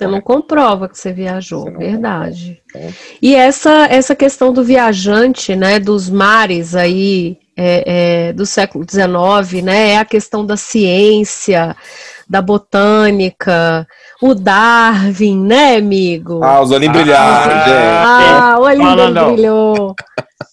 Você 0.00 0.06
não 0.06 0.20
comprova 0.20 0.88
que 0.88 0.98
você 0.98 1.12
viajou, 1.12 1.64
você 1.64 1.72
verdade. 1.72 2.62
Comprova. 2.72 2.94
E 3.20 3.34
essa, 3.34 3.86
essa 3.90 4.16
questão 4.16 4.50
do 4.50 4.64
viajante, 4.64 5.54
né, 5.54 5.78
dos 5.78 6.08
mares 6.08 6.74
aí 6.74 7.38
é, 7.54 8.28
é, 8.28 8.32
do 8.32 8.46
século 8.46 8.86
XIX, 8.88 9.62
né, 9.62 9.90
é 9.90 9.98
a 9.98 10.04
questão 10.06 10.46
da 10.46 10.56
ciência, 10.56 11.76
da 12.26 12.40
botânica, 12.40 13.86
o 14.22 14.34
Darwin, 14.34 15.44
né, 15.44 15.76
amigo? 15.76 16.42
Ah, 16.42 16.62
os 16.62 16.70
olhinhos 16.70 16.96
brilharam, 16.96 17.52
ah, 17.52 17.64
gente. 17.64 17.76
Ah, 17.76 18.56
o 18.58 18.62
olhinho 18.62 19.34
brilhou. 19.34 19.94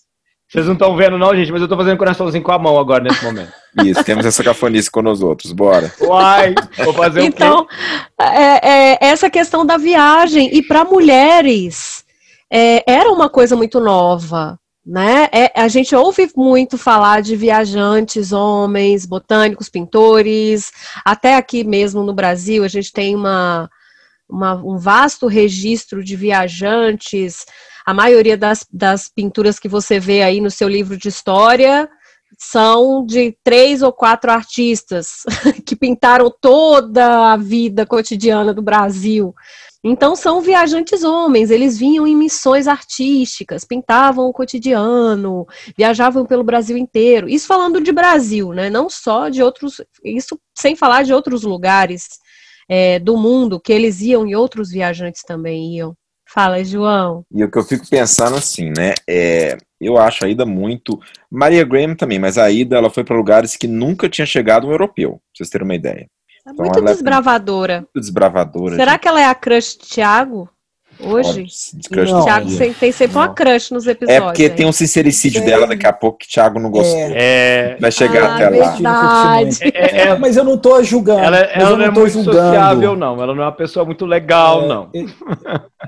Vocês 0.50 0.66
não 0.66 0.74
estão 0.74 0.96
vendo, 0.96 1.18
não, 1.18 1.36
gente, 1.36 1.52
mas 1.52 1.60
eu 1.60 1.66
estou 1.66 1.78
fazendo 1.78 1.98
coraçãozinho 1.98 2.44
com 2.44 2.54
a 2.54 2.60
mão 2.60 2.80
agora 2.80 3.04
nesse 3.04 3.24
momento. 3.24 3.52
Isso, 3.84 4.02
temos 4.04 4.26
essa 4.26 4.42
cafonice 4.42 4.90
com 4.90 5.02
nós 5.02 5.22
outros, 5.22 5.52
bora. 5.52 5.94
Uai, 6.00 6.56
vou 6.86 6.94
fazer 6.94 7.24
então, 7.24 7.62
o 7.62 7.66
quê? 7.66 7.76
Então, 8.14 8.26
é, 8.34 8.94
é, 8.94 8.98
essa 9.02 9.30
questão 9.30 9.66
da 9.66 9.76
viagem, 9.76 10.56
e 10.56 10.64
para 10.64 10.86
mulheres, 10.86 12.06
é, 12.50 12.82
era 12.90 13.12
uma 13.12 13.30
coisa 13.30 13.58
muito 13.58 13.82
nova, 13.82 14.58
né? 14.86 15.28
É, 15.34 15.52
a 15.54 15.68
gente 15.68 15.94
ouve 15.94 16.32
muito 16.34 16.78
falar 16.78 17.22
de 17.22 17.36
viajantes, 17.36 18.32
homens, 18.32 19.06
botânicos, 19.06 19.68
pintores, 19.68 20.72
até 21.04 21.36
aqui 21.36 21.66
mesmo 21.66 22.04
no 22.04 22.14
Brasil, 22.14 22.64
a 22.64 22.70
gente 22.70 22.94
tem 22.94 23.14
uma, 23.14 23.70
uma 24.30 24.56
um 24.56 24.78
vasto 24.78 25.28
registro 25.28 26.02
de 26.02 26.16
viajantes, 26.16 27.46
a 27.88 27.94
maioria 27.94 28.36
das, 28.36 28.66
das 28.70 29.08
pinturas 29.08 29.58
que 29.58 29.70
você 29.70 29.98
vê 29.98 30.22
aí 30.22 30.42
no 30.42 30.52
seu 30.52 30.68
livro 30.68 30.98
de 30.98 31.08
história 31.08 31.90
são 32.38 33.06
de 33.06 33.34
três 33.42 33.82
ou 33.82 33.94
quatro 33.94 34.30
artistas 34.30 35.24
que 35.66 35.74
pintaram 35.74 36.30
toda 36.30 37.32
a 37.32 37.38
vida 37.38 37.86
cotidiana 37.86 38.54
do 38.54 38.62
Brasil. 38.62 39.34
Então 39.82 40.18
são 40.18 40.42
viajantes 40.42 41.02
homens, 41.02 41.50
eles 41.50 41.78
vinham 41.78 42.06
em 42.06 42.14
missões 42.14 42.68
artísticas, 42.68 43.64
pintavam 43.64 44.26
o 44.26 44.34
cotidiano, 44.34 45.48
viajavam 45.78 46.26
pelo 46.26 46.44
Brasil 46.44 46.76
inteiro. 46.76 47.30
Isso 47.30 47.48
falando 47.48 47.80
de 47.80 47.94
Brasil, 47.94 48.52
né? 48.52 48.70
Não 48.70 48.90
só 48.90 49.30
de 49.30 49.42
outros, 49.42 49.80
isso 50.04 50.38
sem 50.54 50.76
falar 50.76 51.04
de 51.04 51.14
outros 51.14 51.44
lugares 51.44 52.20
é, 52.68 53.00
do 53.00 53.16
mundo 53.16 53.62
que 53.62 53.72
eles 53.72 54.02
iam 54.02 54.28
e 54.28 54.36
outros 54.36 54.72
viajantes 54.72 55.24
também 55.24 55.78
iam. 55.78 55.96
Fala, 56.34 56.64
João. 56.64 57.24
E 57.34 57.44
o 57.44 57.50
que 57.50 57.58
eu 57.58 57.64
fico 57.64 57.88
pensando 57.90 58.36
assim, 58.36 58.72
né? 58.76 58.94
É, 59.10 59.58
eu 59.80 59.98
acho 59.98 60.26
a 60.26 60.30
ida 60.30 60.46
muito. 60.46 61.00
Maria 61.32 61.64
Graham 61.64 61.96
também, 61.96 62.20
mas 62.20 62.38
a 62.38 62.50
ida 62.52 62.78
ela 62.78 62.90
foi 62.90 63.04
para 63.04 63.16
lugares 63.16 63.56
que 63.56 63.68
nunca 63.68 64.10
tinha 64.10 64.26
chegado 64.26 64.68
um 64.68 64.72
europeu, 64.72 65.12
pra 65.12 65.20
vocês 65.36 65.50
terem 65.50 65.66
uma 65.66 65.76
ideia. 65.76 66.08
É 66.46 66.52
então, 66.52 66.66
muito 66.66 66.82
desbravadora. 66.82 67.74
É 67.74 67.80
muito 67.80 68.00
desbravadora. 68.00 68.76
Será 68.76 68.92
gente. 68.92 69.02
que 69.02 69.08
ela 69.08 69.22
é 69.22 69.26
a 69.26 69.36
crush 69.36 69.78
Thiago? 69.78 70.50
Hoje? 71.00 71.46
Não, 71.92 72.24
Thiago 72.24 72.50
não. 72.50 72.58
tem 72.58 72.92
sempre 72.92 73.16
não. 73.16 73.22
uma 73.22 73.34
crush 73.34 73.72
nos 73.72 73.86
episódios. 73.86 74.18
É 74.18 74.26
porque 74.26 74.44
aí. 74.44 74.50
tem 74.50 74.66
um 74.66 74.72
sincericídio 74.72 75.44
é. 75.44 75.46
dela 75.46 75.68
daqui 75.68 75.86
a 75.86 75.94
pouco 75.94 76.18
que 76.18 76.28
Thiago 76.28 76.60
não 76.60 76.72
gostou. 76.72 76.98
É. 76.98 77.78
Vai 77.80 77.92
chegar 77.92 78.24
ah, 78.24 78.36
até 78.36 78.50
lá. 78.50 79.42
É, 79.62 80.00
é, 80.00 80.18
mas 80.18 80.38
eu 80.38 80.44
não 80.44 80.58
tô 80.58 80.82
julgando. 80.82 81.22
Ela, 81.22 81.38
ela 81.38 81.78
não, 81.78 81.86
é 81.86 81.92
muito 81.92 82.10
julgando. 82.10 82.38
sociável, 82.38 82.96
não. 82.96 83.22
Ela 83.22 83.36
não 83.36 83.44
é 83.44 83.46
uma 83.46 83.52
pessoa 83.52 83.86
muito 83.86 84.06
legal, 84.06 84.64
é, 84.64 84.68
não. 84.68 84.90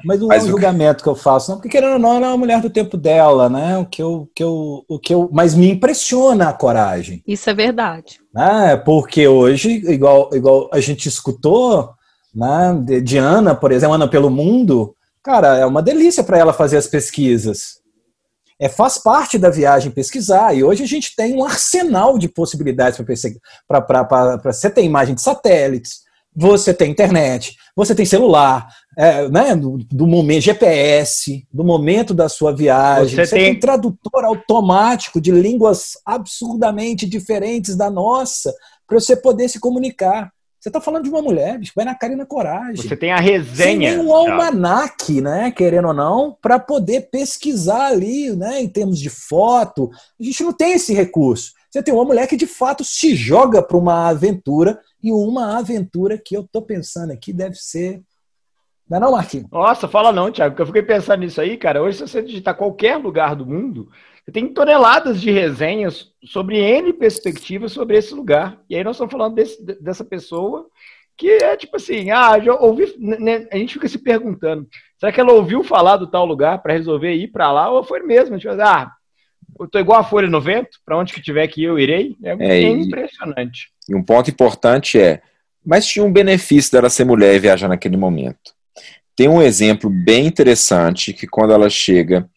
Mas 0.03 0.19
não 0.19 0.27
mas 0.27 0.43
é 0.43 0.45
um 0.45 0.49
julgamento 0.49 1.03
que 1.03 1.09
eu 1.09 1.15
faço, 1.15 1.51
não. 1.51 1.57
Porque 1.57 1.69
querendo 1.69 1.93
ou 1.93 1.99
não, 1.99 2.15
ela 2.15 2.27
é 2.27 2.29
uma 2.29 2.37
mulher 2.37 2.61
do 2.61 2.69
tempo 2.69 2.97
dela, 2.97 3.49
né? 3.49 3.77
O 3.77 3.85
que 3.85 4.01
eu, 4.01 4.29
que 4.35 4.43
eu, 4.43 4.83
o 4.87 4.99
que 4.99 5.13
eu, 5.13 5.29
mas 5.31 5.55
me 5.55 5.69
impressiona 5.69 6.49
a 6.49 6.53
coragem. 6.53 7.23
Isso 7.27 7.49
é 7.49 7.53
verdade. 7.53 8.19
Né? 8.33 8.77
Porque 8.77 9.27
hoje, 9.27 9.69
igual, 9.91 10.29
igual 10.33 10.69
a 10.71 10.79
gente 10.79 11.07
escutou, 11.07 11.89
né? 12.33 12.79
De, 12.85 13.01
de 13.01 13.17
Ana, 13.17 13.55
por 13.55 13.71
exemplo, 13.71 13.95
Ana 13.95 14.07
pelo 14.07 14.29
Mundo 14.29 14.95
cara, 15.23 15.57
é 15.57 15.65
uma 15.65 15.81
delícia 15.81 16.23
para 16.23 16.37
ela 16.37 16.53
fazer 16.53 16.77
as 16.77 16.87
pesquisas. 16.87 17.79
É, 18.59 18.67
faz 18.67 18.97
parte 18.97 19.37
da 19.37 19.49
viagem 19.49 19.91
pesquisar, 19.91 20.53
e 20.53 20.63
hoje 20.63 20.83
a 20.83 20.87
gente 20.87 21.15
tem 21.15 21.33
um 21.33 21.45
arsenal 21.45 22.17
de 22.17 22.27
possibilidades 22.27 22.99
para 23.67 24.41
você 24.43 24.69
ter 24.69 24.83
imagem 24.83 25.15
de 25.15 25.21
satélites, 25.21 26.01
você 26.35 26.73
tem 26.73 26.91
internet, 26.91 27.55
você 27.75 27.95
tem 27.95 28.05
celular, 28.05 28.67
é, 28.97 29.27
né, 29.29 29.55
do, 29.55 29.77
do, 29.77 30.07
momento 30.07 30.41
GPS, 30.41 31.45
do 31.51 31.63
momento 31.63 32.13
da 32.13 32.29
sua 32.29 32.55
viagem, 32.55 33.15
você, 33.15 33.25
você 33.25 33.35
tem... 33.35 33.45
tem 33.51 33.59
tradutor 33.59 34.23
automático 34.25 35.19
de 35.19 35.31
línguas 35.31 35.93
absurdamente 36.05 37.05
diferentes 37.05 37.75
da 37.75 37.89
nossa, 37.89 38.53
para 38.87 38.99
você 38.99 39.15
poder 39.15 39.47
se 39.47 39.59
comunicar. 39.59 40.31
Você 40.59 40.67
está 40.67 40.81
falando 40.81 41.05
de 41.05 41.09
uma 41.09 41.21
mulher, 41.21 41.57
bicho, 41.57 41.71
vai 41.73 41.85
na 41.85 41.95
cara 41.95 42.11
e 42.11 42.17
na 42.17 42.25
coragem. 42.25 42.75
Você 42.75 42.97
tem 42.97 43.13
a 43.13 43.19
resenha. 43.19 43.91
Tem 43.95 43.99
um 43.99 44.13
almanac, 44.13 45.21
né, 45.21 45.51
querendo 45.51 45.87
ou 45.87 45.93
não, 45.93 46.37
para 46.41 46.59
poder 46.59 47.09
pesquisar 47.09 47.87
ali, 47.87 48.35
né, 48.35 48.61
em 48.61 48.67
termos 48.67 48.99
de 48.99 49.09
foto. 49.09 49.89
A 50.19 50.23
gente 50.23 50.43
não 50.43 50.51
tem 50.51 50.73
esse 50.73 50.93
recurso. 50.93 51.53
Você 51.69 51.83
tem 51.83 51.93
uma 51.93 52.05
mulher 52.05 52.27
que 52.27 52.35
de 52.35 52.47
fato 52.47 52.83
se 52.83 53.15
joga 53.15 53.61
para 53.61 53.77
uma 53.77 54.07
aventura 54.09 54.79
e 55.03 55.11
uma 55.11 55.57
aventura 55.57 56.17
que 56.17 56.35
eu 56.35 56.47
tô 56.51 56.61
pensando 56.61 57.11
aqui 57.11 57.31
deve 57.31 57.55
ser 57.55 58.01
não 58.89 58.97
é 58.97 58.99
não, 59.01 59.11
Marquinhos? 59.11 59.47
Nossa, 59.51 59.87
fala 59.87 60.11
não, 60.11 60.31
Thiago, 60.31 60.55
porque 60.55 60.63
eu 60.63 60.65
fiquei 60.65 60.81
pensando 60.81 61.19
nisso 61.19 61.39
aí, 61.39 61.57
cara. 61.57 61.83
Hoje, 61.83 61.97
se 61.99 62.07
você 62.07 62.23
digitar 62.23 62.57
qualquer 62.57 62.97
lugar 62.97 63.35
do 63.35 63.45
mundo, 63.45 63.87
tem 64.33 64.51
toneladas 64.51 65.21
de 65.21 65.29
resenhas 65.29 66.11
sobre 66.25 66.57
N 66.57 66.91
perspectivas 66.93 67.71
sobre 67.71 67.97
esse 67.97 68.15
lugar. 68.15 68.59
E 68.67 68.75
aí 68.75 68.83
nós 68.83 68.95
estamos 68.95 69.11
falando 69.11 69.35
desse, 69.35 69.63
dessa 69.79 70.03
pessoa 70.03 70.67
que 71.15 71.29
é 71.29 71.55
tipo 71.57 71.75
assim, 71.75 72.09
ah, 72.11 72.39
já 72.39 72.55
ouvi, 72.55 72.95
né, 72.97 73.17
né, 73.19 73.47
a 73.51 73.57
gente 73.57 73.73
fica 73.73 73.89
se 73.89 73.97
perguntando, 73.97 74.65
será 74.97 75.11
que 75.11 75.19
ela 75.19 75.33
ouviu 75.33 75.61
falar 75.65 75.97
do 75.97 76.07
tal 76.07 76.25
lugar 76.25 76.61
para 76.63 76.71
resolver 76.71 77.13
ir 77.13 77.27
para 77.27 77.51
lá 77.51 77.69
ou 77.69 77.83
foi 77.83 77.99
mesmo? 77.99 78.39
Tipo, 78.39 78.53
ah, 78.53 78.89
eu 79.59 79.67
tô 79.67 79.79
igual 79.79 79.99
a 79.99 80.03
folha 80.03 80.27
no 80.27 80.39
vento, 80.41 80.79
para 80.85 80.97
onde 80.97 81.13
que 81.13 81.21
tiver 81.21 81.47
que 81.47 81.63
eu 81.63 81.77
irei. 81.77 82.15
É, 82.23 82.31
é 82.39 82.61
impressionante. 82.61 83.69
E 83.87 83.95
um 83.95 84.03
ponto 84.03 84.29
importante 84.29 84.99
é, 84.99 85.21
mas 85.65 85.85
tinha 85.85 86.05
um 86.05 86.11
benefício 86.11 86.71
dela 86.71 86.89
ser 86.89 87.05
mulher 87.05 87.35
e 87.35 87.39
viajar 87.39 87.67
naquele 87.67 87.97
momento. 87.97 88.53
Tem 89.15 89.27
um 89.27 89.41
exemplo 89.41 89.89
bem 89.89 90.25
interessante 90.25 91.13
que 91.13 91.27
quando 91.27 91.51
ela 91.51 91.69
chega 91.69 92.29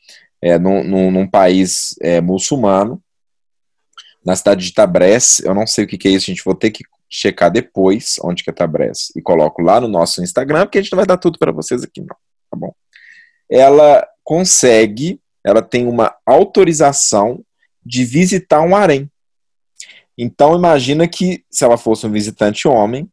é, 0.42 0.58
num, 0.58 0.82
num, 0.82 1.10
num 1.10 1.26
país 1.26 1.94
é, 2.00 2.20
muçulmano, 2.20 3.00
na 4.24 4.36
cidade 4.36 4.66
de 4.66 4.74
Tabrés. 4.74 5.40
Eu 5.40 5.54
não 5.54 5.66
sei 5.66 5.84
o 5.84 5.86
que, 5.86 5.98
que 5.98 6.08
é 6.08 6.10
isso, 6.12 6.30
a 6.30 6.34
gente 6.34 6.44
vou 6.44 6.54
ter 6.54 6.70
que 6.70 6.84
checar 7.08 7.50
depois 7.50 8.16
onde 8.22 8.42
que 8.42 8.50
é 8.50 8.52
Tabrés 8.52 9.12
e 9.14 9.20
coloco 9.20 9.60
lá 9.60 9.80
no 9.80 9.88
nosso 9.88 10.22
Instagram, 10.22 10.64
porque 10.64 10.78
a 10.78 10.82
gente 10.82 10.92
não 10.92 10.96
vai 10.96 11.06
dar 11.06 11.18
tudo 11.18 11.38
para 11.38 11.52
vocês 11.52 11.82
aqui, 11.82 12.00
não, 12.00 12.16
tá 12.50 12.56
bom? 12.56 12.74
Ela 13.50 14.06
consegue, 14.24 15.20
ela 15.44 15.62
tem 15.62 15.86
uma 15.86 16.14
autorização 16.24 17.44
de 17.84 18.04
visitar 18.04 18.60
um 18.60 18.76
harém. 18.76 19.10
Então 20.16 20.56
imagina 20.56 21.08
que 21.08 21.44
se 21.50 21.64
ela 21.64 21.76
fosse 21.76 22.06
um 22.06 22.12
visitante 22.12 22.68
homem, 22.68 23.08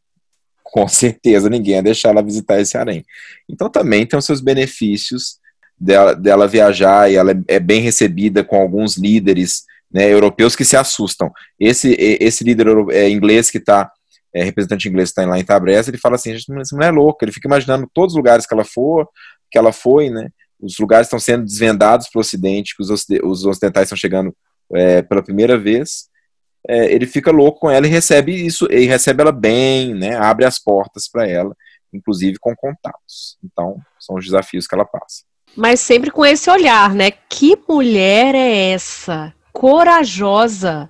com 0.63 0.87
certeza 0.89 1.49
ninguém 1.49 1.75
ia 1.75 1.83
deixar 1.83 2.09
ela 2.09 2.21
visitar 2.21 2.59
esse 2.59 2.77
harém. 2.77 3.05
Então 3.47 3.69
também 3.69 4.05
tem 4.05 4.17
os 4.17 4.25
seus 4.25 4.41
benefícios 4.41 5.39
dela, 5.79 6.13
dela 6.13 6.47
viajar 6.47 7.11
e 7.11 7.15
ela 7.15 7.31
é, 7.31 7.55
é 7.55 7.59
bem 7.59 7.81
recebida 7.81 8.43
com 8.43 8.61
alguns 8.61 8.97
líderes 8.97 9.63
né, 9.91 10.11
europeus 10.11 10.55
que 10.55 10.65
se 10.65 10.77
assustam. 10.77 11.31
Esse, 11.59 11.95
esse 11.97 12.43
líder 12.43 12.67
é, 12.91 13.09
inglês 13.09 13.49
que 13.49 13.57
está, 13.57 13.91
é, 14.33 14.43
representante 14.43 14.87
inglês 14.87 15.09
está 15.09 15.25
lá 15.25 15.39
em 15.39 15.43
Tabrez, 15.43 15.87
ele 15.87 15.97
fala 15.97 16.15
assim, 16.15 16.33
essa 16.33 16.75
mulher 16.75 16.89
é 16.89 16.91
louca, 16.91 17.25
ele 17.25 17.31
fica 17.31 17.47
imaginando 17.47 17.89
todos 17.91 18.13
os 18.13 18.17
lugares 18.17 18.45
que 18.45 18.53
ela 18.53 18.63
for, 18.63 19.07
que 19.49 19.57
ela 19.57 19.71
foi, 19.71 20.09
né, 20.09 20.29
os 20.61 20.77
lugares 20.77 21.07
estão 21.07 21.19
sendo 21.19 21.45
desvendados 21.45 22.09
para 22.09 22.19
o 22.19 22.21
Ocidente, 22.21 22.75
que 22.75 22.83
os, 22.83 22.89
os 23.23 23.45
ocidentais 23.45 23.85
estão 23.85 23.97
chegando 23.97 24.35
é, 24.73 25.01
pela 25.01 25.23
primeira 25.23 25.57
vez, 25.57 26.09
é, 26.67 26.93
ele 26.93 27.05
fica 27.05 27.31
louco 27.31 27.61
com 27.61 27.71
ela 27.71 27.87
e 27.87 27.89
recebe 27.89 28.33
isso, 28.33 28.67
e 28.71 28.85
recebe 28.85 29.21
ela 29.21 29.31
bem, 29.31 29.93
né, 29.93 30.15
abre 30.15 30.45
as 30.45 30.59
portas 30.59 31.07
para 31.07 31.27
ela, 31.27 31.55
inclusive 31.93 32.37
com 32.39 32.55
contatos. 32.55 33.37
Então, 33.43 33.77
são 33.99 34.15
os 34.15 34.25
desafios 34.25 34.67
que 34.67 34.75
ela 34.75 34.85
passa. 34.85 35.23
Mas 35.55 35.79
sempre 35.79 36.11
com 36.11 36.25
esse 36.25 36.49
olhar, 36.49 36.93
né? 36.93 37.11
Que 37.11 37.57
mulher 37.67 38.35
é 38.35 38.71
essa? 38.71 39.33
Corajosa, 39.51 40.89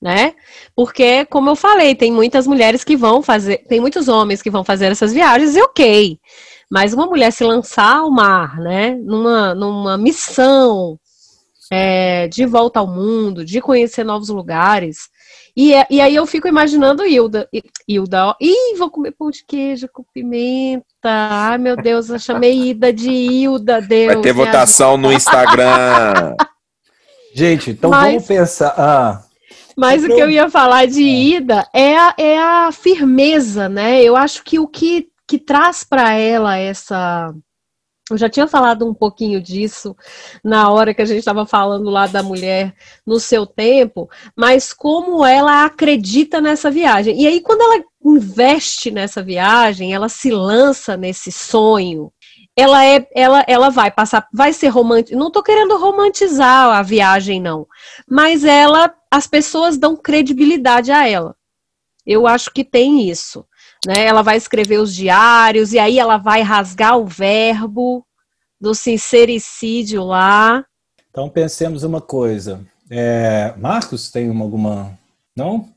né? 0.00 0.34
Porque, 0.74 1.26
como 1.26 1.50
eu 1.50 1.56
falei, 1.56 1.94
tem 1.94 2.10
muitas 2.10 2.46
mulheres 2.46 2.84
que 2.84 2.96
vão 2.96 3.22
fazer, 3.22 3.58
tem 3.68 3.80
muitos 3.80 4.08
homens 4.08 4.40
que 4.40 4.50
vão 4.50 4.64
fazer 4.64 4.86
essas 4.86 5.12
viagens 5.12 5.54
e 5.54 5.60
ok. 5.60 6.18
Mas 6.70 6.92
uma 6.92 7.06
mulher 7.06 7.32
se 7.32 7.44
lançar 7.44 7.96
ao 7.98 8.10
mar, 8.10 8.58
né? 8.58 8.94
Numa, 9.02 9.54
numa 9.54 9.96
missão 9.96 10.98
é, 11.72 12.28
de 12.28 12.44
volta 12.46 12.80
ao 12.80 12.86
mundo, 12.86 13.44
de 13.44 13.60
conhecer 13.60 14.04
novos 14.04 14.28
lugares, 14.28 15.08
E, 15.56 15.74
é, 15.74 15.86
e 15.90 16.00
aí 16.00 16.14
eu 16.14 16.24
fico 16.24 16.46
imaginando 16.46 17.04
Hilda. 17.04 17.48
Hilda, 17.88 18.26
ó. 18.28 18.34
Ih, 18.40 18.76
vou 18.76 18.90
comer 18.90 19.12
pão 19.12 19.30
de 19.30 19.44
queijo 19.44 19.88
com 19.92 20.04
pimenta. 20.14 20.84
Ai, 21.04 21.58
meu 21.58 21.74
Deus, 21.76 22.08
eu 22.10 22.18
chamei 22.18 22.68
Ida 22.70 22.92
de 22.92 23.10
Hilda, 23.10 23.80
Deus. 23.80 24.14
Vai 24.14 24.22
ter 24.22 24.32
votação 24.32 24.96
no 24.96 25.12
Instagram. 25.12 26.34
Gente, 27.34 27.70
então 27.70 27.90
Mas- 27.90 28.12
vamos 28.12 28.26
pensar. 28.26 28.74
Ah, 28.76 29.22
Mas 29.76 30.04
o 30.04 30.06
que 30.08 30.20
eu 30.20 30.30
ia 30.30 30.48
falar 30.48 30.86
de 30.86 31.02
Ida 31.02 31.66
é 31.74 31.96
a, 31.96 32.14
é 32.16 32.38
a 32.38 32.70
firmeza, 32.72 33.68
né? 33.68 34.02
Eu 34.02 34.16
acho 34.16 34.42
que 34.44 34.58
o 34.58 34.66
que, 34.66 35.08
que 35.28 35.38
traz 35.38 35.84
para 35.84 36.14
ela 36.14 36.56
essa. 36.56 37.32
Eu 38.10 38.16
já 38.16 38.28
tinha 38.28 38.46
falado 38.46 38.88
um 38.88 38.94
pouquinho 38.94 39.38
disso 39.38 39.94
na 40.42 40.70
hora 40.70 40.94
que 40.94 41.02
a 41.02 41.04
gente 41.04 41.18
estava 41.18 41.44
falando 41.44 41.90
lá 41.90 42.06
da 42.06 42.22
mulher 42.22 42.74
no 43.06 43.20
seu 43.20 43.44
tempo, 43.44 44.08
mas 44.34 44.72
como 44.72 45.26
ela 45.26 45.66
acredita 45.66 46.40
nessa 46.40 46.70
viagem. 46.70 47.20
E 47.20 47.26
aí, 47.26 47.42
quando 47.42 47.60
ela 47.60 47.84
investe 48.02 48.90
nessa 48.90 49.22
viagem, 49.22 49.92
ela 49.92 50.08
se 50.08 50.30
lança 50.30 50.96
nesse 50.96 51.30
sonho, 51.30 52.10
ela 52.56 52.82
é, 52.82 53.06
ela, 53.14 53.44
ela 53.46 53.68
vai 53.68 53.90
passar, 53.90 54.26
vai 54.32 54.54
ser 54.54 54.68
romântica. 54.68 55.14
Não 55.16 55.28
estou 55.28 55.42
querendo 55.42 55.76
romantizar 55.76 56.78
a 56.78 56.82
viagem, 56.82 57.42
não 57.42 57.66
mas 58.08 58.42
ela, 58.42 58.92
as 59.10 59.26
pessoas 59.26 59.76
dão 59.76 59.94
credibilidade 59.94 60.90
a 60.90 61.06
ela. 61.06 61.36
Eu 62.06 62.26
acho 62.26 62.50
que 62.50 62.64
tem 62.64 63.08
isso, 63.10 63.44
né? 63.86 64.04
Ela 64.04 64.22
vai 64.22 64.36
escrever 64.36 64.78
os 64.78 64.94
diários 64.94 65.72
e 65.72 65.78
aí 65.78 65.98
ela 65.98 66.16
vai 66.16 66.42
rasgar 66.42 66.98
o 66.98 67.06
verbo 67.06 68.04
do 68.60 68.74
sincericídio 68.74 70.04
lá. 70.04 70.64
então 71.10 71.28
pensemos 71.28 71.82
uma 71.84 72.00
coisa. 72.00 72.60
É, 72.90 73.54
Marcos, 73.56 74.10
tem 74.10 74.30
uma, 74.30 74.44
alguma. 74.44 74.98
Não? 75.36 75.68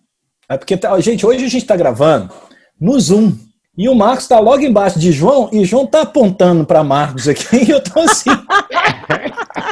É 0.49 0.57
porque, 0.57 0.77
tá- 0.77 0.99
gente, 0.99 1.25
hoje 1.25 1.45
a 1.45 1.49
gente 1.49 1.61
está 1.61 1.75
gravando 1.75 2.33
no 2.79 2.99
Zoom. 2.99 3.33
E 3.77 3.87
o 3.87 3.95
Marcos 3.95 4.23
está 4.23 4.37
logo 4.39 4.63
embaixo 4.63 4.99
de 4.99 5.11
João, 5.13 5.49
e 5.51 5.63
João 5.63 5.85
está 5.85 6.01
apontando 6.01 6.65
para 6.65 6.83
Marcos 6.83 7.27
aqui, 7.27 7.55
e 7.65 7.69
eu 7.69 7.81
tô 7.81 7.99
assim. 8.01 8.29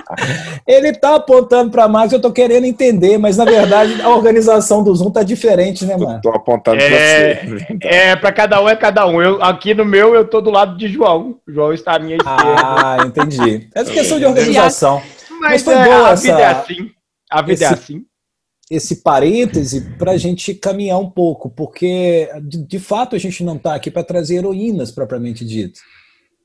Ele 0.67 0.93
tá 0.93 1.15
apontando 1.15 1.72
para 1.72 1.88
Marcos, 1.88 2.13
eu 2.13 2.22
tô 2.22 2.32
querendo 2.32 2.65
entender, 2.65 3.17
mas 3.17 3.38
na 3.38 3.45
verdade 3.45 4.01
a 4.01 4.09
organização 4.09 4.84
do 4.84 4.93
Zoom 4.95 5.09
tá 5.11 5.24
diferente, 5.24 5.86
né, 5.86 5.97
Marcos? 5.97 6.22
tô 6.22 6.30
apontando 6.30 6.78
pra 6.78 6.86
É, 6.88 7.36
você. 7.45 7.78
é 7.82 8.15
para 8.15 8.32
cada 8.32 8.61
um 8.61 8.70
é 8.70 8.76
cada 8.76 9.07
um. 9.07 9.22
Eu, 9.22 9.41
aqui 9.41 9.74
no 9.74 9.84
meu, 9.86 10.13
eu 10.13 10.28
tô 10.28 10.41
do 10.41 10.49
lado 10.51 10.78
de 10.78 10.88
João. 10.88 11.38
O 11.47 11.51
João 11.51 11.74
está 11.74 11.95
à 11.95 11.99
minha 11.99 12.17
esquerda. 12.17 12.43
Ah, 12.63 12.97
entendi. 13.05 13.67
É 13.76 13.84
questão 13.84 14.20
de 14.20 14.26
organização. 14.26 15.01
mas 15.41 15.63
foi 15.63 15.74
é, 15.76 15.84
boa 15.84 16.09
a 16.09 16.11
essa- 16.11 16.22
vida 16.22 16.39
é 16.41 16.45
assim. 16.45 16.89
A 17.32 17.41
vida 17.41 17.63
é 17.63 17.65
esse- 17.65 17.74
assim. 17.74 18.01
esse 18.72 18.95
parêntese 19.03 19.82
para 19.97 20.11
a 20.11 20.17
gente 20.17 20.53
caminhar 20.53 20.99
um 20.99 21.09
pouco, 21.09 21.49
porque 21.49 22.30
de, 22.43 22.63
de 22.65 22.80
fato 22.80 23.15
a 23.15 23.20
gente 23.20 23.43
não 23.43 23.55
está 23.55 23.74
aqui 23.76 23.89
para 23.89 24.03
trazer 24.03 24.36
heroínas 24.38 24.91
propriamente 24.91 25.43
dito. 25.45 25.80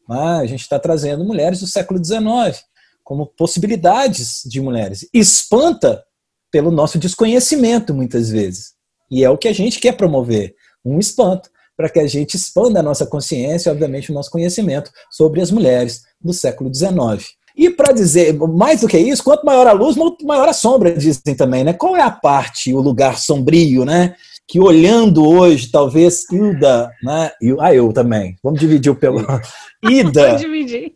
Mas 0.09 0.41
a 0.41 0.47
gente 0.47 0.61
está 0.61 0.79
trazendo 0.79 1.25
mulheres 1.25 1.61
do 1.61 1.66
século 1.66 2.03
XIX 2.03 2.62
como 3.05 3.27
possibilidades 3.27 4.41
de 4.45 4.61
mulheres. 4.61 5.07
Espanta 5.13 6.03
pelo 6.51 6.71
nosso 6.71 6.99
desconhecimento, 6.99 7.93
muitas 7.93 8.31
vezes. 8.31 8.73
E 9.11 9.23
é 9.23 9.31
o 9.31 9.39
que 9.39 9.49
a 9.49 9.53
gente 9.53 9.79
quer 9.79 9.93
promover, 9.93 10.55
um 10.85 10.99
espanto, 10.99 11.51
para 11.77 11.89
que 11.89 11.99
a 11.99 12.07
gente 12.07 12.35
expanda 12.35 12.81
a 12.81 12.83
nossa 12.83 13.05
consciência 13.05 13.71
obviamente, 13.71 14.11
o 14.11 14.15
nosso 14.15 14.31
conhecimento 14.31 14.91
sobre 15.11 15.41
as 15.41 15.51
mulheres 15.51 16.03
do 16.21 16.33
século 16.33 16.73
XIX. 16.73 17.29
E 17.57 17.71
para 17.71 17.93
dizer 17.93 18.35
mais 18.35 18.81
do 18.81 18.89
que 18.89 18.99
isso, 18.99 19.23
quanto 19.23 19.47
maior 19.47 19.67
a 19.67 19.73
luz, 19.73 19.97
maior 20.23 20.49
a 20.49 20.53
sombra, 20.53 20.93
dizem 20.97 21.37
também, 21.37 21.63
né? 21.63 21.73
Qual 21.73 21.97
é 21.97 22.01
a 22.01 22.11
parte, 22.11 22.75
o 22.75 22.81
lugar 22.81 23.19
sombrio, 23.19 23.85
né? 23.85 24.17
Que 24.47 24.61
olhando 24.61 25.27
hoje, 25.27 25.71
talvez 25.71 26.25
Hilda, 26.31 26.91
né? 27.03 27.31
Eu, 27.41 27.61
ah, 27.61 27.75
eu 27.75 27.93
também. 27.93 28.37
Vamos 28.43 28.61
dividir 28.61 28.91
o 28.91 28.97
pelo. 28.97 29.21
Ida. 29.83 30.39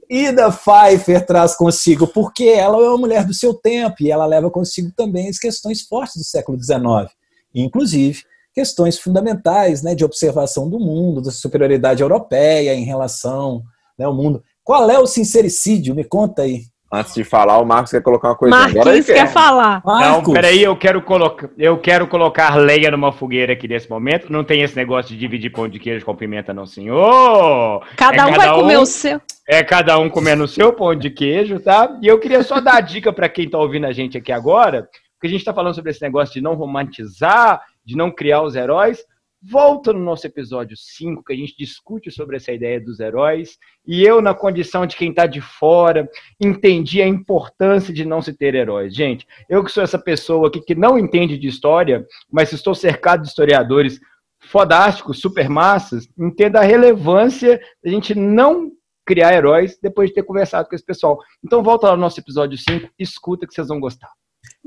Ida 0.09 0.53
Pfeiffer 0.53 1.25
traz 1.25 1.57
consigo, 1.57 2.07
porque 2.07 2.45
ela 2.45 2.77
é 2.77 2.89
uma 2.89 2.99
mulher 2.99 3.25
do 3.25 3.35
seu 3.35 3.55
tempo 3.55 3.97
e 4.01 4.11
ela 4.11 4.27
leva 4.27 4.51
consigo 4.51 4.91
também 4.95 5.29
as 5.29 5.39
questões 5.39 5.83
fortes 5.83 6.17
do 6.17 6.25
século 6.25 6.59
XIX, 6.63 7.11
inclusive 7.55 8.23
questões 8.59 8.99
fundamentais 8.99 9.83
né, 9.83 9.95
de 9.95 10.05
observação 10.05 10.69
do 10.69 10.81
mundo, 10.81 11.23
da 11.23 11.31
superioridade 11.31 12.03
europeia 12.03 12.75
em 12.75 12.85
relação 12.85 13.63
né, 13.97 14.05
ao 14.05 14.15
mundo. 14.15 14.43
Qual 14.65 14.91
é 14.91 14.99
o 14.99 15.07
sincericídio? 15.07 15.95
Me 15.95 16.03
conta 16.03 16.43
aí. 16.43 16.65
Antes 16.91 17.15
de 17.15 17.23
falar, 17.23 17.59
o 17.59 17.67
Marcos 17.67 17.91
quer 17.91 18.01
colocar 18.03 18.29
uma 18.29 18.35
coisa. 18.35 18.57
Marquinhos 18.57 19.05
quer 19.05 19.15
quer. 19.15 19.27
falar. 19.29 19.83
Não, 19.85 19.95
Marcos, 19.95 20.33
peraí, 20.33 20.63
eu 20.63 20.75
quero, 20.75 21.03
colocar, 21.03 21.51
eu 21.59 21.77
quero 21.77 22.07
colocar 22.07 22.55
lenha 22.57 22.91
numa 22.91 23.13
fogueira 23.13 23.53
aqui 23.53 23.69
nesse 23.69 23.91
momento. 23.91 24.33
Não 24.33 24.43
tem 24.43 24.63
esse 24.63 24.75
negócio 24.75 25.11
de 25.13 25.19
dividir 25.19 25.53
pão 25.53 25.69
de 25.69 25.79
queijo 25.79 26.05
com 26.07 26.17
pimenta, 26.17 26.55
não, 26.55 26.65
senhor. 26.65 27.87
Cada 27.95 28.17
É 28.17 28.25
um 28.25 28.31
cada 28.31 28.37
vai 28.37 28.55
comer 28.55 28.79
um- 28.79 28.83
o 28.83 28.87
seu. 28.87 29.21
É 29.47 29.63
cada 29.63 29.99
um 29.99 30.09
comendo 30.09 30.45
o 30.45 30.49
seu 30.49 30.73
pão 30.73 30.95
de 30.95 31.11
queijo, 31.11 31.61
tá? 31.61 31.95
E 32.01 32.07
eu 32.07 32.19
queria 32.19 32.43
só 32.43 32.59
dar 32.59 32.77
a 32.77 32.81
dica 32.81 33.13
para 33.13 33.29
quem 33.29 33.49
tá 33.51 33.59
ouvindo 33.59 33.87
a 33.87 33.93
gente 33.93 34.17
aqui 34.17 34.33
agora, 34.33 34.89
porque 35.15 35.27
a 35.27 35.31
gente 35.31 35.45
tá 35.45 35.53
falando 35.53 35.75
sobre 35.75 35.91
esse 35.91 36.01
negócio 36.01 36.33
de 36.33 36.41
não 36.41 36.55
romantizar, 36.55 37.61
de 37.85 37.97
não 37.97 38.11
criar 38.11 38.43
os 38.43 38.57
heróis. 38.57 38.99
Volta 39.41 39.93
no 39.93 40.01
nosso 40.01 40.27
episódio 40.27 40.77
5, 40.77 41.23
que 41.23 41.33
a 41.33 41.37
gente 41.37 41.57
discute 41.57 42.11
sobre 42.11 42.37
essa 42.37 42.51
ideia 42.51 42.81
dos 42.81 42.99
heróis. 42.99 43.57
E 43.87 44.03
eu, 44.03 44.21
na 44.21 44.35
condição 44.35 44.85
de 44.85 44.97
quem 44.97 45.15
tá 45.15 45.27
de 45.27 45.41
fora, 45.41 46.09
entendi 46.41 47.01
a 47.01 47.07
importância 47.07 47.95
de 47.95 48.05
não 48.05 48.21
se 48.21 48.33
ter 48.33 48.57
heróis. 48.57 48.93
Gente, 48.93 49.25
eu 49.49 49.63
que 49.63 49.71
sou 49.71 49.83
essa 49.83 49.99
pessoa 49.99 50.49
aqui 50.49 50.61
que 50.61 50.75
não 50.75 50.99
entende 50.99 51.39
de 51.39 51.47
história, 51.47 52.05
mas 52.29 52.53
estou 52.53 52.75
cercado 52.75 53.23
de 53.23 53.29
historiadores 53.29 54.01
fodásticos, 54.41 55.21
super 55.21 55.49
massas, 55.49 56.09
entenda 56.19 56.59
a 56.59 56.65
relevância 56.65 57.61
da 57.83 57.91
gente 57.91 58.17
não 58.17 58.73
criar 59.07 59.35
heróis 59.35 59.79
depois 59.81 60.09
de 60.09 60.17
ter 60.17 60.25
conversado 60.25 60.69
com 60.69 60.75
esse 60.75 60.85
pessoal. 60.85 61.17
Então 61.45 61.63
volta 61.63 61.87
lá 61.87 61.95
no 61.95 62.01
nosso 62.01 62.19
episódio 62.19 62.59
5, 62.59 62.91
escuta 62.99 63.47
que 63.47 63.55
vocês 63.55 63.69
vão 63.69 63.79
gostar. 63.79 64.11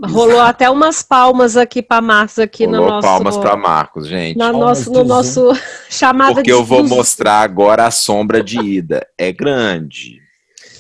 Rolou 0.04 0.40
até 0.40 0.70
umas 0.70 1.04
palmas 1.04 1.56
aqui 1.56 1.82
para 1.82 2.02
Marcos 2.02 2.40
aqui 2.40 2.66
no 2.66 2.78
Rolou 2.78 2.90
nosso 2.90 3.08
palmas 3.08 3.38
para 3.38 3.56
Marcos, 3.56 4.08
gente. 4.08 4.38
na 4.38 4.52
Palmas 4.52 4.80
nosso, 4.80 4.92
no 4.92 5.04
nosso 5.04 5.50
chamada 5.90 6.34
Porque 6.34 6.50
de 6.50 6.52
eu 6.52 6.64
vou 6.64 6.84
mostrar 6.84 7.42
agora 7.42 7.86
a 7.86 7.92
sombra 7.92 8.44
de 8.44 8.60
Ida. 8.60 9.06
É 9.18 9.32
grande. 9.32 10.20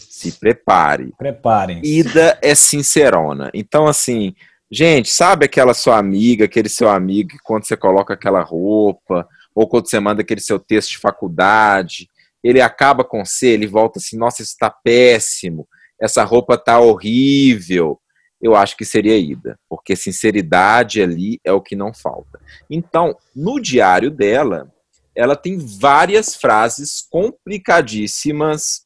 Se 0.09 0.31
prepare. 0.33 1.13
preparem. 1.17 1.81
Ida 1.83 2.37
é 2.41 2.55
sincerona. 2.55 3.49
Então, 3.53 3.87
assim, 3.87 4.33
gente, 4.71 5.09
sabe 5.09 5.45
aquela 5.45 5.73
sua 5.73 5.97
amiga, 5.97 6.45
aquele 6.45 6.69
seu 6.69 6.89
amigo 6.89 7.29
que 7.29 7.37
quando 7.43 7.65
você 7.65 7.77
coloca 7.77 8.13
aquela 8.13 8.41
roupa, 8.41 9.27
ou 9.53 9.67
quando 9.67 9.87
você 9.87 9.99
manda 9.99 10.21
aquele 10.21 10.41
seu 10.41 10.59
texto 10.59 10.91
de 10.91 10.97
faculdade, 10.97 12.07
ele 12.43 12.61
acaba 12.61 13.03
com 13.03 13.23
você, 13.23 13.49
ele 13.49 13.67
volta 13.67 13.99
assim, 13.99 14.17
nossa, 14.17 14.41
isso 14.41 14.55
tá 14.59 14.69
péssimo, 14.69 15.67
essa 15.99 16.23
roupa 16.23 16.57
tá 16.57 16.79
horrível. 16.79 17.99
Eu 18.41 18.55
acho 18.55 18.75
que 18.75 18.83
seria 18.83 19.17
Ida, 19.17 19.59
porque 19.69 19.95
sinceridade 19.95 21.01
ali 21.01 21.39
é 21.43 21.51
o 21.51 21.61
que 21.61 21.75
não 21.75 21.93
falta. 21.93 22.39
Então, 22.69 23.15
no 23.35 23.59
diário 23.61 24.09
dela, 24.09 24.71
ela 25.15 25.35
tem 25.35 25.57
várias 25.57 26.35
frases 26.35 27.05
complicadíssimas 27.09 28.81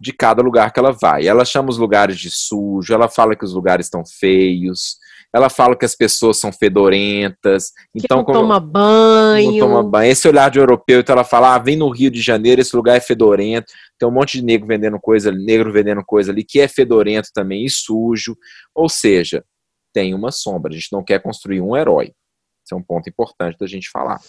de 0.00 0.12
cada 0.12 0.42
lugar 0.42 0.72
que 0.72 0.78
ela 0.78 0.92
vai. 0.92 1.26
Ela 1.26 1.44
chama 1.44 1.70
os 1.70 1.78
lugares 1.78 2.18
de 2.18 2.30
sujo, 2.30 2.94
ela 2.94 3.08
fala 3.08 3.34
que 3.34 3.44
os 3.44 3.52
lugares 3.52 3.86
estão 3.86 4.04
feios, 4.06 4.96
ela 5.34 5.50
fala 5.50 5.76
que 5.76 5.84
as 5.84 5.94
pessoas 5.94 6.38
são 6.38 6.50
fedorentas. 6.50 7.70
que 7.92 8.04
Então, 8.04 8.18
não 8.18 8.24
como 8.24 8.38
toma 8.40 8.60
não 8.60 8.66
banho. 8.66 9.58
toma 9.58 9.82
banho, 9.82 10.10
esse 10.10 10.26
olhar 10.26 10.50
de 10.50 10.58
europeu, 10.58 11.00
então 11.00 11.12
ela 11.12 11.24
fala: 11.24 11.54
ah, 11.54 11.58
vem 11.58 11.76
no 11.76 11.90
Rio 11.90 12.10
de 12.10 12.20
Janeiro, 12.20 12.60
esse 12.60 12.74
lugar 12.74 12.96
é 12.96 13.00
fedorento, 13.00 13.72
tem 13.98 14.08
um 14.08 14.12
monte 14.12 14.38
de 14.38 14.44
negro 14.44 14.66
vendendo 14.66 14.98
coisa, 14.98 15.30
negro 15.30 15.72
vendendo 15.72 16.02
coisa 16.04 16.32
ali 16.32 16.44
que 16.44 16.60
é 16.60 16.68
fedorento 16.68 17.28
também 17.32 17.64
e 17.64 17.70
sujo. 17.70 18.36
Ou 18.74 18.88
seja, 18.88 19.44
tem 19.92 20.14
uma 20.14 20.30
sombra. 20.30 20.72
A 20.72 20.74
gente 20.74 20.92
não 20.92 21.02
quer 21.02 21.20
construir 21.20 21.60
um 21.60 21.76
herói. 21.76 22.12
Esse 22.64 22.74
é 22.74 22.76
um 22.76 22.82
ponto 22.82 23.08
importante 23.08 23.56
da 23.58 23.66
gente 23.66 23.90
falar. 23.90 24.20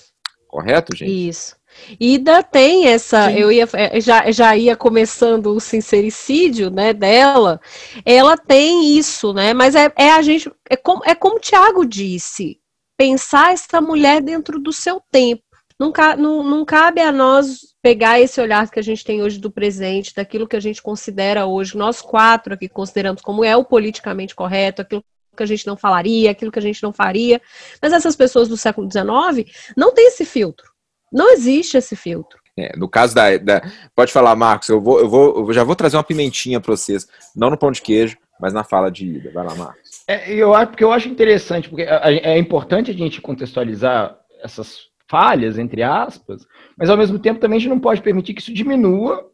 Correto, 0.48 0.96
gente? 0.96 1.30
Isso. 1.30 1.59
Ida 2.00 2.44
tem 2.44 2.88
essa, 2.88 3.30
Sim. 3.30 3.38
eu 3.38 3.52
ia 3.52 3.68
é, 3.74 4.02
já, 4.02 4.30
já 4.32 4.56
ia 4.56 4.76
começando 4.76 5.48
o 5.48 5.60
sincericídio, 5.60 6.70
né, 6.70 6.94
dela. 6.94 7.60
Ela 8.06 8.38
tem 8.38 8.98
isso, 8.98 9.34
né? 9.34 9.54
Mas 9.54 9.76
é, 9.76 9.92
é 9.96 10.12
a 10.12 10.22
gente 10.22 10.52
é 10.70 10.76
como 10.76 11.02
é 11.06 11.16
como 11.16 11.38
o 11.38 11.40
Tiago 11.40 11.86
disse, 11.86 12.60
pensar 12.98 13.54
essa 13.54 13.80
mulher 13.80 14.22
dentro 14.22 14.60
do 14.60 14.74
seu 14.74 15.02
tempo. 15.12 15.44
Não, 15.80 15.94
ca- 15.94 16.18
não, 16.18 16.44
não 16.44 16.66
cabe 16.66 17.00
a 17.00 17.10
nós 17.10 17.74
pegar 17.82 18.20
esse 18.20 18.42
olhar 18.42 18.70
que 18.70 18.80
a 18.80 18.84
gente 18.84 19.06
tem 19.06 19.24
hoje 19.24 19.40
do 19.40 19.50
presente, 19.50 20.14
daquilo 20.14 20.46
que 20.48 20.58
a 20.58 20.60
gente 20.60 20.82
considera 20.82 21.46
hoje, 21.46 21.78
nós 21.78 22.02
quatro 22.02 22.54
aqui 22.54 22.68
consideramos 22.68 23.22
como 23.22 23.46
é 23.46 23.56
o 23.56 23.64
politicamente 23.64 24.36
correto, 24.36 24.82
aquilo 24.82 25.02
que 25.38 25.44
a 25.44 25.46
gente 25.46 25.66
não 25.66 25.78
falaria, 25.78 26.32
aquilo 26.32 26.52
que 26.52 26.60
a 26.60 26.62
gente 26.62 26.84
não 26.84 26.92
faria. 26.92 27.42
Mas 27.82 27.94
essas 27.94 28.14
pessoas 28.14 28.50
do 28.50 28.58
século 28.58 28.90
XIX 28.92 29.50
não 29.78 29.94
têm 29.94 30.08
esse 30.08 30.26
filtro. 30.26 30.69
Não 31.12 31.32
existe 31.32 31.78
esse 31.78 31.96
filtro. 31.96 32.40
É, 32.58 32.76
no 32.78 32.90
caso 32.90 33.16
da, 33.16 33.38
da- 33.38 33.62
Pode 33.96 34.12
falar, 34.12 34.36
Marcos, 34.36 34.68
eu, 34.70 34.82
vou, 34.82 35.00
eu, 35.00 35.10
vou, 35.10 35.48
eu 35.48 35.54
já 35.54 35.64
vou 35.64 35.76
trazer 35.76 35.96
uma 35.98 36.04
pimentinha 36.04 36.60
para 36.60 36.76
vocês. 36.76 37.08
Não 37.36 37.50
no 37.50 37.58
pão 37.58 37.72
de 37.72 37.82
queijo, 37.82 38.18
mas 38.40 38.54
na 38.54 38.64
fala 38.64 38.92
de 38.92 39.06
ida. 39.06 39.32
Vai 39.32 39.46
lá, 39.46 39.56
Marcos. 39.56 40.04
É, 40.08 40.34
eu 40.34 40.54
acho 40.54 40.68
porque 40.72 40.84
eu 40.84 40.92
acho 40.92 41.08
interessante, 41.08 41.70
porque 41.70 41.84
é 41.84 42.38
importante 42.38 42.92
a 42.92 42.94
gente 42.94 43.22
contextualizar 43.22 44.18
essas 44.44 44.90
falhas, 45.08 45.58
entre 45.58 45.82
aspas, 45.84 46.46
mas 46.78 46.90
ao 46.90 46.98
mesmo 46.98 47.18
tempo 47.18 47.40
também 47.40 47.58
a 47.58 47.60
gente 47.60 47.70
não 47.70 47.80
pode 47.80 48.02
permitir 48.02 48.34
que 48.34 48.42
isso 48.42 48.54
diminua 48.54 49.28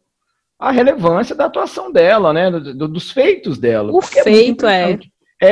a 0.58 0.70
relevância 0.70 1.34
da 1.34 1.46
atuação 1.46 1.92
dela, 1.92 2.32
né? 2.32 2.50
Do, 2.50 2.74
do, 2.74 2.88
dos 2.88 3.10
feitos 3.10 3.58
dela. 3.58 3.92
O 3.92 4.00
feito 4.00 4.66
é, 4.66 4.92
é. 4.92 4.98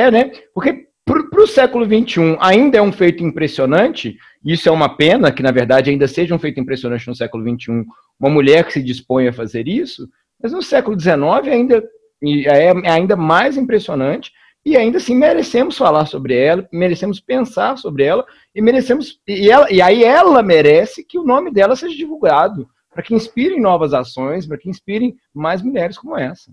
É, 0.05 0.11
né? 0.11 0.31
Porque 0.53 0.87
para 1.05 1.43
o 1.43 1.47
século 1.47 1.85
XXI 1.85 2.35
ainda 2.39 2.79
é 2.79 2.81
um 2.81 2.91
feito 2.91 3.23
impressionante, 3.23 4.17
isso 4.43 4.67
é 4.67 4.71
uma 4.71 4.89
pena 4.89 5.31
que, 5.31 5.43
na 5.43 5.51
verdade, 5.51 5.91
ainda 5.91 6.07
seja 6.07 6.33
um 6.33 6.39
feito 6.39 6.59
impressionante 6.59 7.07
no 7.07 7.15
século 7.15 7.43
XXI, 7.43 7.85
uma 8.19 8.29
mulher 8.29 8.65
que 8.65 8.73
se 8.73 8.81
dispõe 8.81 9.27
a 9.27 9.33
fazer 9.33 9.67
isso, 9.67 10.09
mas 10.41 10.51
no 10.51 10.63
século 10.63 10.99
XIX 10.99 11.15
ainda 11.47 11.83
é, 12.23 12.67
é 12.67 12.89
ainda 12.89 13.15
mais 13.15 13.55
impressionante 13.55 14.31
e 14.65 14.75
ainda 14.75 14.97
assim 14.97 15.15
merecemos 15.15 15.77
falar 15.77 16.07
sobre 16.07 16.35
ela, 16.35 16.67
merecemos 16.71 17.19
pensar 17.19 17.77
sobre 17.77 18.03
ela 18.03 18.25
e 18.53 18.61
merecemos 18.61 19.19
e, 19.27 19.49
ela, 19.49 19.71
e 19.71 19.81
aí 19.81 20.03
ela 20.03 20.41
merece 20.41 21.03
que 21.03 21.19
o 21.19 21.23
nome 21.23 21.51
dela 21.51 21.75
seja 21.75 21.95
divulgado 21.95 22.67
para 22.91 23.03
que 23.03 23.13
inspirem 23.13 23.61
novas 23.61 23.93
ações, 23.93 24.47
para 24.47 24.57
que 24.57 24.69
inspirem 24.69 25.15
mais 25.33 25.61
mulheres 25.61 25.97
como 25.97 26.17
essa. 26.17 26.51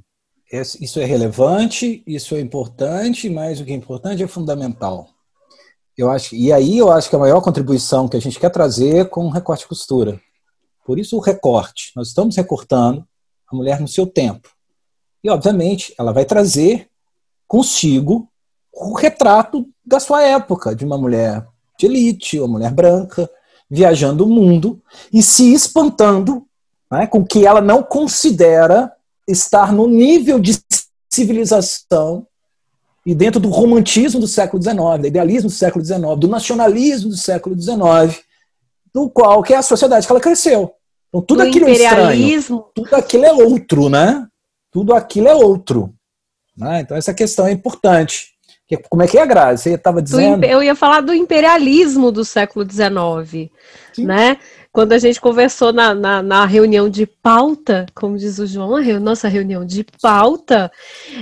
Isso 0.52 1.00
é 1.00 1.04
relevante, 1.06 2.02
isso 2.06 2.34
é 2.34 2.40
importante, 2.40 3.30
mas 3.30 3.58
o 3.58 3.64
que 3.64 3.72
é 3.72 3.74
importante 3.74 4.22
é 4.22 4.26
fundamental. 4.26 5.08
Eu 5.96 6.10
acho, 6.10 6.34
e 6.34 6.52
aí 6.52 6.76
eu 6.76 6.92
acho 6.92 7.08
que 7.08 7.16
a 7.16 7.18
maior 7.18 7.40
contribuição 7.40 8.06
que 8.06 8.16
a 8.18 8.20
gente 8.20 8.38
quer 8.38 8.50
trazer 8.50 9.08
com 9.08 9.24
o 9.24 9.30
recorte 9.30 9.64
e 9.64 9.68
costura. 9.68 10.20
Por 10.84 10.98
isso 10.98 11.16
o 11.16 11.20
recorte. 11.20 11.92
Nós 11.96 12.08
estamos 12.08 12.36
recortando 12.36 13.06
a 13.50 13.56
mulher 13.56 13.80
no 13.80 13.88
seu 13.88 14.06
tempo. 14.06 14.50
E, 15.24 15.30
obviamente, 15.30 15.94
ela 15.98 16.12
vai 16.12 16.24
trazer 16.24 16.88
consigo 17.48 18.28
o 18.72 18.94
retrato 18.94 19.66
da 19.84 20.00
sua 20.00 20.22
época, 20.22 20.74
de 20.74 20.84
uma 20.84 20.98
mulher 20.98 21.46
de 21.78 21.86
elite, 21.86 22.38
uma 22.38 22.48
mulher 22.48 22.72
branca, 22.72 23.30
viajando 23.70 24.24
o 24.24 24.28
mundo 24.28 24.82
e 25.12 25.22
se 25.22 25.52
espantando 25.52 26.46
né, 26.90 27.06
com 27.06 27.24
que 27.24 27.46
ela 27.46 27.60
não 27.60 27.82
considera 27.82 28.92
estar 29.32 29.72
no 29.72 29.88
nível 29.88 30.38
de 30.38 30.58
civilização 31.12 32.26
e 33.04 33.14
dentro 33.14 33.40
do 33.40 33.48
romantismo 33.48 34.20
do 34.20 34.28
século 34.28 34.62
XIX, 34.62 34.76
do 35.00 35.06
idealismo 35.06 35.48
do 35.48 35.54
século 35.54 35.84
XIX, 35.84 36.00
do 36.18 36.28
nacionalismo 36.28 37.10
do 37.10 37.16
século 37.16 37.60
XIX, 37.60 38.22
do 38.94 39.10
qual 39.10 39.42
que 39.42 39.52
é 39.52 39.56
a 39.56 39.62
sociedade 39.62 40.06
que 40.06 40.12
ela 40.12 40.20
cresceu. 40.20 40.72
Então 41.08 41.20
tudo 41.20 41.42
do 41.42 41.48
aquilo 41.48 41.68
é 41.68 41.72
estranho, 41.72 42.64
tudo 42.74 42.94
aquilo 42.94 43.24
é 43.24 43.32
outro, 43.32 43.88
né? 43.88 44.26
Tudo 44.70 44.94
aquilo 44.94 45.28
é 45.28 45.34
outro. 45.34 45.92
Né? 46.56 46.80
Então 46.80 46.96
essa 46.96 47.12
questão 47.12 47.46
é 47.46 47.52
importante. 47.52 48.32
Como 48.88 49.02
é 49.02 49.06
que 49.06 49.18
é, 49.18 49.26
Grazi? 49.26 49.64
Você 49.64 49.70
estava 49.74 50.00
dizendo? 50.00 50.44
Eu 50.44 50.62
ia 50.62 50.74
falar 50.74 51.02
do 51.02 51.12
imperialismo 51.12 52.10
do 52.10 52.24
século 52.24 52.64
XIX, 52.64 53.50
Sim. 53.92 54.06
né? 54.06 54.38
Quando 54.72 54.92
a 54.92 54.98
gente 54.98 55.20
conversou 55.20 55.72
na, 55.72 55.94
na, 55.94 56.22
na, 56.22 56.46
reunião 56.46 56.88
de 56.88 57.06
pauta, 57.06 57.84
como 57.94 58.16
diz 58.16 58.38
o 58.38 58.46
João, 58.46 58.76
a 58.76 59.00
nossa 59.00 59.28
reunião 59.28 59.66
de 59.66 59.84
pauta, 60.00 60.72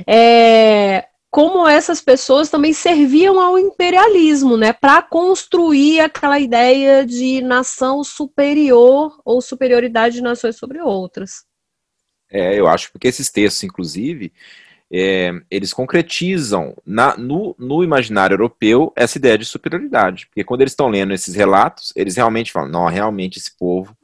é, 0.07 1.07
como 1.31 1.67
essas 1.67 2.01
pessoas 2.01 2.49
também 2.49 2.73
serviam 2.73 3.41
ao 3.41 3.59
imperialismo, 3.59 4.57
né, 4.57 4.73
para 4.73 5.03
construir 5.03 6.01
aquela 6.01 6.39
ideia 6.39 7.05
de 7.05 7.41
nação 7.41 8.05
superior 8.05 9.21
ou 9.25 9.41
superioridade 9.41 10.17
de 10.17 10.23
nações 10.23 10.57
sobre 10.57 10.81
outras. 10.81 11.45
É, 12.31 12.59
eu 12.59 12.69
acho 12.69 12.93
porque 12.93 13.09
esses 13.09 13.31
textos, 13.31 13.65
inclusive, 13.65 14.33
é, 14.93 15.33
eles 15.49 15.73
concretizam 15.73 16.75
na, 16.85 17.17
no, 17.17 17.55
no, 17.59 17.85
imaginário 17.85 18.35
europeu 18.35 18.93
essa 18.97 19.19
ideia 19.19 19.39
de 19.39 19.45
superioridade. 19.45 20.27
Porque 20.27 20.43
quando 20.43 20.63
eles 20.63 20.73
estão 20.73 20.89
lendo 20.89 21.15
esses 21.15 21.35
relatos, 21.35 21.93
eles 21.95 22.17
realmente 22.17 22.51
falam: 22.51 22.71
não, 22.71 22.87
realmente 22.87 23.39
esse 23.39 23.57
povo 23.57 23.95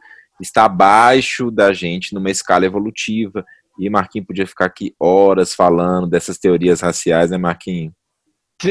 está 0.40 0.64
abaixo 0.64 1.50
da 1.50 1.72
gente 1.72 2.14
numa 2.14 2.30
escala 2.30 2.64
evolutiva. 2.64 3.44
E 3.78 3.90
Marquinhos 3.90 4.28
podia 4.28 4.46
ficar 4.46 4.66
aqui 4.66 4.94
horas 4.98 5.52
falando 5.52 6.06
dessas 6.06 6.38
teorias 6.38 6.80
raciais, 6.80 7.30
né, 7.30 7.36
Marquinhos? 7.36 7.92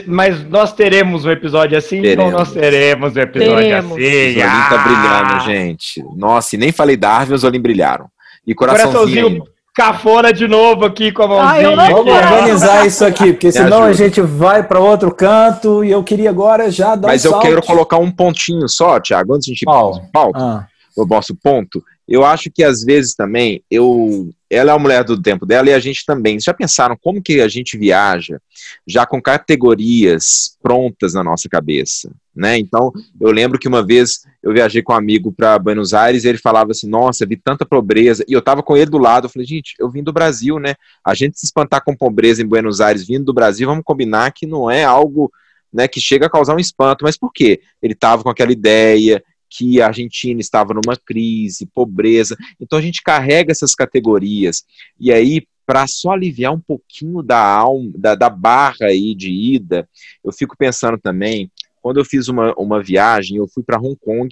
Mas 0.07 0.43
nós 0.49 0.73
teremos 0.73 1.25
um 1.25 1.29
episódio 1.29 1.77
assim 1.77 2.01
teremos. 2.01 2.25
ou 2.25 2.31
nós 2.31 2.51
teremos 2.51 3.15
um 3.15 3.19
episódio 3.19 3.55
teremos. 3.55 3.91
assim? 3.91 4.01
O 4.01 4.33
Zolim 4.33 4.39
tá 4.39 4.69
ah! 4.71 4.83
brilhando, 4.83 5.45
gente. 5.45 6.03
Nossa, 6.15 6.55
e 6.55 6.59
nem 6.59 6.71
falei 6.71 6.97
Darwin, 6.97 7.33
os 7.33 7.41
Zolim 7.41 7.61
brilharam. 7.61 8.09
E 8.47 8.55
coraçãozinho. 8.55 9.23
coraçãozinho 9.23 9.54
cafona 9.75 10.31
de 10.31 10.47
novo 10.47 10.85
aqui 10.85 11.11
com 11.11 11.23
a 11.23 11.27
mãozinha. 11.27 11.69
Ah, 11.77 11.89
Vamos 11.89 12.13
organizar 12.13 12.87
isso 12.87 13.03
aqui, 13.05 13.33
porque 13.33 13.51
senão 13.53 13.83
a 13.83 13.91
gente 13.91 14.21
vai 14.21 14.63
para 14.63 14.79
outro 14.79 15.13
canto 15.13 15.83
e 15.83 15.91
eu 15.91 16.01
queria 16.01 16.29
agora 16.29 16.71
já 16.71 16.95
dar 16.95 17.09
Mas 17.09 17.25
um 17.25 17.31
eu 17.31 17.39
quero 17.39 17.61
colocar 17.61 17.97
um 17.97 18.09
pontinho 18.09 18.69
só, 18.69 18.99
Thiago, 19.01 19.33
antes 19.33 19.45
de 19.45 19.51
a 19.51 19.53
gente 19.53 19.63
ir 19.63 19.65
para 20.11 20.27
o 20.27 20.31
ah. 20.33 20.67
O 20.95 21.05
nosso 21.05 21.35
ponto. 21.35 21.83
Eu 22.07 22.23
acho 22.23 22.51
que 22.51 22.63
às 22.63 22.83
vezes 22.83 23.15
também 23.15 23.63
eu 23.69 24.29
ela 24.49 24.71
é 24.71 24.75
a 24.75 24.79
mulher 24.79 25.03
do 25.03 25.19
tempo 25.19 25.45
dela 25.45 25.69
e 25.69 25.73
a 25.73 25.79
gente 25.79 26.05
também. 26.05 26.39
Já 26.39 26.53
pensaram 26.53 26.95
como 27.01 27.21
que 27.21 27.41
a 27.41 27.47
gente 27.47 27.77
viaja 27.77 28.39
já 28.87 29.05
com 29.05 29.21
categorias 29.21 30.55
prontas 30.61 31.13
na 31.13 31.23
nossa 31.23 31.49
cabeça, 31.49 32.11
né? 32.33 32.57
Então, 32.57 32.93
eu 33.19 33.31
lembro 33.31 33.57
que 33.57 33.67
uma 33.67 33.85
vez 33.85 34.21
eu 34.41 34.53
viajei 34.53 34.81
com 34.81 34.93
um 34.93 34.95
amigo 34.95 35.31
para 35.31 35.57
Buenos 35.59 35.93
Aires 35.93 36.23
e 36.23 36.29
ele 36.29 36.37
falava 36.37 36.71
assim: 36.71 36.87
"Nossa, 36.87 37.25
vi 37.25 37.35
tanta 37.35 37.65
pobreza". 37.65 38.23
E 38.27 38.33
eu 38.33 38.41
tava 38.41 38.61
com 38.61 38.77
ele 38.77 38.89
do 38.89 38.99
lado, 38.99 39.25
eu 39.25 39.29
falei: 39.29 39.47
"Gente, 39.47 39.73
eu 39.79 39.89
vim 39.89 40.03
do 40.03 40.13
Brasil, 40.13 40.59
né? 40.59 40.75
A 41.03 41.13
gente 41.15 41.39
se 41.39 41.45
espantar 41.45 41.83
com 41.83 41.95
pobreza 41.95 42.41
em 42.41 42.47
Buenos 42.47 42.79
Aires 42.79 43.05
vindo 43.05 43.25
do 43.25 43.33
Brasil, 43.33 43.67
vamos 43.67 43.83
combinar 43.83 44.31
que 44.31 44.45
não 44.45 44.69
é 44.69 44.83
algo 44.83 45.31
né, 45.75 45.89
que 45.89 45.99
chega 45.99 46.27
a 46.27 46.29
causar 46.29 46.55
um 46.55 46.59
espanto, 46.59 47.03
mas 47.03 47.17
por 47.17 47.33
quê? 47.33 47.59
Ele 47.81 47.91
estava 47.91 48.23
com 48.23 48.29
aquela 48.29 48.53
ideia, 48.53 49.21
que 49.57 49.81
a 49.81 49.87
Argentina 49.87 50.39
estava 50.39 50.73
numa 50.73 50.97
crise, 50.97 51.65
pobreza. 51.65 52.35
Então 52.59 52.77
a 52.77 52.81
gente 52.81 53.01
carrega 53.01 53.51
essas 53.51 53.73
categorias. 53.73 54.63
E 54.99 55.11
aí, 55.11 55.47
para 55.65 55.87
só 55.87 56.11
aliviar 56.11 56.53
um 56.53 56.59
pouquinho 56.59 57.23
da 57.23 57.39
alma, 57.39 57.91
da, 57.95 58.15
da 58.15 58.29
barra 58.29 58.87
aí 58.87 59.15
de 59.15 59.31
ida, 59.31 59.87
eu 60.23 60.31
fico 60.31 60.55
pensando 60.57 60.97
também, 60.97 61.51
quando 61.81 61.99
eu 61.99 62.05
fiz 62.05 62.27
uma, 62.27 62.53
uma 62.55 62.81
viagem, 62.83 63.37
eu 63.37 63.47
fui 63.47 63.63
para 63.63 63.79
Hong 63.79 63.95
Kong 63.95 64.29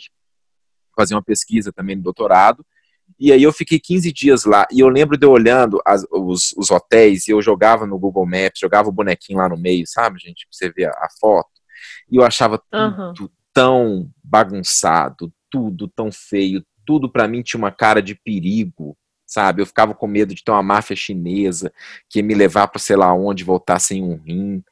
fazer 0.96 1.16
uma 1.16 1.24
pesquisa 1.24 1.72
também 1.72 1.96
no 1.96 2.04
doutorado, 2.04 2.64
e 3.20 3.32
aí 3.32 3.42
eu 3.42 3.54
fiquei 3.54 3.80
15 3.80 4.12
dias 4.12 4.46
lá, 4.46 4.68
e 4.72 4.80
eu 4.80 4.90
lembro 4.90 5.18
de 5.18 5.26
eu 5.26 5.32
olhando 5.32 5.82
as, 5.86 6.06
os, 6.12 6.54
os 6.58 6.70
hotéis, 6.70 7.28
e 7.28 7.32
eu 7.32 7.42
jogava 7.42 7.88
no 7.88 7.98
Google 7.98 8.26
Maps, 8.26 8.60
jogava 8.60 8.90
o 8.90 8.92
bonequinho 8.92 9.40
lá 9.40 9.50
no 9.50 9.58
meio, 9.58 9.86
sabe, 9.88 10.20
gente, 10.20 10.46
pra 10.46 10.50
você 10.52 10.72
ver 10.72 10.86
a, 10.86 10.92
a 10.92 11.08
foto, 11.20 11.50
e 12.12 12.18
eu 12.18 12.24
achava 12.24 12.62
uhum. 12.72 13.14
tudo 13.14 13.32
tão 13.54 14.10
bagunçado, 14.24 15.32
tudo 15.50 15.88
tão 15.88 16.12
feio, 16.12 16.66
tudo 16.86 17.10
para 17.10 17.28
mim 17.28 17.42
tinha 17.42 17.60
uma 17.60 17.72
cara 17.72 18.02
de 18.02 18.16
perigo, 18.16 18.98
sabe? 19.26 19.62
Eu 19.62 19.66
ficava 19.66 19.94
com 19.94 20.08
medo 20.08 20.34
de 20.34 20.44
ter 20.44 20.52
uma 20.52 20.64
máfia 20.64 20.96
chinesa 20.96 21.72
que 22.10 22.20
ia 22.20 22.24
me 22.24 22.34
levar 22.34 22.68
para 22.68 22.80
sei 22.80 22.96
lá 22.96 23.14
onde, 23.14 23.44
voltar 23.44 23.80
sem 23.80 24.04
um 24.04 24.16
rim. 24.16 24.64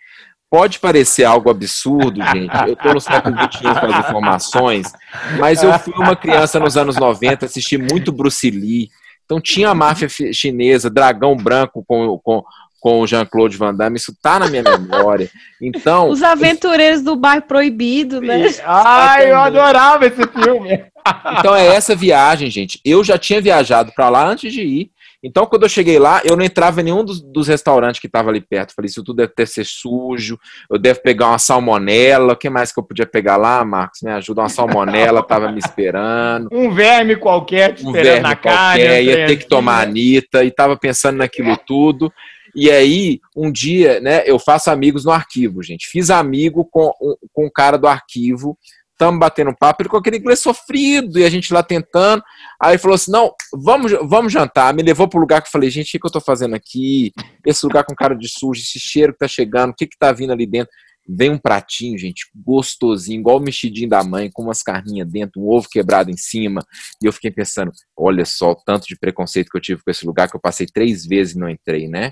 Pode 0.49 0.79
parecer 0.79 1.23
algo 1.23 1.49
absurdo, 1.49 2.21
gente. 2.33 2.53
Eu 2.67 2.73
estou 2.73 2.93
no 2.93 2.99
século 2.99 3.35
XXI 3.35 3.61
com 3.61 3.85
as 3.85 4.05
informações, 4.05 4.91
mas 5.39 5.63
eu 5.63 5.77
fui 5.79 5.93
uma 5.93 6.15
criança 6.15 6.59
nos 6.59 6.75
anos 6.75 6.97
90, 6.97 7.45
assisti 7.45 7.77
muito 7.77 8.11
Bruce 8.11 8.49
Lee. 8.49 8.89
Então 9.23 9.39
tinha 9.39 9.69
a 9.69 9.75
máfia 9.75 10.09
chinesa, 10.33 10.89
dragão 10.89 11.37
branco 11.37 11.85
com, 11.87 12.19
com, 12.19 12.43
com 12.81 12.99
o 12.99 13.07
Jean-Claude 13.07 13.55
Van 13.55 13.73
Damme, 13.73 13.97
isso 13.97 14.13
tá 14.21 14.39
na 14.39 14.47
minha 14.47 14.63
memória. 14.63 15.29
Então. 15.61 16.09
Os 16.09 16.23
Aventureiros 16.23 17.03
do 17.03 17.15
Bairro 17.15 17.43
Proibido, 17.43 18.19
né? 18.19 18.47
Ai, 18.65 19.31
eu 19.31 19.37
adorava 19.37 20.07
esse 20.07 20.27
filme. 20.27 20.83
Então 21.39 21.55
é 21.55 21.67
essa 21.67 21.95
viagem, 21.95 22.49
gente. 22.49 22.81
Eu 22.83 23.03
já 23.03 23.19
tinha 23.19 23.39
viajado 23.39 23.91
para 23.95 24.09
lá 24.09 24.27
antes 24.27 24.51
de 24.51 24.61
ir. 24.61 24.91
Então, 25.23 25.45
quando 25.45 25.63
eu 25.63 25.69
cheguei 25.69 25.99
lá, 25.99 26.19
eu 26.23 26.35
não 26.35 26.43
entrava 26.43 26.81
em 26.81 26.85
nenhum 26.85 27.03
dos, 27.03 27.21
dos 27.21 27.47
restaurantes 27.47 28.01
que 28.01 28.07
estava 28.07 28.31
ali 28.31 28.41
perto. 28.41 28.73
Falei, 28.73 28.89
isso 28.89 29.03
tudo 29.03 29.17
deve 29.17 29.33
ter 29.33 29.47
ser 29.47 29.63
sujo, 29.63 30.39
eu 30.69 30.79
devo 30.79 30.99
pegar 31.03 31.27
uma 31.27 31.37
salmonela. 31.37 32.33
O 32.33 32.35
que 32.35 32.49
mais 32.49 32.71
que 32.71 32.79
eu 32.79 32.83
podia 32.83 33.05
pegar 33.05 33.37
lá, 33.37 33.63
Marcos? 33.63 34.01
Me 34.01 34.09
ajuda, 34.09 34.41
uma 34.41 34.49
salmonela, 34.49 35.21
tava 35.27 35.51
me 35.51 35.59
esperando. 35.59 36.49
Um 36.51 36.71
verme 36.71 37.15
qualquer 37.15 37.75
te 37.75 37.85
um 37.85 37.95
esperando 37.95 38.23
na 38.23 38.35
carne. 38.35 38.83
ia 38.83 39.27
ter 39.27 39.35
que 39.37 39.47
tomar 39.47 39.83
Anitta, 39.83 40.43
e 40.43 40.49
tava 40.49 40.75
pensando 40.75 41.17
naquilo 41.17 41.55
tudo. 41.55 42.11
E 42.55 42.69
aí, 42.69 43.19
um 43.35 43.51
dia, 43.51 43.99
né, 43.99 44.23
eu 44.25 44.37
faço 44.37 44.69
amigos 44.69 45.05
no 45.05 45.11
arquivo, 45.11 45.63
gente. 45.63 45.87
Fiz 45.89 46.09
amigo 46.09 46.65
com, 46.65 46.91
com 47.31 47.49
cara 47.49 47.77
do 47.77 47.87
arquivo, 47.87 48.57
estamos 49.01 49.19
batendo 49.19 49.55
papo, 49.57 49.81
ele 49.81 49.89
com 49.89 49.97
aquele 49.97 50.17
inglês 50.17 50.39
sofrido, 50.39 51.17
e 51.17 51.25
a 51.25 51.29
gente 51.29 51.51
lá 51.51 51.63
tentando. 51.63 52.23
Aí 52.61 52.77
falou 52.77 52.95
assim: 52.95 53.11
não, 53.11 53.33
vamos, 53.51 53.91
vamos 54.03 54.31
jantar. 54.31 54.73
Me 54.73 54.83
levou 54.83 55.07
para 55.07 55.17
o 55.17 55.21
lugar 55.21 55.41
que 55.41 55.47
eu 55.47 55.51
falei, 55.51 55.69
gente, 55.69 55.87
o 55.87 55.91
que, 55.91 55.99
que 55.99 56.05
eu 56.05 56.09
estou 56.09 56.21
fazendo 56.21 56.55
aqui? 56.55 57.11
Esse 57.45 57.65
lugar 57.65 57.83
com 57.83 57.95
cara 57.95 58.15
de 58.15 58.29
sujo, 58.29 58.61
esse 58.61 58.79
cheiro 58.79 59.13
que 59.13 59.19
tá 59.19 59.27
chegando, 59.27 59.71
o 59.71 59.75
que, 59.75 59.87
que 59.87 59.97
tá 59.97 60.11
vindo 60.11 60.31
ali 60.31 60.45
dentro? 60.45 60.71
Vem 61.09 61.31
um 61.31 61.37
pratinho, 61.37 61.97
gente, 61.97 62.27
gostosinho, 62.35 63.19
igual 63.19 63.37
o 63.37 63.41
mexidinho 63.41 63.89
da 63.89 64.03
mãe, 64.03 64.29
com 64.31 64.43
umas 64.43 64.61
carninhas 64.61 65.09
dentro, 65.09 65.41
um 65.41 65.49
ovo 65.49 65.67
quebrado 65.67 66.11
em 66.11 66.15
cima. 66.15 66.63
E 67.01 67.07
eu 67.07 67.11
fiquei 67.11 67.31
pensando, 67.31 67.71
olha 67.97 68.23
só 68.23 68.51
o 68.51 68.55
tanto 68.55 68.87
de 68.87 68.95
preconceito 68.95 69.49
que 69.49 69.57
eu 69.57 69.61
tive 69.61 69.81
com 69.83 69.89
esse 69.89 70.05
lugar, 70.05 70.29
que 70.29 70.35
eu 70.35 70.39
passei 70.39 70.67
três 70.67 71.03
vezes 71.05 71.33
e 71.33 71.39
não 71.39 71.49
entrei, 71.49 71.87
né? 71.87 72.11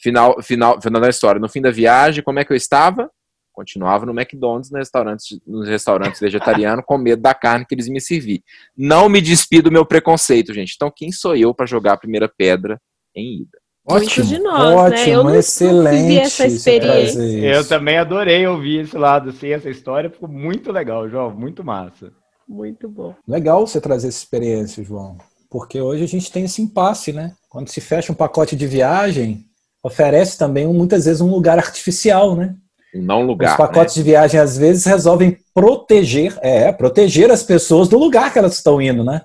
Final, 0.00 0.42
final, 0.42 0.80
final 0.80 1.00
da 1.00 1.08
história. 1.08 1.40
No 1.40 1.48
fim 1.48 1.60
da 1.60 1.70
viagem, 1.70 2.22
como 2.22 2.38
é 2.38 2.44
que 2.44 2.52
eu 2.52 2.56
estava? 2.56 3.10
Continuava 3.52 4.04
no 4.04 4.12
McDonald's, 4.12 4.70
nos 4.70 4.80
restaurantes, 4.80 5.40
nos 5.46 5.68
restaurantes 5.68 6.20
vegetarianos, 6.20 6.84
com 6.84 6.98
medo 6.98 7.22
da 7.22 7.32
carne 7.32 7.64
que 7.64 7.74
eles 7.74 7.88
me 7.88 8.00
servir. 8.00 8.42
Não 8.76 9.08
me 9.08 9.20
despido 9.20 9.70
do 9.70 9.72
meu 9.72 9.86
preconceito, 9.86 10.52
gente. 10.52 10.74
Então, 10.74 10.92
quem 10.94 11.12
sou 11.12 11.36
eu 11.36 11.54
para 11.54 11.64
jogar 11.64 11.92
a 11.92 11.96
primeira 11.96 12.28
pedra 12.28 12.80
em 13.14 13.42
ida? 13.42 13.58
Ótimo, 13.86 14.26
de 14.26 14.38
nós, 14.38 14.74
ótimo, 14.74 15.06
né? 15.06 15.14
Eu 15.14 15.24
não, 15.24 15.34
excelente 15.34 16.18
essa 16.18 16.46
experiência. 16.46 17.20
Eu 17.20 17.68
também 17.68 17.98
adorei 17.98 18.46
ouvir 18.46 18.80
esse 18.80 18.96
lado, 18.96 19.28
assim, 19.28 19.50
essa 19.50 19.68
história 19.68 20.08
ficou 20.08 20.28
muito 20.28 20.72
legal, 20.72 21.08
João, 21.08 21.30
muito 21.30 21.62
massa. 21.62 22.10
Muito 22.48 22.88
bom. 22.88 23.14
Legal 23.28 23.66
você 23.66 23.80
trazer 23.80 24.08
essa 24.08 24.18
experiência, 24.18 24.82
João, 24.82 25.18
porque 25.50 25.80
hoje 25.80 26.02
a 26.02 26.08
gente 26.08 26.32
tem 26.32 26.44
esse 26.44 26.62
impasse, 26.62 27.12
né? 27.12 27.34
Quando 27.48 27.68
se 27.68 27.80
fecha 27.80 28.10
um 28.10 28.16
pacote 28.16 28.56
de 28.56 28.66
viagem, 28.66 29.44
oferece 29.84 30.38
também 30.38 30.66
muitas 30.66 31.04
vezes 31.04 31.20
um 31.20 31.30
lugar 31.30 31.58
artificial, 31.58 32.34
né? 32.34 32.54
Não 32.94 33.22
lugar. 33.22 33.50
Os 33.50 33.56
pacotes 33.56 33.96
né? 33.96 34.02
de 34.02 34.10
viagem 34.10 34.40
às 34.40 34.56
vezes 34.56 34.84
resolvem 34.86 35.36
proteger, 35.52 36.38
é, 36.40 36.72
proteger 36.72 37.30
as 37.30 37.42
pessoas 37.42 37.86
do 37.86 37.98
lugar 37.98 38.32
que 38.32 38.38
elas 38.38 38.54
estão 38.54 38.80
indo, 38.80 39.04
né? 39.04 39.20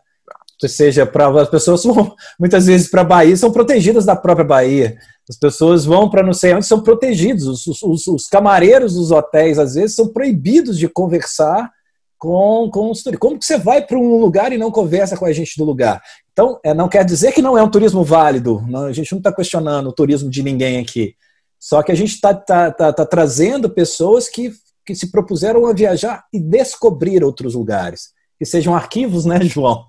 Ou 0.62 0.68
seja, 0.68 1.06
para 1.06 1.30
as 1.42 1.50
pessoas 1.50 1.84
vão, 1.86 2.14
muitas 2.38 2.66
vezes 2.66 2.90
para 2.90 3.02
a 3.02 3.06
Bahia 3.06 3.38
são 3.38 3.52
protegidas 3.52 4.06
da 4.06 4.16
própria 4.16 4.46
Bahia. 4.46 4.98
As 5.30 5.38
pessoas 5.38 5.86
vão 5.86 6.10
para 6.10 6.24
não 6.24 6.34
sei 6.34 6.54
onde 6.54 6.66
são 6.66 6.82
protegidos. 6.82 7.48
Os, 7.48 7.82
os, 7.82 8.08
os, 8.08 8.26
camareiros 8.26 8.96
dos 8.96 9.12
hotéis 9.12 9.58
às 9.58 9.76
vezes 9.76 9.96
são 9.96 10.10
proibidos 10.10 10.78
de 10.78 10.90
conversar 10.90 11.72
com, 12.18 12.70
com 12.74 12.92
os 12.92 13.02
turistas. 13.02 13.20
Como 13.20 13.40
que 13.40 13.46
você 13.46 13.58
vai 13.58 13.82
para 13.86 13.98
um 13.98 14.20
lugar 14.20 14.52
e 14.52 14.58
não 14.58 14.72
conversa 14.72 15.16
com 15.16 15.26
a 15.26 15.32
gente 15.32 15.58
do 15.58 15.64
lugar? 15.64 16.02
Então, 16.40 16.58
é, 16.64 16.74
não 16.74 16.88
quer 16.88 17.04
dizer 17.04 17.34
que 17.34 17.42
não 17.42 17.58
é 17.58 17.62
um 17.62 17.70
turismo 17.70 18.02
válido. 18.02 18.64
Não, 18.66 18.86
a 18.86 18.94
gente 18.94 19.12
não 19.12 19.18
está 19.18 19.30
questionando 19.30 19.88
o 19.88 19.92
turismo 19.92 20.30
de 20.30 20.42
ninguém 20.42 20.80
aqui. 20.80 21.14
Só 21.60 21.84
que 21.84 21.92
a 21.92 21.96
gente 21.96 22.14
está 22.14 22.34
tá, 22.34 22.72
tá, 22.72 22.94
tá 22.94 23.06
trazendo 23.06 23.70
pessoas 23.70 24.30
que, 24.30 24.54
que 24.86 24.96
se 24.96 25.12
propuseram 25.12 25.66
a 25.66 25.74
viajar 25.74 26.24
e 26.32 26.40
descobrir 26.40 27.26
outros 27.26 27.56
lugares. 27.56 28.12
Que 28.38 28.46
sejam 28.46 28.74
arquivos, 28.74 29.26
né, 29.26 29.42
João? 29.44 29.84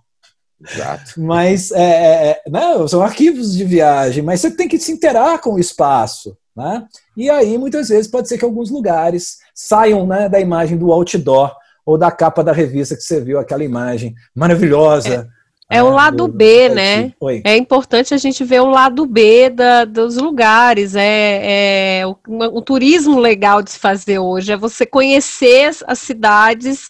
Exato. 0.68 1.20
Mas 1.20 1.70
é, 1.70 1.82
é, 1.82 2.30
é, 2.30 2.50
não, 2.50 2.88
são 2.88 3.00
arquivos 3.00 3.54
de 3.54 3.62
viagem, 3.62 4.20
mas 4.20 4.40
você 4.40 4.50
tem 4.50 4.66
que 4.66 4.78
se 4.78 4.90
interar 4.90 5.40
com 5.40 5.54
o 5.54 5.58
espaço. 5.60 6.36
Né? 6.56 6.84
E 7.16 7.30
aí, 7.30 7.56
muitas 7.58 7.90
vezes, 7.90 8.10
pode 8.10 8.28
ser 8.28 8.38
que 8.38 8.44
alguns 8.44 8.70
lugares 8.70 9.36
saiam 9.54 10.04
né, 10.04 10.28
da 10.28 10.40
imagem 10.40 10.76
do 10.76 10.90
outdoor 10.90 11.54
ou 11.86 11.96
da 11.96 12.10
capa 12.10 12.42
da 12.42 12.52
revista 12.52 12.96
que 12.96 13.02
você 13.02 13.20
viu, 13.20 13.38
aquela 13.38 13.62
imagem 13.62 14.16
maravilhosa. 14.34 15.30
É. 15.36 15.39
É 15.72 15.80
o 15.80 15.86
ah, 15.86 15.94
lado 15.94 16.26
B, 16.26 16.68
né? 16.68 17.12
Oi. 17.20 17.42
É 17.44 17.56
importante 17.56 18.12
a 18.12 18.16
gente 18.16 18.42
ver 18.42 18.60
o 18.60 18.68
lado 18.68 19.06
B 19.06 19.48
da, 19.50 19.84
dos 19.84 20.16
lugares. 20.16 20.96
É, 20.96 22.00
é 22.00 22.06
o, 22.06 22.16
o, 22.26 22.60
turismo 22.60 23.20
legal 23.20 23.62
de 23.62 23.70
se 23.70 23.78
fazer 23.78 24.18
hoje 24.18 24.52
é 24.52 24.56
você 24.56 24.84
conhecer 24.84 25.70
as 25.86 26.00
cidades 26.00 26.88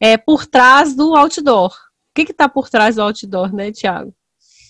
é, 0.00 0.16
por 0.16 0.46
trás 0.46 0.94
do 0.94 1.16
outdoor. 1.16 1.70
O 1.70 2.14
que 2.14 2.30
está 2.30 2.48
por 2.48 2.70
trás 2.70 2.94
do 2.94 3.02
outdoor, 3.02 3.52
né, 3.52 3.72
Tiago? 3.72 4.14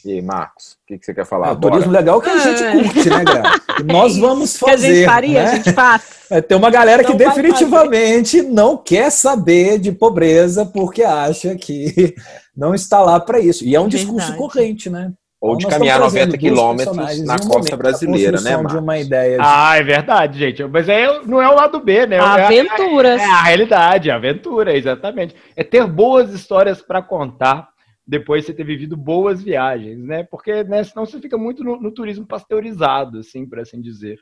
E 0.05 0.14
aí, 0.14 0.22
Marcos, 0.22 0.72
o 0.72 0.86
que, 0.86 0.98
que, 0.98 1.05
você 1.05 1.14
quer 1.14 1.26
falar? 1.26 1.48
É, 1.48 1.53
o 1.53 1.57
turismo 1.57 1.92
legal 1.92 2.20
que 2.20 2.30
a 2.30 2.38
gente 2.38 2.62
é. 2.62 2.72
curte, 2.72 3.11
né, 3.11 3.24
Gra? 3.24 3.42
nós 3.84 4.16
vamos 4.16 4.57
fazer. 4.57 4.86
Que 4.86 4.92
a 4.92 4.94
gente 4.94 5.07
faria, 5.07 5.42
né? 5.44 5.50
a 5.50 5.55
gente 5.57 5.72
faz. 5.72 6.03
É, 6.30 6.40
tem 6.40 6.57
uma 6.57 6.70
galera 6.70 7.05
que 7.05 7.14
definitivamente 7.14 8.42
não 8.42 8.76
quer 8.76 9.11
saber 9.11 9.78
de 9.78 9.92
pobreza 9.92 10.64
porque 10.64 11.03
acha 11.05 11.55
que 11.55 12.14
não 12.57 12.74
está 12.74 13.00
lá 13.00 13.18
para 13.18 13.40
isso. 13.40 13.64
E 13.64 13.74
é 13.74 13.80
um 13.80 13.88
discurso 13.88 14.28
Verdade. 14.28 14.38
corrente, 14.38 14.90
né? 14.90 15.12
Ou 15.40 15.55
então, 15.55 15.68
de 15.68 15.74
caminhar 15.74 15.98
90 15.98 16.38
quilômetros 16.38 17.24
na 17.24 17.36
costa 17.36 17.76
brasileira, 17.76 18.40
né, 18.40 18.55
Marcos? 18.55 18.72
de 18.72 18.78
uma 18.78 18.98
ideia 18.98 19.38
de... 19.38 19.44
Ah, 19.44 19.76
é 19.76 19.82
verdade, 19.82 20.38
gente. 20.38 20.62
Mas 20.64 20.88
é, 20.88 21.20
não 21.24 21.42
é 21.42 21.48
o 21.48 21.55
lado 21.55 21.80
B, 21.80 22.07
né? 22.07 22.20
Aventuras. 22.20 23.20
É, 23.20 23.24
é, 23.24 23.26
é 23.26 23.30
a 23.30 23.42
realidade, 23.42 24.11
a 24.11 24.14
aventura, 24.14 24.76
exatamente. 24.76 25.34
É 25.57 25.64
ter 25.64 25.84
boas 25.84 26.32
histórias 26.32 26.80
para 26.80 27.03
contar 27.03 27.70
depois 28.07 28.42
de 28.42 28.46
você 28.46 28.55
ter 28.55 28.64
vivido 28.64 28.96
boas 28.96 29.42
viagens, 29.42 29.98
né? 29.98 30.22
Porque 30.22 30.62
né, 30.62 30.84
senão 30.84 31.05
você 31.05 31.18
fica 31.20 31.36
muito 31.36 31.64
no, 31.64 31.80
no 31.80 31.90
turismo 31.90 32.24
pasteurizado, 32.24 33.18
assim, 33.18 33.44
por 33.44 33.59
assim 33.59 33.80
dizer. 33.80 34.20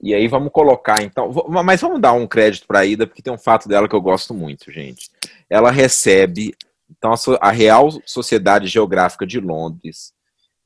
E 0.00 0.14
aí 0.14 0.26
vamos 0.28 0.50
colocar, 0.50 1.02
então. 1.02 1.30
Mas 1.48 1.82
vamos 1.82 2.00
dar 2.00 2.12
um 2.12 2.26
crédito 2.26 2.66
para 2.66 2.80
a 2.80 2.86
Ida, 2.86 3.06
porque 3.06 3.20
tem 3.20 3.32
um 3.32 3.38
fato 3.38 3.68
dela 3.68 3.86
que 3.86 3.94
eu 3.94 4.00
gosto 4.00 4.32
muito, 4.32 4.72
gente. 4.72 5.10
Ela 5.50 5.70
recebe 5.70 6.54
então, 6.96 7.12
a 7.40 7.50
Real 7.50 7.90
Sociedade 8.06 8.66
Geográfica 8.68 9.26
de 9.26 9.40
Londres 9.40 10.12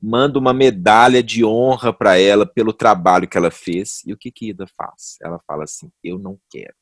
manda 0.01 0.39
uma 0.39 0.53
medalha 0.53 1.21
de 1.21 1.43
honra 1.43 1.91
para 1.91 2.17
ela 2.17 2.45
pelo 2.45 2.71
trabalho 2.71 3.27
que 3.27 3.37
ela 3.37 3.51
fez. 3.51 4.01
E 4.05 4.13
o 4.13 4.17
que 4.17 4.31
que 4.31 4.49
Ida 4.49 4.65
faz? 4.77 5.17
Ela 5.21 5.39
fala 5.45 5.63
assim: 5.63 5.91
eu 6.03 6.17
não 6.17 6.39
quero. 6.49 6.73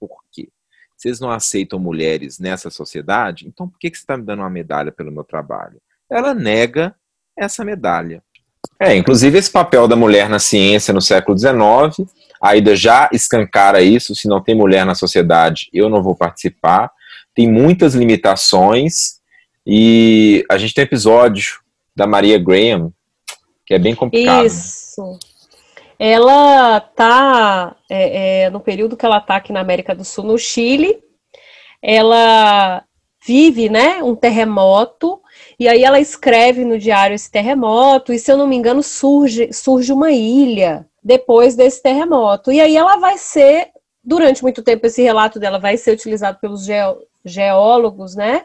Por 0.00 0.10
quê? 0.32 0.48
Vocês 0.96 1.20
não 1.20 1.30
aceitam 1.30 1.78
mulheres 1.78 2.38
nessa 2.38 2.70
sociedade? 2.70 3.46
Então 3.46 3.68
por 3.68 3.78
que, 3.78 3.90
que 3.90 3.96
você 3.96 4.04
está 4.04 4.16
me 4.16 4.24
dando 4.24 4.40
uma 4.40 4.50
medalha 4.50 4.92
pelo 4.92 5.10
meu 5.12 5.24
trabalho? 5.24 5.80
Ela 6.08 6.32
nega 6.32 6.94
essa 7.36 7.64
medalha. 7.64 8.22
É, 8.78 8.94
inclusive 8.94 9.36
esse 9.36 9.50
papel 9.50 9.88
da 9.88 9.96
mulher 9.96 10.28
na 10.28 10.38
ciência 10.38 10.94
no 10.94 11.00
século 11.00 11.36
XIX, 11.36 12.08
a 12.40 12.56
Ida 12.56 12.76
já 12.76 13.08
escancara 13.12 13.82
isso, 13.82 14.14
se 14.14 14.28
não 14.28 14.40
tem 14.40 14.54
mulher 14.54 14.86
na 14.86 14.94
sociedade, 14.94 15.68
eu 15.72 15.88
não 15.88 16.02
vou 16.02 16.14
participar 16.14 16.90
tem 17.34 17.50
muitas 17.50 17.94
limitações. 17.94 19.20
E 19.66 20.44
a 20.50 20.58
gente 20.58 20.74
tem 20.74 20.84
episódio 20.84 21.60
da 21.94 22.06
Maria 22.06 22.38
Graham 22.38 22.92
que 23.72 23.74
é 23.74 23.78
bem 23.78 23.94
complicado. 23.94 24.44
Isso. 24.44 25.18
Ela 25.98 26.80
tá 26.80 27.76
é, 27.88 28.44
é, 28.44 28.50
no 28.50 28.60
período 28.60 28.96
que 28.96 29.06
ela 29.06 29.20
tá 29.20 29.36
aqui 29.36 29.52
na 29.52 29.60
América 29.60 29.94
do 29.94 30.04
Sul, 30.04 30.24
no 30.24 30.36
Chile, 30.36 31.02
ela 31.80 32.84
vive, 33.24 33.68
né, 33.68 34.02
um 34.02 34.14
terremoto. 34.14 35.20
E 35.58 35.68
aí 35.68 35.84
ela 35.84 36.00
escreve 36.00 36.64
no 36.64 36.78
diário 36.78 37.14
esse 37.14 37.30
terremoto. 37.30 38.12
E 38.12 38.18
se 38.18 38.30
eu 38.30 38.36
não 38.36 38.46
me 38.46 38.56
engano 38.56 38.82
surge 38.82 39.52
surge 39.52 39.92
uma 39.92 40.10
ilha 40.10 40.86
depois 41.02 41.54
desse 41.54 41.82
terremoto. 41.82 42.50
E 42.52 42.60
aí 42.60 42.76
ela 42.76 42.96
vai 42.96 43.16
ser 43.16 43.68
durante 44.04 44.42
muito 44.42 44.62
tempo 44.62 44.86
esse 44.86 45.00
relato 45.00 45.38
dela 45.38 45.58
vai 45.58 45.76
ser 45.76 45.92
utilizado 45.92 46.38
pelos 46.40 46.66
geólogos, 47.24 48.14
né? 48.14 48.44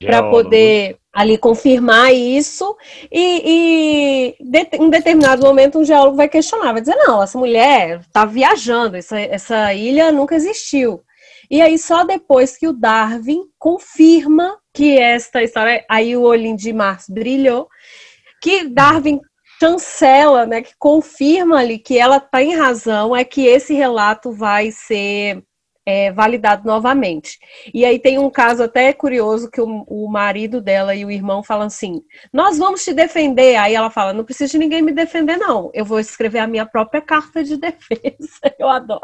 Para 0.00 0.30
poder 0.30 0.98
ali 1.12 1.38
confirmar 1.38 2.12
isso. 2.14 2.76
E, 3.10 4.36
e 4.38 4.44
de, 4.44 4.68
em 4.76 4.90
determinado 4.90 5.46
momento 5.46 5.78
um 5.78 5.84
geólogo 5.84 6.16
vai 6.16 6.28
questionar, 6.28 6.72
vai 6.72 6.82
dizer, 6.82 6.96
não, 6.96 7.22
essa 7.22 7.38
mulher 7.38 8.00
está 8.00 8.24
viajando, 8.24 8.96
essa, 8.96 9.18
essa 9.18 9.72
ilha 9.72 10.12
nunca 10.12 10.34
existiu. 10.34 11.00
E 11.50 11.62
aí, 11.62 11.78
só 11.78 12.04
depois 12.04 12.56
que 12.56 12.66
o 12.66 12.72
Darwin 12.72 13.44
confirma 13.58 14.58
que 14.74 14.98
esta 14.98 15.42
história, 15.42 15.84
aí 15.88 16.16
o 16.16 16.22
olhinho 16.22 16.56
de 16.56 16.72
Mars 16.72 17.06
brilhou, 17.08 17.68
que 18.42 18.68
Darwin 18.68 19.20
chancela, 19.58 20.44
né, 20.44 20.60
que 20.60 20.74
confirma 20.78 21.60
ali 21.60 21.78
que 21.78 21.98
ela 21.98 22.18
está 22.18 22.42
em 22.42 22.54
razão, 22.54 23.16
é 23.16 23.24
que 23.24 23.46
esse 23.46 23.72
relato 23.72 24.32
vai 24.32 24.70
ser 24.70 25.42
é, 25.86 26.10
validado 26.10 26.66
novamente. 26.66 27.38
E 27.72 27.84
aí 27.84 27.98
tem 27.98 28.18
um 28.18 28.28
caso 28.28 28.64
até 28.64 28.92
curioso 28.92 29.48
que 29.48 29.60
o, 29.60 29.84
o, 29.86 30.10
marido 30.10 30.60
dela 30.60 30.96
e 30.96 31.04
o 31.04 31.10
irmão 31.10 31.44
falam 31.44 31.68
assim: 31.68 32.02
Nós 32.32 32.58
vamos 32.58 32.84
te 32.84 32.92
defender. 32.92 33.54
Aí 33.56 33.74
ela 33.74 33.88
fala: 33.88 34.12
Não 34.12 34.24
precisa 34.24 34.50
de 34.50 34.58
ninguém 34.58 34.82
me 34.82 34.92
defender, 34.92 35.36
não. 35.36 35.70
Eu 35.72 35.84
vou 35.84 36.00
escrever 36.00 36.40
a 36.40 36.46
minha 36.46 36.66
própria 36.66 37.00
carta 37.00 37.44
de 37.44 37.56
defesa. 37.56 38.40
Eu 38.58 38.68
adoro. 38.68 39.00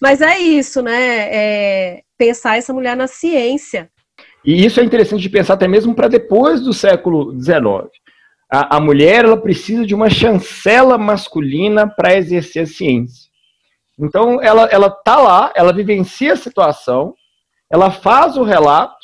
Mas 0.00 0.20
é 0.22 0.38
isso, 0.38 0.82
né? 0.82 1.28
É 1.30 2.02
pensar 2.16 2.56
essa 2.56 2.72
mulher 2.72 2.96
na 2.96 3.06
ciência. 3.06 3.90
E 4.44 4.64
isso 4.64 4.80
é 4.80 4.84
interessante 4.84 5.22
de 5.22 5.28
pensar 5.28 5.54
até 5.54 5.68
mesmo 5.68 5.94
para 5.94 6.08
depois 6.08 6.60
do 6.60 6.72
século 6.72 7.38
XIX. 7.40 7.90
A, 8.50 8.76
a 8.76 8.80
mulher 8.80 9.24
ela 9.24 9.36
precisa 9.36 9.86
de 9.86 9.94
uma 9.94 10.10
chancela 10.10 10.96
masculina 10.96 11.88
para 11.88 12.16
exercer 12.16 12.62
a 12.62 12.66
ciência. 12.66 13.23
Então, 13.98 14.42
ela, 14.42 14.64
ela 14.66 14.90
tá 14.90 15.20
lá, 15.20 15.52
ela 15.54 15.72
vivencia 15.72 16.32
a 16.32 16.36
situação, 16.36 17.14
ela 17.70 17.90
faz 17.90 18.36
o 18.36 18.42
relato, 18.42 18.96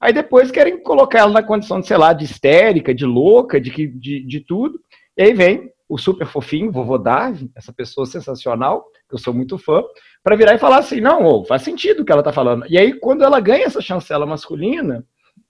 aí 0.00 0.12
depois 0.12 0.50
querem 0.50 0.82
colocar 0.82 1.20
ela 1.20 1.32
na 1.32 1.42
condição 1.42 1.80
de, 1.80 1.86
sei 1.86 1.96
lá, 1.96 2.12
de 2.12 2.24
histérica, 2.24 2.94
de 2.94 3.04
louca, 3.04 3.60
de, 3.60 3.70
de, 3.88 4.26
de 4.26 4.40
tudo, 4.40 4.78
e 5.16 5.22
aí 5.22 5.32
vem 5.32 5.72
o 5.88 5.98
super 5.98 6.26
fofinho, 6.26 6.72
vovô 6.72 6.98
Darwin, 6.98 7.50
essa 7.54 7.72
pessoa 7.72 8.06
sensacional, 8.06 8.84
que 9.08 9.14
eu 9.14 9.18
sou 9.18 9.32
muito 9.32 9.58
fã, 9.58 9.82
para 10.22 10.36
virar 10.36 10.54
e 10.54 10.58
falar 10.58 10.78
assim, 10.78 11.00
não, 11.00 11.24
oh, 11.24 11.44
faz 11.44 11.62
sentido 11.62 12.00
o 12.00 12.04
que 12.04 12.10
ela 12.10 12.20
está 12.20 12.32
falando. 12.32 12.66
E 12.68 12.78
aí, 12.78 12.98
quando 12.98 13.22
ela 13.22 13.38
ganha 13.38 13.66
essa 13.66 13.80
chancela 13.80 14.26
masculina, 14.26 15.04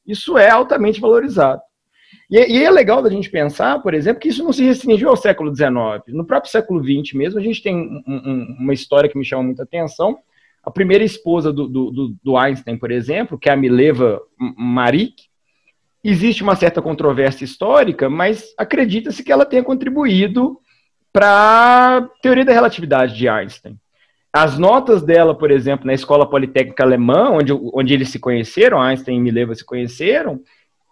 isso 0.06 0.36
é 0.36 0.50
altamente 0.50 1.00
valorizado. 1.00 1.62
E, 2.30 2.58
e, 2.58 2.64
é 2.64 2.70
legal 2.70 3.02
da 3.02 3.10
gente 3.10 3.30
pensar, 3.30 3.80
por 3.80 3.94
exemplo, 3.94 4.20
que 4.20 4.28
isso 4.28 4.42
não 4.42 4.52
se 4.52 4.64
restringiu 4.64 5.08
ao 5.08 5.16
século 5.16 5.54
XIX. 5.54 5.72
No 6.08 6.24
próprio 6.24 6.50
século 6.50 6.82
XX 6.82 7.14
mesmo, 7.14 7.38
a 7.38 7.42
gente 7.42 7.62
tem 7.62 7.76
um, 7.76 8.02
um, 8.06 8.56
uma 8.60 8.72
história 8.72 9.08
que 9.08 9.18
me 9.18 9.24
chama 9.24 9.42
muita 9.42 9.62
atenção. 9.62 10.18
A 10.62 10.70
primeira 10.70 11.04
esposa 11.04 11.52
do, 11.52 11.68
do, 11.68 12.14
do 12.22 12.36
Einstein, 12.36 12.78
por 12.78 12.90
exemplo, 12.90 13.38
que 13.38 13.48
é 13.48 13.52
a 13.52 13.56
Mileva 13.56 14.20
Marik, 14.56 15.24
existe 16.02 16.42
uma 16.42 16.56
certa 16.56 16.82
controvérsia 16.82 17.44
histórica, 17.44 18.10
mas 18.10 18.54
acredita-se 18.58 19.22
que 19.22 19.32
ela 19.32 19.46
tenha 19.46 19.62
contribuído 19.62 20.58
para 21.12 21.98
a 21.98 22.02
teoria 22.20 22.44
da 22.44 22.52
relatividade 22.52 23.16
de 23.16 23.28
Einstein. 23.28 23.78
As 24.32 24.58
notas 24.58 25.02
dela, 25.02 25.32
por 25.32 25.50
exemplo, 25.50 25.86
na 25.86 25.94
Escola 25.94 26.28
Politécnica 26.28 26.82
Alemã, 26.82 27.30
onde, 27.30 27.52
onde 27.52 27.94
eles 27.94 28.08
se 28.08 28.18
conheceram, 28.18 28.82
Einstein 28.82 29.16
e 29.16 29.20
Mileva 29.20 29.54
se 29.54 29.64
conheceram, 29.64 30.40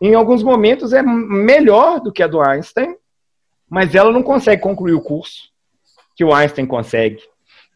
em 0.09 0.15
alguns 0.15 0.43
momentos 0.43 0.93
é 0.93 1.03
melhor 1.03 2.01
do 2.01 2.13
que 2.13 2.23
a 2.23 2.27
do 2.27 2.41
Einstein, 2.41 2.97
mas 3.71 3.95
ela 3.95 4.11
não 4.11 4.23
consegue 4.23 4.61
concluir 4.61 4.95
o 4.95 5.01
curso 5.01 5.51
que 6.17 6.25
o 6.25 6.35
Einstein 6.35 6.67
consegue. 6.67 7.23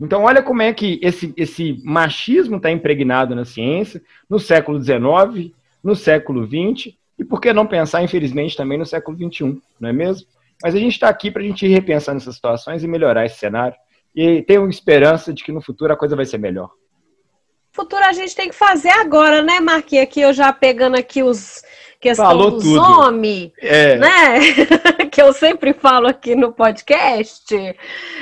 Então, 0.00 0.24
olha 0.24 0.42
como 0.42 0.60
é 0.60 0.74
que 0.74 0.98
esse, 1.02 1.32
esse 1.36 1.80
machismo 1.84 2.56
está 2.56 2.70
impregnado 2.70 3.34
na 3.34 3.44
ciência 3.44 4.02
no 4.28 4.38
século 4.38 4.82
XIX, 4.82 5.54
no 5.82 5.94
século 5.94 6.44
XX, 6.44 6.94
e 7.18 7.24
por 7.24 7.40
que 7.40 7.52
não 7.52 7.66
pensar, 7.66 8.02
infelizmente, 8.02 8.56
também 8.56 8.76
no 8.76 8.84
século 8.84 9.16
XXI, 9.16 9.62
não 9.80 9.88
é 9.88 9.92
mesmo? 9.92 10.26
Mas 10.62 10.74
a 10.74 10.78
gente 10.78 10.92
está 10.92 11.08
aqui 11.08 11.30
para 11.30 11.42
a 11.42 11.46
gente 11.46 11.64
ir 11.64 11.68
repensando 11.68 12.18
essas 12.18 12.34
situações 12.34 12.82
e 12.82 12.88
melhorar 12.88 13.24
esse 13.24 13.38
cenário. 13.38 13.76
E 14.14 14.42
tenho 14.42 14.68
esperança 14.68 15.32
de 15.32 15.44
que 15.44 15.52
no 15.52 15.62
futuro 15.62 15.92
a 15.92 15.96
coisa 15.96 16.16
vai 16.16 16.24
ser 16.24 16.38
melhor. 16.38 16.70
Futuro 17.72 18.02
a 18.04 18.12
gente 18.12 18.34
tem 18.34 18.48
que 18.48 18.54
fazer 18.54 18.90
agora, 18.90 19.42
né, 19.42 19.60
Marquinhos? 19.60 20.04
Aqui 20.04 20.20
eu 20.20 20.32
já 20.32 20.52
pegando 20.52 20.96
aqui 20.96 21.22
os 21.22 21.62
questão 22.00 22.26
Falou 22.26 22.50
dos 22.52 22.62
tudo. 22.64 22.80
homens, 22.80 23.52
É, 23.58 23.96
né? 23.96 24.40
que 25.10 25.20
eu 25.20 25.32
sempre 25.32 25.72
falo 25.72 26.06
aqui 26.06 26.34
no 26.34 26.52
podcast. 26.52 27.54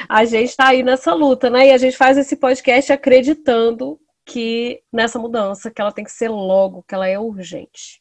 A 0.09 0.25
gente 0.25 0.51
está 0.51 0.69
aí 0.69 0.83
nessa 0.83 1.13
luta, 1.15 1.51
né? 1.51 1.69
E 1.69 1.73
a 1.73 1.79
gente 1.79 1.97
faz 1.97 2.17
esse 2.17 2.37
podcast 2.37 2.93
acreditando 2.93 3.99
que 4.25 4.81
nessa 4.93 5.19
mudança, 5.19 5.71
que 5.71 5.81
ela 5.81 5.93
tem 5.93 6.05
que 6.05 6.13
ser 6.13 6.29
logo, 6.29 6.85
que 6.87 6.95
ela 6.95 7.09
é 7.09 7.19
urgente. 7.19 8.01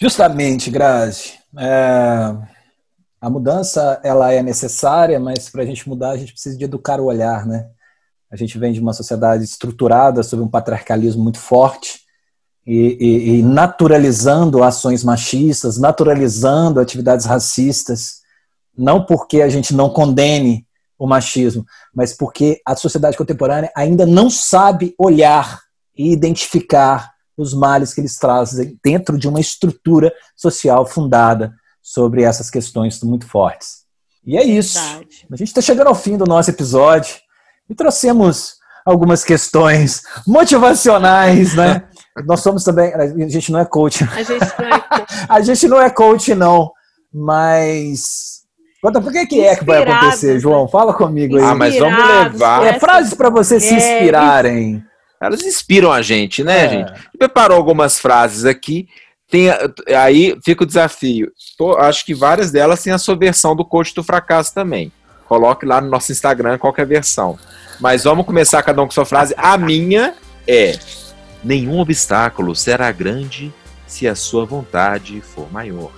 Justamente, 0.00 0.70
Grazi. 0.70 1.34
É, 1.58 2.34
a 3.20 3.30
mudança 3.30 4.00
ela 4.02 4.32
é 4.32 4.42
necessária, 4.42 5.20
mas 5.20 5.48
para 5.48 5.62
a 5.62 5.66
gente 5.66 5.88
mudar 5.88 6.10
a 6.10 6.16
gente 6.16 6.32
precisa 6.32 6.58
de 6.58 6.64
educar 6.64 7.00
o 7.00 7.04
olhar, 7.06 7.46
né? 7.46 7.68
A 8.30 8.36
gente 8.36 8.58
vem 8.58 8.72
de 8.72 8.80
uma 8.80 8.92
sociedade 8.92 9.44
estruturada 9.44 10.22
sobre 10.22 10.44
um 10.44 10.48
patriarcalismo 10.48 11.22
muito 11.22 11.38
forte 11.38 12.03
e, 12.66 12.96
e- 13.00 13.38
e 13.38 13.42
naturalizando 13.42 14.62
ações 14.62 15.04
machistas, 15.04 15.78
naturalizando 15.78 16.80
atividades 16.80 17.26
racistas, 17.26 18.22
não 18.76 19.04
porque 19.04 19.42
a 19.42 19.48
gente 19.48 19.74
não 19.74 19.90
condene 19.90 20.66
o 20.98 21.06
machismo, 21.06 21.64
mas 21.94 22.12
porque 22.16 22.60
a 22.66 22.74
sociedade 22.74 23.16
contemporânea 23.16 23.70
ainda 23.76 24.06
não 24.06 24.30
sabe 24.30 24.94
olhar 24.98 25.60
e 25.96 26.12
identificar 26.12 27.12
os 27.36 27.52
males 27.52 27.92
que 27.92 28.00
eles 28.00 28.16
trazem 28.16 28.78
dentro 28.82 29.18
de 29.18 29.28
uma 29.28 29.40
estrutura 29.40 30.12
social 30.36 30.86
fundada 30.86 31.52
sobre 31.82 32.22
essas 32.22 32.48
questões 32.48 33.02
muito 33.02 33.26
fortes. 33.26 33.84
E 34.24 34.36
é 34.38 34.44
isso. 34.44 34.78
Verdade. 34.80 35.26
A 35.30 35.36
gente 35.36 35.48
está 35.48 35.60
chegando 35.60 35.88
ao 35.88 35.94
fim 35.94 36.16
do 36.16 36.24
nosso 36.24 36.48
episódio 36.50 37.16
e 37.68 37.74
trouxemos 37.74 38.54
algumas 38.86 39.24
questões 39.24 40.02
motivacionais, 40.26 41.54
né? 41.54 41.86
Nós 42.26 42.40
somos 42.40 42.62
também, 42.62 42.92
a 42.94 43.28
gente 43.28 43.50
não 43.50 43.58
é 43.60 43.64
coach, 43.64 44.04
A 44.04 44.22
gente 44.22 44.40
não 44.58 44.66
é 44.68 44.84
a 45.28 45.40
gente 45.40 45.68
não 45.68 45.82
é 45.82 45.90
coach 45.90 46.34
não, 46.34 46.70
mas 47.12 48.42
conta 48.82 49.00
por 49.00 49.10
que 49.12 49.26
que 49.26 49.40
é 49.40 49.56
que 49.56 49.64
vai 49.64 49.82
acontecer, 49.82 50.34
né? 50.34 50.40
João? 50.40 50.68
Fala 50.68 50.92
comigo 50.94 51.36
aí. 51.36 51.42
Ah, 51.44 51.54
mas 51.54 51.76
vamos 51.78 51.98
levar. 51.98 52.58
por 52.60 52.66
É 52.68 52.78
frases 52.78 53.14
para 53.14 53.30
vocês 53.30 53.62
se 53.62 53.74
É, 53.74 53.76
inspirarem. 53.76 54.84
Elas 55.20 55.42
inspiram 55.42 55.90
a 55.90 56.02
gente, 56.02 56.44
né, 56.44 56.66
É. 56.66 56.68
gente? 56.68 56.92
Preparou 57.18 57.56
algumas 57.56 57.98
frases 57.98 58.44
aqui. 58.44 58.86
Tem, 59.30 59.48
aí 59.96 60.38
fica 60.44 60.62
o 60.64 60.66
desafio. 60.66 61.32
Tô- 61.56 61.76
acho 61.78 62.04
que 62.04 62.14
várias 62.14 62.50
delas 62.52 62.82
têm 62.82 62.92
a 62.92 62.98
sua 62.98 63.16
versão 63.16 63.56
do 63.56 63.64
coach 63.64 63.94
do 63.94 64.04
fracasso 64.04 64.54
também. 64.54 64.92
Coloque 65.26 65.64
lá 65.64 65.80
no 65.80 65.88
nosso 65.88 66.12
Instagram 66.12 66.58
qualquer 66.58 66.86
versão. 66.86 67.38
Mas 67.80 68.04
vamos 68.04 68.26
começar 68.26 68.62
cada 68.62 68.80
um 68.82 68.84
com 68.84 68.92
sua 68.92 69.06
frase. 69.06 69.34
A 69.36 69.56
minha 69.56 70.14
é: 70.46 70.78
Nenhum 71.44 71.78
obstáculo 71.78 72.56
será 72.56 72.90
grande 72.90 73.52
se 73.86 74.08
a 74.08 74.14
sua 74.14 74.44
vontade 74.46 75.20
for 75.20 75.50
maior. 75.52 75.92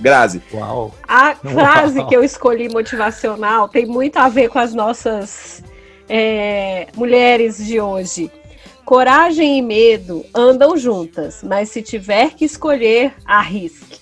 Grazi, 0.00 0.42
Uau. 0.52 0.94
A 1.06 1.34
frase 1.40 1.98
Uau. 1.98 2.08
que 2.08 2.16
eu 2.16 2.22
escolhi 2.22 2.68
motivacional 2.68 3.68
tem 3.68 3.86
muito 3.86 4.16
a 4.18 4.28
ver 4.28 4.48
com 4.48 4.58
as 4.58 4.74
nossas 4.74 5.62
é, 6.08 6.88
mulheres 6.96 7.58
de 7.58 7.80
hoje. 7.80 8.30
Coragem 8.84 9.58
e 9.58 9.62
medo 9.62 10.24
andam 10.34 10.76
juntas, 10.76 11.42
mas 11.42 11.70
se 11.70 11.80
tiver 11.80 12.34
que 12.34 12.44
escolher, 12.44 13.14
arrisque. 13.24 13.98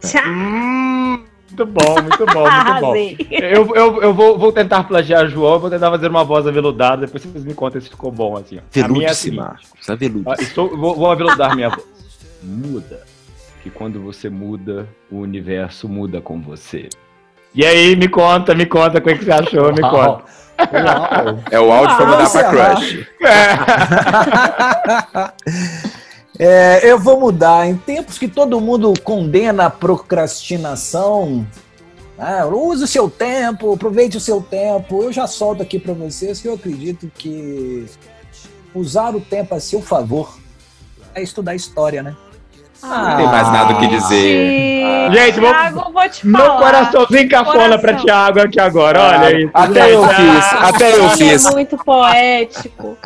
Tchau. 0.00 0.22
Hum, 0.26 1.24
muito 1.52 1.66
bom, 1.66 2.02
muito 2.02 2.26
bom, 2.26 2.50
muito 2.50 2.80
bom. 2.80 2.96
Eu, 3.30 3.74
eu, 3.76 4.02
eu 4.02 4.14
vou, 4.14 4.38
vou 4.38 4.52
tentar 4.52 4.84
plagiar 4.84 5.26
João, 5.28 5.58
vou 5.58 5.68
tentar 5.70 5.90
fazer 5.90 6.08
uma 6.08 6.24
voz 6.24 6.46
aveludada, 6.46 7.04
depois 7.06 7.22
vocês 7.24 7.44
me 7.44 7.52
contam 7.54 7.78
se 7.80 7.88
ficou 7.90 8.10
bom 8.10 8.36
assim. 8.36 8.58
ó. 8.58 8.60
A 8.60 8.62
minha 8.88 9.08
é 9.08 9.10
a 9.10 9.12
velude-se, 9.12 9.14
seguinte, 9.22 9.40
Marcos. 9.40 9.90
A 9.90 9.94
velude 9.94 10.24
ó, 10.26 10.34
estou- 10.34 10.76
vou, 10.76 10.96
vou 10.96 11.10
aveludar 11.10 11.54
minha 11.54 11.68
voz. 11.68 11.84
Muda, 12.42 13.02
que 13.62 13.70
quando 13.70 14.00
você 14.02 14.28
muda, 14.28 14.88
o 15.10 15.18
universo 15.20 15.88
muda 15.88 16.20
com 16.20 16.40
você. 16.40 16.88
E 17.54 17.64
aí, 17.66 17.94
me 17.96 18.08
conta, 18.08 18.54
me 18.54 18.64
conta 18.66 18.98
o 18.98 19.02
que 19.02 19.14
que 19.14 19.24
você 19.26 19.32
achou, 19.32 19.72
me 19.74 19.80
Uau. 19.82 19.90
conta. 19.90 20.24
Uau. 20.72 21.38
É 21.50 21.60
o 21.60 21.70
áudio 21.72 21.96
pra 21.96 22.06
Ah, 22.06 22.08
mandar 22.08 22.30
pra 22.30 22.44
crush. 22.50 23.06
É, 23.24 23.48
eu 26.82 26.98
vou 26.98 27.20
mudar. 27.20 27.66
Em 27.68 27.76
tempos 27.76 28.18
que 28.18 28.28
todo 28.28 28.60
mundo 28.60 28.92
condena 29.04 29.66
a 29.66 29.70
procrastinação, 29.70 31.46
né, 32.18 32.44
use 32.44 32.84
o 32.84 32.86
seu 32.86 33.08
tempo, 33.10 33.72
aproveite 33.74 34.16
o 34.16 34.20
seu 34.20 34.40
tempo. 34.40 35.02
Eu 35.02 35.12
já 35.12 35.26
solto 35.26 35.62
aqui 35.62 35.78
para 35.78 35.92
vocês 35.94 36.40
que 36.40 36.48
eu 36.48 36.54
acredito 36.54 37.10
que 37.16 37.86
usar 38.74 39.14
o 39.14 39.20
tempo 39.20 39.54
a 39.54 39.60
seu 39.60 39.82
favor 39.82 40.38
é 41.14 41.22
estudar 41.22 41.54
história, 41.54 42.02
né? 42.02 42.16
Não 42.82 43.16
tem 43.16 43.26
mais 43.26 43.46
nada 43.52 43.74
o 43.74 43.78
que 43.78 43.86
dizer. 43.86 45.12
Gente, 45.12 45.38
vou- 45.38 45.50
Thiago, 45.50 45.92
vou 45.92 46.08
te 46.08 46.26
Meu 46.26 46.40
falar. 46.40 46.58
coraçãozinho 46.58 47.28
cafona 47.28 47.58
Coração. 47.58 47.78
pra 47.78 47.94
Thiago 47.94 48.40
aqui 48.40 48.58
agora, 48.60 49.00
olha 49.00 49.26
aí. 49.28 49.50
Até 49.54 49.94
eu 49.94 50.08
fiz, 50.08 50.52
até 50.54 50.92
eu 50.96 51.04
Ele 51.04 51.16
fiz. 51.16 51.44
é 51.46 51.50
muito 51.52 51.76
poético. 51.84 52.96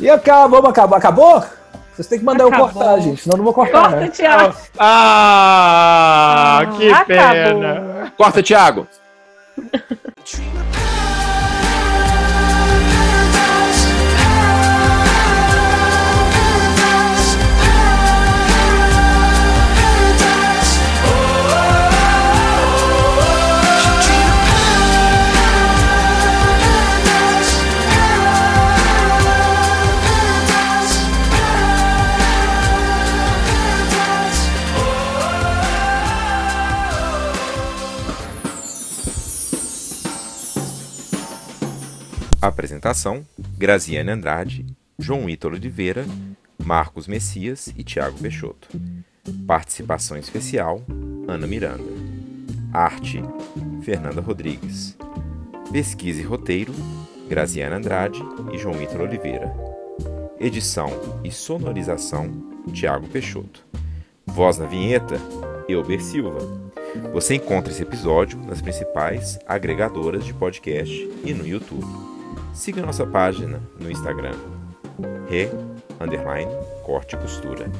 E 0.00 0.08
acabou, 0.08 0.66
acabar. 0.66 0.96
Acabou? 0.96 1.44
Vocês 1.98 2.06
têm 2.06 2.20
que 2.20 2.24
mandar 2.24 2.44
eu 2.44 2.48
Acabou. 2.48 2.68
cortar, 2.68 3.00
gente, 3.00 3.22
senão 3.22 3.34
eu 3.34 3.38
não 3.38 3.44
vou 3.44 3.52
cortar, 3.52 3.80
Corta, 3.80 3.96
né? 3.96 4.08
Thiago. 4.08 4.54
Ah, 4.78 6.60
que 6.76 6.88
acabou. 6.92 7.06
pena. 7.06 8.12
Corta, 8.16 8.40
Thiago. 8.40 8.86
Apresentação: 42.48 43.26
Graziane 43.56 44.10
Andrade, 44.10 44.66
João 44.98 45.28
Ítalo 45.28 45.54
Oliveira, 45.54 46.06
Marcos 46.64 47.06
Messias 47.06 47.72
e 47.76 47.84
Tiago 47.84 48.18
Peixoto. 48.18 48.68
Participação 49.46 50.16
especial: 50.16 50.82
Ana 51.26 51.46
Miranda. 51.46 51.84
Arte: 52.72 53.22
Fernanda 53.82 54.20
Rodrigues. 54.20 54.96
Pesquisa 55.70 56.20
e 56.20 56.24
roteiro: 56.24 56.72
Graziane 57.28 57.74
Andrade 57.74 58.22
e 58.52 58.58
João 58.58 58.82
Ítalo 58.82 59.04
Oliveira. 59.04 59.54
Edição 60.40 60.90
e 61.22 61.30
sonorização: 61.30 62.30
Tiago 62.72 63.06
Peixoto. 63.08 63.66
Voz 64.26 64.58
na 64.58 64.66
vinheta: 64.66 65.16
Elber 65.68 66.02
Silva. 66.02 66.38
Você 67.12 67.34
encontra 67.34 67.70
esse 67.70 67.82
episódio 67.82 68.38
nas 68.40 68.62
principais 68.62 69.38
agregadoras 69.46 70.24
de 70.24 70.32
podcast 70.32 71.10
e 71.24 71.34
no 71.34 71.46
YouTube. 71.46 72.17
Siga 72.58 72.84
nossa 72.84 73.06
página 73.06 73.62
no 73.78 73.88
Instagram, 73.88 74.34
re, 75.30 75.48
underline, 76.00 76.50
corte 76.84 77.14
e 77.14 77.18
costura. 77.20 77.70